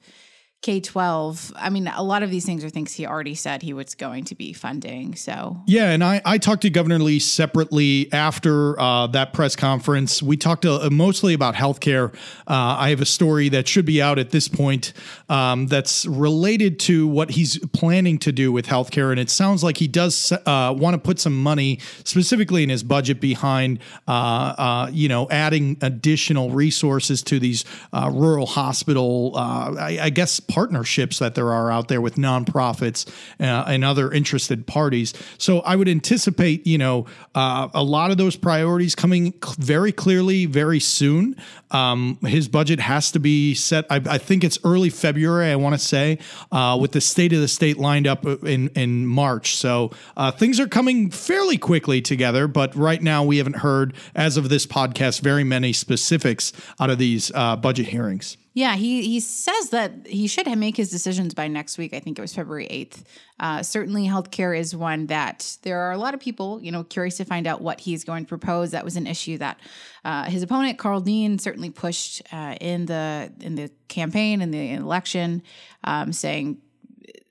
K 0.63 0.79
12, 0.79 1.55
I 1.57 1.71
mean, 1.71 1.89
a 1.89 2.03
lot 2.03 2.23
of 2.23 2.31
these 2.31 2.45
things 2.45 2.63
are 2.65 2.69
things 2.69 2.93
he 2.93 3.07
already 3.07 3.35
said 3.35 3.63
he 3.63 3.73
was 3.73 3.95
going 3.95 4.25
to 4.25 4.35
be 4.35 4.53
funding. 4.53 5.15
So, 5.15 5.57
yeah. 5.67 5.91
And 5.91 6.05
I, 6.05 6.21
I 6.23 6.37
talked 6.37 6.61
to 6.63 6.71
Governor 6.71 6.99
Lee 6.99 7.19
separately 7.19 8.13
after 8.13 8.79
uh, 8.79 9.07
that 9.07 9.33
press 9.33 9.57
conference. 9.57 10.23
We 10.23 10.37
talked 10.37 10.67
uh, 10.67 10.91
mostly 10.93 11.33
about 11.33 11.55
healthcare. 11.55 12.13
Uh, 12.47 12.77
I 12.79 12.91
have 12.91 13.01
a 13.01 13.07
story 13.07 13.49
that 13.49 13.69
should 13.69 13.87
be 13.87 14.03
out 14.03 14.19
at 14.19 14.33
this 14.33 14.49
point 14.49 14.93
um, 15.31 15.67
that's 15.67 16.05
related 16.05 16.79
to 16.81 17.09
what 17.09 17.31
he's 17.31 17.59
planning 17.69 18.19
to 18.19 18.31
do 18.31 18.53
with 18.53 18.67
healthcare. 18.67 19.11
And 19.13 19.19
it 19.19 19.31
sounds 19.31 19.65
like 19.65 19.79
he 19.79 19.89
does 19.89 20.31
uh, 20.45 20.75
want 20.77 20.93
to 20.93 20.99
put 20.99 21.19
some 21.19 21.43
money 21.43 21.79
specifically 22.05 22.63
in 22.63 22.69
his 22.69 22.83
budget 22.83 23.19
behind, 23.19 23.79
uh, 24.07 24.11
uh, 24.11 24.91
you 24.93 25.09
know, 25.09 25.27
adding 25.31 25.79
additional 25.81 26.51
resources 26.51 27.23
to 27.23 27.39
these 27.39 27.65
rural 27.95 28.45
hospital, 28.45 29.33
I, 29.37 29.99
I 30.03 30.11
guess 30.11 30.39
partnerships 30.51 31.21
that 31.21 31.35
there 31.37 31.53
are 31.53 31.71
out 31.71 31.87
there 31.87 32.01
with 32.01 32.17
nonprofits 32.17 33.09
uh, 33.39 33.65
and 33.69 33.85
other 33.85 34.11
interested 34.11 34.67
parties. 34.67 35.15
So 35.39 35.61
I 35.61 35.77
would 35.77 35.89
anticipate, 35.89 36.67
you 36.67 36.77
know, 36.77 37.07
uh, 37.37 37.69
a 37.73 37.85
lot 37.85 38.11
of 38.11 38.17
those 38.17 38.37
priorities 38.37 38.97
coming 38.97 39.33
very 39.59 39.93
clearly 39.93 40.47
very 40.47 40.81
soon. 40.81 41.37
Um, 41.71 42.19
his 42.23 42.49
budget 42.49 42.81
has 42.81 43.13
to 43.13 43.21
be 43.21 43.55
set. 43.55 43.87
I, 43.89 44.03
I 44.05 44.19
think 44.19 44.43
it's 44.43 44.59
early 44.65 44.91
February. 44.91 45.53
I 45.53 45.57
want 45.57 45.75
to 45.77 45.79
say 45.79 46.19
uh, 46.51 46.77
with 46.81 46.91
the 46.93 47.01
state 47.01 47.33
of 47.33 47.41
the 47.41 47.49
state 47.49 47.79
lined 47.79 48.09
up 48.09 48.27
in 48.27 48.69
in 48.75 49.07
March. 49.07 49.55
So 49.55 49.93
uh, 50.17 50.33
things 50.33 50.59
are 50.59 50.67
coming 50.67 51.11
fairly 51.11 51.59
quickly 51.59 52.03
together. 52.03 52.49
But 52.49 52.75
right 52.75 53.01
now 53.01 53.23
we 53.23 53.39
haven't 53.39 53.57
heard, 53.57 53.95
as 54.17 54.37
of 54.37 54.49
this 54.49 54.67
podcast, 54.67 55.21
very 55.21 55.45
many 55.45 55.73
specifics 55.73 56.53
out 56.81 56.91
of 56.91 56.99
these 56.99 57.31
uh, 57.35 57.55
budget 57.55 57.87
hearings. 57.87 58.37
Yeah, 58.53 58.75
he 58.75 59.03
he 59.03 59.21
says 59.21 59.71
that 59.71 60.07
he 60.07 60.27
should 60.27 60.47
make 60.59 60.77
his 60.77 60.91
decisions 60.91 61.35
by 61.35 61.47
next 61.47 61.79
week. 61.79 61.95
I 61.95 62.01
think 62.01 62.19
it 62.19 62.23
was 62.23 62.35
February 62.35 62.67
eighth. 62.67 63.05
Uh, 63.39 63.63
certainly, 63.63 64.07
healthcare 64.09 64.59
is 64.59 64.75
one 64.75 65.07
that 65.07 65.57
there 65.63 65.81
are 65.81 65.93
a 65.93 65.97
lot 65.97 66.15
of 66.15 66.21
people, 66.21 66.61
you 66.61 66.73
know, 66.73 66.83
curious 66.83 67.17
to 67.19 67.25
find 67.25 67.47
out 67.47 67.61
what 67.61 67.79
he's 67.79 68.03
going 68.03 68.25
to 68.25 68.29
propose. 68.29 68.73
That 68.73 68.85
was 68.85 68.97
an 68.97 69.07
issue 69.07 69.39
that 69.39 69.61
uh, 70.05 70.25
his 70.25 70.43
opponent 70.43 70.79
Karl 70.79 71.01
Dean 71.01 71.39
certainly 71.39 71.71
pushed 71.71 72.23
uh, 72.33 72.57
in 72.61 72.87
the 72.87 73.33
in 73.41 73.55
the 73.55 73.71
campaign 73.87 74.43
in 74.43 74.51
the 74.51 74.73
election, 74.73 75.43
um, 75.85 76.13
saying 76.13 76.59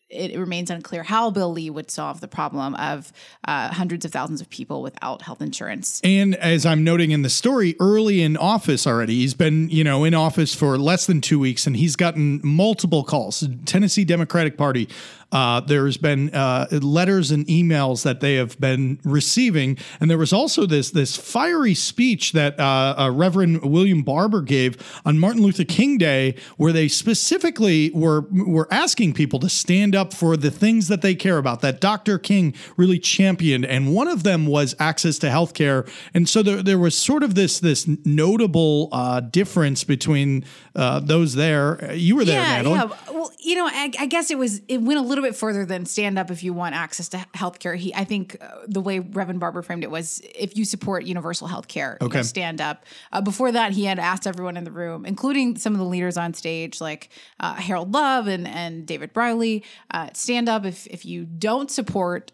it 0.09 0.37
remains 0.37 0.69
unclear 0.69 1.03
how 1.03 1.29
Bill 1.29 1.51
Lee 1.51 1.69
would 1.69 1.91
solve 1.91 2.19
the 2.19 2.27
problem 2.27 2.75
of 2.75 3.13
uh, 3.45 3.71
hundreds 3.71 4.05
of 4.05 4.11
thousands 4.11 4.41
of 4.41 4.49
people 4.49 4.81
without 4.81 5.21
health 5.21 5.41
insurance. 5.41 6.01
And 6.03 6.35
as 6.35 6.65
I'm 6.65 6.83
noting 6.83 7.11
in 7.11 7.21
the 7.21 7.29
story, 7.29 7.75
early 7.79 8.21
in 8.21 8.35
office 8.35 8.87
already, 8.87 9.15
he's 9.15 9.35
been, 9.35 9.69
you 9.69 9.83
know, 9.83 10.03
in 10.03 10.13
office 10.13 10.55
for 10.55 10.77
less 10.77 11.05
than 11.05 11.21
two 11.21 11.39
weeks, 11.39 11.67
and 11.67 11.75
he's 11.75 11.95
gotten 11.95 12.41
multiple 12.43 13.03
calls. 13.03 13.47
Tennessee 13.65 14.03
Democratic 14.03 14.57
Party 14.57 14.87
uh, 15.31 15.59
there's 15.61 15.97
been 15.97 16.33
uh, 16.33 16.67
letters 16.71 17.31
and 17.31 17.45
emails 17.47 18.03
that 18.03 18.19
they 18.19 18.35
have 18.35 18.59
been 18.59 18.99
receiving, 19.03 19.77
and 19.99 20.09
there 20.09 20.17
was 20.17 20.33
also 20.33 20.65
this 20.65 20.91
this 20.91 21.15
fiery 21.15 21.75
speech 21.75 22.31
that 22.31 22.59
uh, 22.59 22.95
uh, 22.97 23.11
Reverend 23.11 23.63
William 23.63 24.01
Barber 24.01 24.41
gave 24.41 24.77
on 25.05 25.19
Martin 25.19 25.43
Luther 25.43 25.65
King 25.65 25.97
Day, 25.97 26.35
where 26.57 26.73
they 26.73 26.87
specifically 26.87 27.91
were 27.91 28.25
were 28.31 28.67
asking 28.71 29.13
people 29.13 29.39
to 29.39 29.49
stand 29.49 29.95
up 29.99 30.11
for 30.11 30.35
the 30.35 30.49
things 30.49 30.87
that 30.87 31.03
they 31.03 31.13
care 31.13 31.37
about, 31.37 31.61
that 31.61 31.79
Dr. 31.79 32.17
King 32.17 32.55
really 32.75 32.97
championed, 32.97 33.65
and 33.65 33.93
one 33.93 34.07
of 34.07 34.23
them 34.23 34.47
was 34.47 34.75
access 34.79 35.19
to 35.19 35.29
health 35.29 35.53
care. 35.53 35.85
And 36.15 36.27
so 36.27 36.41
there, 36.41 36.63
there 36.63 36.79
was 36.79 36.97
sort 36.97 37.21
of 37.21 37.35
this 37.35 37.59
this 37.59 37.87
notable 38.03 38.89
uh, 38.91 39.19
difference 39.19 39.83
between 39.83 40.43
uh, 40.75 40.99
those 41.01 41.35
there. 41.35 41.93
You 41.93 42.15
were 42.15 42.25
there, 42.25 42.41
yeah, 42.41 42.61
Natalie. 42.61 42.75
Yeah. 42.75 43.11
Well, 43.11 43.31
you 43.37 43.55
know, 43.55 43.67
I, 43.67 43.91
I 43.99 44.05
guess 44.07 44.31
it 44.31 44.39
was 44.39 44.61
it 44.67 44.81
went 44.81 44.99
a 44.99 45.03
little 45.03 45.19
little 45.19 45.29
bit 45.29 45.37
further 45.37 45.65
than 45.65 45.85
stand 45.85 46.17
up 46.17 46.31
if 46.31 46.43
you 46.43 46.53
want 46.53 46.75
access 46.75 47.09
to 47.09 47.17
healthcare. 47.35 47.75
He, 47.75 47.93
I 47.93 48.03
think, 48.03 48.37
uh, 48.41 48.47
the 48.67 48.81
way 48.81 48.99
Reverend 48.99 49.39
Barber 49.39 49.61
framed 49.61 49.83
it 49.83 49.91
was 49.91 50.21
if 50.35 50.57
you 50.57 50.65
support 50.65 51.03
universal 51.03 51.47
healthcare, 51.47 51.95
okay. 52.01 52.05
You 52.05 52.19
know, 52.19 52.21
stand 52.23 52.61
up. 52.61 52.85
Uh, 53.11 53.21
before 53.21 53.51
that, 53.51 53.73
he 53.73 53.85
had 53.85 53.99
asked 53.99 54.25
everyone 54.25 54.57
in 54.57 54.63
the 54.63 54.71
room, 54.71 55.05
including 55.05 55.57
some 55.57 55.73
of 55.73 55.79
the 55.79 55.85
leaders 55.85 56.17
on 56.17 56.33
stage, 56.33 56.81
like 56.81 57.09
uh, 57.39 57.55
Harold 57.55 57.93
Love 57.93 58.27
and 58.27 58.47
and 58.47 58.85
David 58.85 59.13
Briley, 59.13 59.63
uh, 59.91 60.09
stand 60.13 60.49
up 60.49 60.65
if 60.65 60.87
if 60.87 61.05
you 61.05 61.25
don't 61.25 61.69
support 61.71 62.31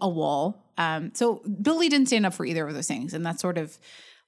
a 0.00 0.08
wall. 0.08 0.64
Um, 0.76 1.12
so 1.14 1.42
Bill 1.60 1.78
Lee 1.78 1.88
didn't 1.88 2.06
stand 2.06 2.26
up 2.26 2.34
for 2.34 2.44
either 2.44 2.66
of 2.66 2.74
those 2.74 2.88
things, 2.88 3.14
and 3.14 3.24
that 3.26 3.40
sort 3.40 3.58
of 3.58 3.78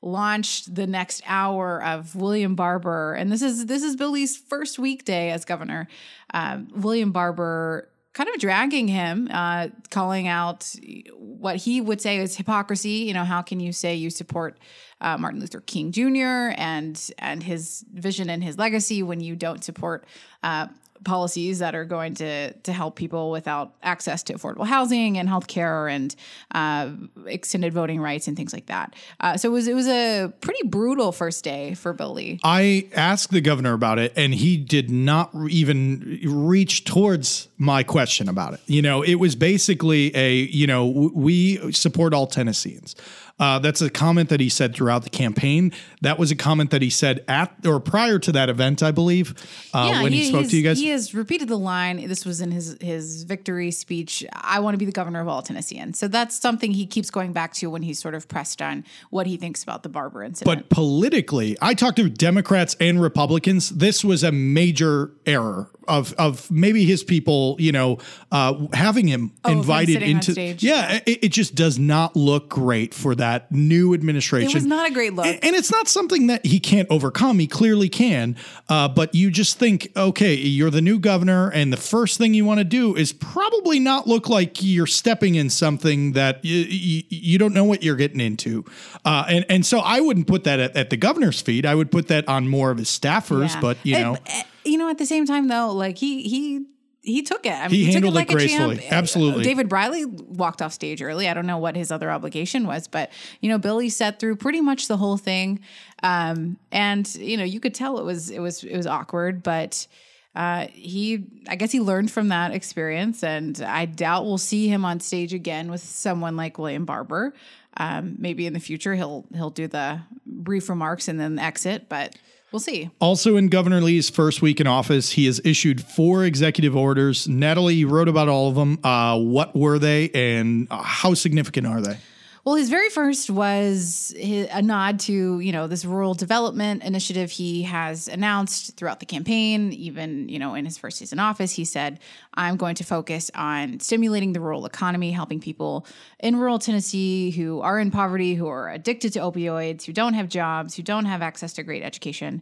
launched 0.03 0.75
the 0.75 0.87
next 0.87 1.23
hour 1.27 1.83
of 1.85 2.16
William 2.16 2.55
Barber, 2.55 3.14
and 3.14 3.31
this 3.31 3.43
is 3.43 3.66
this 3.66 3.83
is 3.83 3.97
Bill 3.97 4.11
Lee's 4.11 4.37
first 4.37 4.79
weekday 4.79 5.31
as 5.31 5.45
governor. 5.45 5.88
Um, 6.33 6.69
William 6.75 7.12
Barber 7.12 7.88
kind 8.12 8.29
of 8.29 8.40
dragging 8.40 8.88
him, 8.88 9.29
uh, 9.31 9.69
calling 9.90 10.27
out 10.27 10.75
what 11.14 11.57
he 11.57 11.81
would 11.81 12.01
say 12.01 12.19
is 12.19 12.37
hypocrisy. 12.37 13.05
You 13.07 13.14
know, 13.14 13.25
how 13.25 13.43
can 13.43 13.61
you 13.61 13.73
say 13.73 13.95
you 13.95 14.11
support 14.11 14.59
uh, 15.01 15.16
Martin 15.16 15.40
Luther 15.40 15.61
King 15.61 15.93
Jr. 15.93 16.55
and 16.57 17.11
and 17.19 17.43
his 17.43 17.85
vision 17.93 18.29
and 18.31 18.43
his 18.43 18.59
legacy 18.59 19.03
when 19.03 19.21
you 19.21 19.37
don't 19.37 19.62
support 19.62 20.07
uh, 20.43 20.66
policies 21.05 21.59
that 21.61 21.75
are 21.75 21.85
going 21.85 22.15
to 22.15 22.53
to 22.53 22.73
help 22.73 22.97
people 22.97 23.31
without 23.31 23.75
access 23.83 24.23
to 24.25 24.35
affordable 24.35 24.67
housing 24.67 25.19
and 25.19 25.29
healthcare 25.29 25.91
and 25.91 26.15
uh, 26.55 26.91
extended 27.27 27.73
voting 27.73 28.01
rights 28.01 28.29
and 28.29 28.37
things 28.37 28.53
like 28.53 28.67
that. 28.67 28.95
Uh, 29.21 29.37
so 29.37 29.49
it 29.49 29.53
was 29.53 29.69
it 29.69 29.75
was 29.75 29.89
a 29.89 30.33
pretty 30.41 30.67
brutal 30.67 31.13
first 31.13 31.45
day 31.45 31.75
for 31.75 31.93
Bill 31.93 32.13
Lee. 32.13 32.41
I 32.45 32.89
asked 32.95 33.31
the 33.31 33.41
governor 33.41 33.73
about 33.73 33.99
it, 33.99 34.13
and 34.17 34.35
he 34.35 34.57
did 34.57 34.91
not 34.91 35.31
even 35.49 36.21
reach 36.25 36.85
towards 36.85 37.49
my 37.59 37.83
question 37.83 38.29
about 38.29 38.55
it. 38.55 38.61
You 38.67 38.83
know, 38.83 39.03
it 39.03 39.17
was 39.17 39.35
basically 39.35 40.15
a 40.17 40.35
you 40.35 40.67
know 40.67 40.87
we 40.87 41.73
support 41.73 42.15
all 42.15 42.27
Tennesseans. 42.27 42.95
Uh, 43.40 43.59
that's 43.59 43.81
a 43.81 43.88
comment 43.88 44.29
that 44.29 44.38
he 44.38 44.50
said 44.50 44.74
throughout 44.74 45.03
the 45.03 45.11
campaign. 45.11 45.72
That 46.03 46.18
was 46.18 46.31
a 46.31 46.37
comment 46.37 46.70
that 46.70 46.83
he 46.83 46.90
said 46.90 47.24
at 47.26 47.55
or 47.66 47.81
prior 47.81 48.18
to 48.18 48.33
that 48.33 48.50
event, 48.50 48.83
I 48.83 48.90
believe, 48.90 49.35
uh, 49.72 50.00
when 50.03 50.12
he, 50.12 50.29
spoke 50.29 50.48
to 50.48 50.57
you 50.57 50.62
guys. 50.62 50.79
He 50.79 50.88
has 50.88 51.14
repeated 51.14 51.48
the 51.48 51.59
line. 51.59 52.07
This 52.07 52.26
was 52.26 52.42
in 52.42 52.50
his 52.50 52.76
his 52.81 53.22
victory 53.24 53.70
speech. 53.70 54.24
I 54.35 54.61
want 54.61 54.74
to 54.74 54.79
be 54.79 54.85
the 54.85 54.92
governor 54.92 55.20
of 55.20 55.29
all 55.29 55.40
Tennesseans. 55.40 55.98
So 55.98 56.07
that's 56.07 56.38
something 56.38 56.72
he 56.72 56.87
keeps 56.87 57.11
going 57.11 57.33
back 57.33 57.55
to 57.55 57.70
when 57.70 57.83
he's 57.83 57.98
sort 57.98 58.14
of 58.14 58.29
pressed 58.29 58.61
on 58.61 58.85
what 59.09 59.26
he 59.26 59.38
thinks 59.38 59.62
about 59.62 59.83
the 59.83 59.88
Barber 59.88 60.22
incident. 60.22 60.68
But 60.68 60.68
politically, 60.68 61.57
I 61.62 61.72
talked 61.72 61.96
to 61.96 62.11
Democrats 62.11 62.76
and 62.79 63.00
Republicans. 63.00 63.70
This 63.70 64.05
was 64.05 64.22
a 64.22 64.33
major 64.33 65.12
error 65.24 65.70
of 65.90 66.14
of 66.14 66.50
maybe 66.50 66.85
his 66.87 67.05
people, 67.05 67.57
you 67.59 67.72
know, 67.72 67.98
uh, 68.33 68.66
having 68.72 69.07
him 69.09 69.33
Oh, 69.44 69.50
him 69.50 69.59
invited 69.59 70.03
on 70.03 70.09
into. 70.09 70.33
stage. 70.33 70.62
Yeah, 70.62 71.00
it, 71.07 71.24
it 71.24 71.29
just 71.29 71.55
does 71.55 71.79
not 71.79 72.14
look 72.16 72.48
great 72.48 72.94
for 72.94 73.14
that 73.16 73.50
new 73.53 73.92
administration. 73.94 74.48
it 74.50 74.55
was 74.55 74.64
not 74.66 74.88
a 74.88 74.92
great 74.92 75.14
look. 75.14 75.26
And, 75.26 75.42
and 75.44 75.57
it's 75.57 75.70
not 75.70 75.88
something 75.88 76.29
that 76.29 76.46
he 76.46 76.61
can't 76.61 76.87
overcome. 76.90 77.38
He 77.38 77.46
clearly 77.46 77.88
can. 77.88 78.37
Uh, 78.68 78.88
but 78.88 79.14
you 79.14 79.31
just 79.31 79.59
think, 79.59 79.90
okay, 79.96 80.35
you're 80.35 80.70
the 80.70 80.81
new 80.83 80.98
governor, 80.98 81.50
and 81.50 81.72
the 81.72 81.76
first 81.76 82.18
thing 82.18 82.33
you 82.35 82.44
want 82.44 82.59
to 82.59 82.64
do 82.64 82.94
is 82.96 83.12
probably 83.12 83.81
not 83.81 84.07
look 84.07 84.29
like 84.29 84.62
you're 84.62 84.87
stepping 84.87 85.35
in 85.35 85.50
something 85.50 86.12
that 86.12 86.44
you, 86.44 86.57
you, 86.57 87.03
you 87.09 87.38
don't 87.38 87.53
know 87.55 87.64
what 87.64 87.83
you're 87.83 87.96
getting 87.96 88.20
into. 88.20 88.64
Uh, 89.05 89.24
and 89.29 89.44
and 89.48 89.66
so 89.66 89.81
I 89.81 90.00
wouldn't 90.00 90.26
put 90.26 90.44
that 90.44 90.61
at, 90.61 90.76
at 90.76 90.90
the 90.90 90.96
governor's 90.96 91.40
feet. 91.40 91.66
I 91.66 91.74
would 91.74 91.90
put 91.90 92.09
that 92.09 92.29
on 92.29 92.48
more 92.48 92.70
of 92.70 92.79
his 92.79 92.88
staffers. 92.88 93.55
Yeah. 93.55 93.61
But 93.61 93.76
you 93.83 93.98
know. 93.98 94.16
You 94.64 94.79
know, 94.79 94.88
at 94.90 94.99
the 94.99 95.07
same 95.07 95.27
time 95.27 95.49
though, 95.49 95.73
like 95.73 95.99
he 95.99 96.23
he 96.23 96.64
he 97.03 97.23
took 97.23 97.46
it. 97.46 97.53
I 97.53 97.68
mean, 97.68 97.70
He 97.70 97.85
took 97.87 97.94
handled 97.94 98.14
it 98.14 98.16
like 98.16 98.31
a 98.31 98.35
gracefully. 98.35 98.77
champ. 98.77 98.92
Absolutely. 98.92 99.42
David 99.44 99.68
Briley 99.70 100.05
walked 100.05 100.61
off 100.61 100.73
stage 100.75 101.01
early. 101.01 101.29
I 101.29 101.35
don't 101.35 101.46
know 101.46 101.57
what 101.57 101.75
his 101.75 101.90
other 101.90 102.11
obligation 102.11 102.66
was, 102.66 102.88
but 102.88 103.11
you 103.40 103.49
know, 103.49 103.57
Bill 103.59 103.77
Lee 103.77 103.88
sat 103.88 104.18
through 104.20 104.37
pretty 104.37 104.61
much 104.61 104.87
the 104.87 104.99
whole 104.99 105.16
thing, 105.16 105.61
um, 106.03 106.59
and 106.70 107.12
you 107.14 107.37
know, 107.38 107.44
you 107.44 107.59
could 107.59 107.75
tell 107.75 107.99
it 107.99 108.05
was 108.05 108.29
it 108.31 108.40
was 108.40 108.64
it 108.64 108.77
was 108.77 108.87
awkward, 108.87 109.42
but. 109.42 109.87
Uh, 110.33 110.68
he, 110.73 111.25
I 111.49 111.57
guess 111.57 111.73
he 111.73 111.81
learned 111.81 112.09
from 112.12 112.29
that 112.29 112.53
experience, 112.53 113.25
and 113.25 113.61
I 113.61 113.85
doubt 113.85 114.27
we'll 114.27 114.38
see 114.38 114.68
him 114.68 114.85
on 114.85 115.01
stage 115.01 115.35
again 115.35 115.73
with 115.73 115.81
someone 115.83 116.37
like 116.37 116.57
William 116.57 116.85
Barber. 116.85 117.35
Um, 117.77 118.14
maybe 118.16 118.46
in 118.46 118.53
the 118.53 118.61
future 118.61 118.94
he'll 118.94 119.27
he'll 119.35 119.51
do 119.51 119.66
the 119.66 120.01
brief 120.27 120.68
remarks 120.68 121.09
and 121.09 121.18
then 121.18 121.40
exit, 121.40 121.88
but 121.88 122.14
we'll 122.53 122.61
see. 122.61 122.91
Also, 123.01 123.37
in 123.37 123.49
Governor 123.49 123.81
Lee's 123.81 124.11
first 124.11 124.43
week 124.43 124.61
in 124.61 124.67
office, 124.67 125.11
he 125.11 125.27
has 125.27 125.41
issued 125.45 125.83
four 125.83 126.25
executive 126.25 126.77
orders. 126.77 127.29
Natalie, 127.29 127.75
you 127.75 127.89
wrote 127.89 128.09
about 128.09 128.29
all 128.29 128.49
of 128.49 128.55
them. 128.55 128.79
Uh, 128.85 129.19
what 129.19 129.55
were 129.55 129.79
they, 129.79 130.11
and 130.11 130.67
uh, 130.71 130.83
how 130.83 131.15
significant 131.15 131.67
are 131.67 131.81
they? 131.81 131.99
Well, 132.42 132.55
his 132.55 132.70
very 132.70 132.88
first 132.88 133.29
was 133.29 134.14
a 134.16 134.62
nod 134.62 134.98
to 135.00 135.40
you 135.40 135.53
know 135.53 135.66
this 135.66 135.85
rural 135.85 136.14
development 136.14 136.83
initiative 136.83 137.31
he 137.31 137.64
has 137.64 138.09
announced 138.09 138.76
throughout 138.79 138.98
the 138.98 139.05
campaign. 139.05 139.74
Even 139.74 140.26
you 140.31 140.38
know 140.38 140.55
in 140.55 140.64
his 140.64 140.79
first 140.79 141.00
days 141.00 141.12
in 141.12 141.18
office, 141.18 141.53
he 141.53 141.66
said, 141.66 142.00
"I'm 142.33 142.57
going 142.57 142.76
to 142.76 142.85
focus 142.85 143.31
on 143.35 143.79
stimulating 143.81 144.33
the 144.33 144.40
rural 144.40 144.64
economy, 144.64 145.11
helping 145.11 145.38
people 145.38 145.87
in 146.18 146.37
rural 146.37 146.59
Tennessee 146.59 147.31
who 147.31 147.61
are 147.61 147.79
in 147.79 147.90
poverty, 147.90 148.35
who 148.37 148.48
are 148.48 148.70
addicted 148.70 149.12
to 149.12 149.18
opioids, 149.18 149.85
who 149.85 149.92
don't 149.92 150.14
have 150.14 150.29
jobs, 150.29 150.74
who 150.74 150.83
don't 150.83 151.05
have 151.05 151.20
access 151.20 151.53
to 151.55 151.62
great 151.62 151.83
education." 151.83 152.40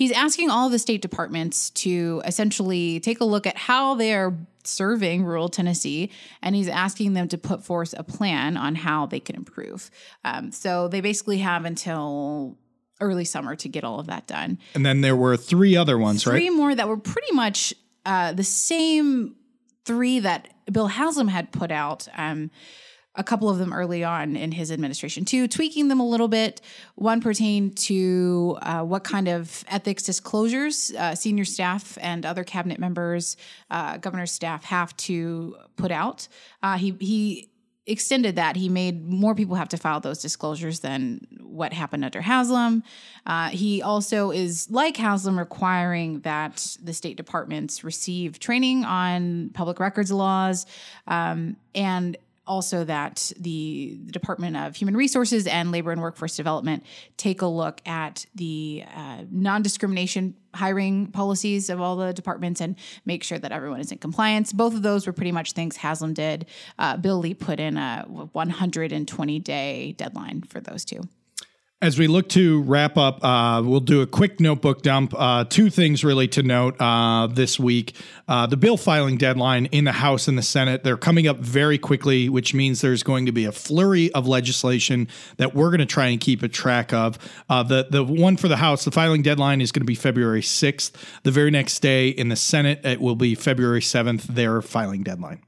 He's 0.00 0.12
asking 0.12 0.48
all 0.48 0.70
the 0.70 0.78
state 0.78 1.02
departments 1.02 1.68
to 1.70 2.22
essentially 2.24 3.00
take 3.00 3.20
a 3.20 3.24
look 3.26 3.46
at 3.46 3.58
how 3.58 3.96
they're 3.96 4.34
serving 4.64 5.24
rural 5.24 5.50
Tennessee, 5.50 6.10
and 6.40 6.56
he's 6.56 6.68
asking 6.68 7.12
them 7.12 7.28
to 7.28 7.36
put 7.36 7.62
forth 7.62 7.94
a 7.98 8.02
plan 8.02 8.56
on 8.56 8.76
how 8.76 9.04
they 9.04 9.20
can 9.20 9.36
improve. 9.36 9.90
Um, 10.24 10.52
so 10.52 10.88
they 10.88 11.02
basically 11.02 11.36
have 11.40 11.66
until 11.66 12.56
early 13.02 13.26
summer 13.26 13.54
to 13.56 13.68
get 13.68 13.84
all 13.84 14.00
of 14.00 14.06
that 14.06 14.26
done. 14.26 14.58
And 14.74 14.86
then 14.86 15.02
there 15.02 15.14
were 15.14 15.36
three 15.36 15.76
other 15.76 15.98
ones, 15.98 16.26
right? 16.26 16.32
Three 16.32 16.48
more 16.48 16.74
that 16.74 16.88
were 16.88 16.96
pretty 16.96 17.34
much 17.34 17.74
uh, 18.06 18.32
the 18.32 18.42
same 18.42 19.36
three 19.84 20.18
that 20.20 20.48
Bill 20.72 20.86
Haslam 20.86 21.28
had 21.28 21.52
put 21.52 21.70
out. 21.70 22.08
Um, 22.16 22.50
a 23.16 23.24
couple 23.24 23.48
of 23.48 23.58
them 23.58 23.72
early 23.72 24.04
on 24.04 24.36
in 24.36 24.52
his 24.52 24.70
administration 24.70 25.24
too, 25.24 25.48
tweaking 25.48 25.88
them 25.88 25.98
a 25.98 26.06
little 26.06 26.28
bit. 26.28 26.60
One 26.94 27.20
pertained 27.20 27.76
to 27.78 28.56
uh, 28.62 28.82
what 28.82 29.02
kind 29.02 29.28
of 29.28 29.64
ethics 29.68 30.04
disclosures 30.04 30.92
uh, 30.96 31.14
senior 31.14 31.44
staff 31.44 31.98
and 32.00 32.24
other 32.24 32.44
cabinet 32.44 32.78
members, 32.78 33.36
uh, 33.70 33.96
governor's 33.96 34.32
staff 34.32 34.64
have 34.64 34.96
to 34.98 35.56
put 35.76 35.90
out. 35.90 36.28
Uh, 36.62 36.78
he 36.78 36.96
he 37.00 37.50
extended 37.86 38.36
that. 38.36 38.56
He 38.56 38.68
made 38.68 39.08
more 39.08 39.34
people 39.34 39.56
have 39.56 39.70
to 39.70 39.76
file 39.76 40.00
those 40.00 40.20
disclosures 40.20 40.80
than 40.80 41.26
what 41.42 41.72
happened 41.72 42.04
under 42.04 42.20
Haslam. 42.20 42.84
Uh, 43.26 43.48
he 43.48 43.82
also 43.82 44.30
is 44.30 44.70
like 44.70 44.96
Haslam 44.96 45.38
requiring 45.38 46.20
that 46.20 46.76
the 46.80 46.92
state 46.92 47.16
departments 47.16 47.82
receive 47.82 48.38
training 48.38 48.84
on 48.84 49.50
public 49.50 49.80
records 49.80 50.12
laws 50.12 50.66
um, 51.08 51.56
and 51.74 52.16
also 52.50 52.82
that 52.82 53.32
the, 53.38 53.96
Department 54.10 54.56
of 54.56 54.74
Human 54.74 54.96
Resources 54.96 55.46
and 55.46 55.70
Labor 55.70 55.92
and 55.92 56.02
Workforce 56.02 56.36
Development 56.36 56.84
take 57.16 57.42
a 57.42 57.46
look 57.46 57.80
at 57.86 58.26
the 58.34 58.82
uh, 58.94 59.18
non 59.30 59.62
discrimination 59.62 60.34
hiring 60.54 61.06
policies 61.06 61.70
of 61.70 61.80
all 61.80 61.96
the 61.96 62.12
departments 62.12 62.60
and 62.60 62.74
make 63.04 63.22
sure 63.22 63.38
that 63.38 63.52
everyone 63.52 63.78
is 63.78 63.92
in 63.92 63.98
compliance. 63.98 64.52
Both 64.52 64.74
of 64.74 64.82
those 64.82 65.06
were 65.06 65.12
pretty 65.12 65.30
much 65.30 65.52
things 65.52 65.76
Haslam 65.76 66.12
did. 66.12 66.46
Uh, 66.78 66.96
Bill 66.96 67.18
Lee 67.18 67.34
put 67.34 67.60
in 67.60 67.76
a 67.76 68.04
120 68.08 69.38
day 69.38 69.94
deadline 69.96 70.42
for 70.42 70.60
those 70.60 70.84
two. 70.84 71.02
As 71.82 71.98
we 71.98 72.08
look 72.08 72.28
to 72.30 72.60
wrap 72.64 72.98
up, 72.98 73.24
uh, 73.24 73.62
we'll 73.64 73.80
do 73.80 74.02
a 74.02 74.06
quick 74.06 74.38
notebook 74.38 74.82
dump. 74.82 75.14
Uh, 75.16 75.44
two 75.44 75.70
things 75.70 76.04
really 76.04 76.28
to 76.28 76.42
note 76.42 76.78
uh, 76.78 77.26
this 77.26 77.58
week. 77.58 77.94
Uh, 78.28 78.46
the 78.46 78.58
bill 78.58 78.76
filing 78.76 79.16
deadline 79.16 79.64
in 79.64 79.84
the 79.84 79.92
House 79.92 80.28
and 80.28 80.36
the 80.36 80.42
Senate, 80.42 80.84
they're 80.84 80.98
coming 80.98 81.26
up 81.26 81.38
very 81.38 81.78
quickly, 81.78 82.28
which 82.28 82.52
means 82.52 82.82
there's 82.82 83.02
going 83.02 83.24
to 83.24 83.32
be 83.32 83.46
a 83.46 83.52
flurry 83.52 84.12
of 84.12 84.26
legislation 84.26 85.08
that 85.38 85.54
we're 85.54 85.70
going 85.70 85.80
to 85.80 85.86
try 85.86 86.08
and 86.08 86.20
keep 86.20 86.42
a 86.42 86.48
track 86.48 86.92
of. 86.92 87.18
Uh, 87.48 87.62
the, 87.62 87.86
the 87.90 88.04
one 88.04 88.36
for 88.36 88.48
the 88.48 88.58
House, 88.58 88.84
the 88.84 88.90
filing 88.90 89.22
deadline 89.22 89.62
is 89.62 89.72
going 89.72 89.80
to 89.80 89.86
be 89.86 89.94
February 89.94 90.42
6th. 90.42 90.92
The 91.22 91.30
very 91.30 91.50
next 91.50 91.80
day 91.80 92.10
in 92.10 92.28
the 92.28 92.36
Senate, 92.36 92.84
it 92.84 93.00
will 93.00 93.16
be 93.16 93.34
February 93.34 93.80
7th, 93.80 94.24
their 94.24 94.60
filing 94.60 95.02
deadline. 95.02 95.40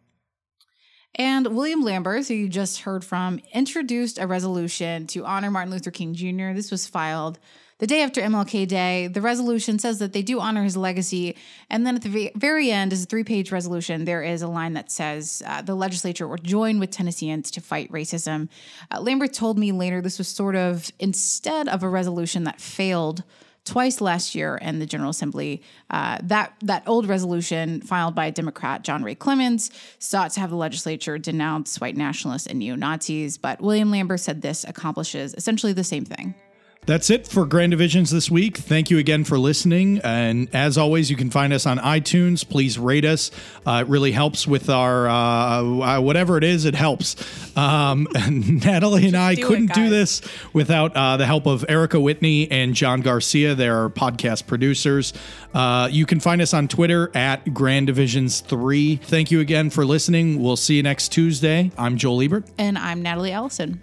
And 1.14 1.48
William 1.48 1.84
Lamberth, 1.84 2.28
who 2.28 2.34
you 2.34 2.48
just 2.48 2.80
heard 2.80 3.04
from, 3.04 3.40
introduced 3.52 4.18
a 4.18 4.26
resolution 4.26 5.06
to 5.08 5.24
honor 5.24 5.50
Martin 5.50 5.70
Luther 5.70 5.90
King 5.90 6.14
Jr. 6.14 6.52
This 6.54 6.70
was 6.70 6.86
filed 6.86 7.38
the 7.78 7.86
day 7.86 8.02
after 8.02 8.22
MLK 8.22 8.66
Day. 8.66 9.08
The 9.08 9.20
resolution 9.20 9.78
says 9.78 9.98
that 9.98 10.12
they 10.12 10.22
do 10.22 10.40
honor 10.40 10.62
his 10.62 10.76
legacy. 10.76 11.36
And 11.68 11.84
then 11.84 11.96
at 11.96 12.02
the 12.02 12.32
very 12.34 12.70
end 12.70 12.92
is 12.92 13.02
a 13.02 13.06
three 13.06 13.24
page 13.24 13.52
resolution. 13.52 14.04
There 14.04 14.22
is 14.22 14.40
a 14.40 14.48
line 14.48 14.72
that 14.74 14.90
says 14.90 15.42
uh, 15.44 15.60
the 15.62 15.74
legislature 15.74 16.26
will 16.26 16.36
join 16.36 16.78
with 16.78 16.90
Tennesseans 16.90 17.50
to 17.50 17.60
fight 17.60 17.90
racism. 17.90 18.48
Uh, 18.90 19.00
Lamberth 19.00 19.32
told 19.32 19.58
me 19.58 19.72
later 19.72 20.00
this 20.00 20.18
was 20.18 20.28
sort 20.28 20.56
of 20.56 20.90
instead 20.98 21.68
of 21.68 21.82
a 21.82 21.88
resolution 21.88 22.44
that 22.44 22.60
failed 22.60 23.22
twice 23.64 24.00
last 24.00 24.34
year 24.34 24.56
in 24.56 24.78
the 24.78 24.86
General 24.86 25.10
Assembly. 25.10 25.62
Uh, 25.90 26.18
that 26.22 26.54
that 26.62 26.82
old 26.86 27.08
resolution 27.08 27.80
filed 27.80 28.14
by 28.14 28.30
Democrat 28.30 28.82
John 28.82 29.02
Ray 29.02 29.14
Clemmons 29.14 29.70
sought 29.98 30.32
to 30.32 30.40
have 30.40 30.50
the 30.50 30.56
legislature 30.56 31.18
denounce 31.18 31.80
white 31.80 31.96
nationalists 31.96 32.46
and 32.46 32.58
neo 32.58 32.74
Nazis, 32.74 33.38
but 33.38 33.60
William 33.60 33.90
Lamberth 33.90 34.20
said 34.20 34.42
this 34.42 34.64
accomplishes 34.64 35.34
essentially 35.34 35.72
the 35.72 35.84
same 35.84 36.04
thing. 36.04 36.34
That's 36.84 37.10
it 37.10 37.28
for 37.28 37.46
Grand 37.46 37.70
Divisions 37.70 38.10
this 38.10 38.28
week. 38.28 38.56
Thank 38.56 38.90
you 38.90 38.98
again 38.98 39.22
for 39.22 39.38
listening. 39.38 40.00
And 40.02 40.52
as 40.52 40.76
always, 40.76 41.12
you 41.12 41.16
can 41.16 41.30
find 41.30 41.52
us 41.52 41.64
on 41.64 41.78
iTunes. 41.78 42.46
Please 42.48 42.76
rate 42.76 43.04
us. 43.04 43.30
Uh, 43.64 43.84
it 43.86 43.88
really 43.88 44.10
helps 44.10 44.48
with 44.48 44.68
our 44.68 45.08
uh, 45.08 46.00
whatever 46.00 46.38
it 46.38 46.42
is, 46.42 46.64
it 46.64 46.74
helps. 46.74 47.14
Um, 47.56 48.08
and 48.16 48.64
Natalie 48.64 49.06
and 49.06 49.16
I 49.16 49.36
do 49.36 49.46
couldn't 49.46 49.72
do 49.74 49.90
this 49.90 50.22
without 50.52 50.96
uh, 50.96 51.18
the 51.18 51.24
help 51.24 51.46
of 51.46 51.64
Erica 51.68 52.00
Whitney 52.00 52.50
and 52.50 52.74
John 52.74 53.00
Garcia. 53.00 53.54
They're 53.54 53.78
our 53.82 53.88
podcast 53.88 54.48
producers. 54.48 55.12
Uh, 55.54 55.88
you 55.88 56.04
can 56.04 56.18
find 56.18 56.42
us 56.42 56.52
on 56.52 56.66
Twitter 56.66 57.12
at 57.14 57.54
Grand 57.54 57.86
Divisions 57.86 58.40
3. 58.40 58.96
Thank 58.96 59.30
you 59.30 59.38
again 59.38 59.70
for 59.70 59.86
listening. 59.86 60.42
We'll 60.42 60.56
see 60.56 60.78
you 60.78 60.82
next 60.82 61.10
Tuesday. 61.10 61.70
I'm 61.78 61.96
Joel 61.96 62.22
Ebert. 62.22 62.46
And 62.58 62.76
I'm 62.76 63.02
Natalie 63.02 63.30
Allison. 63.30 63.80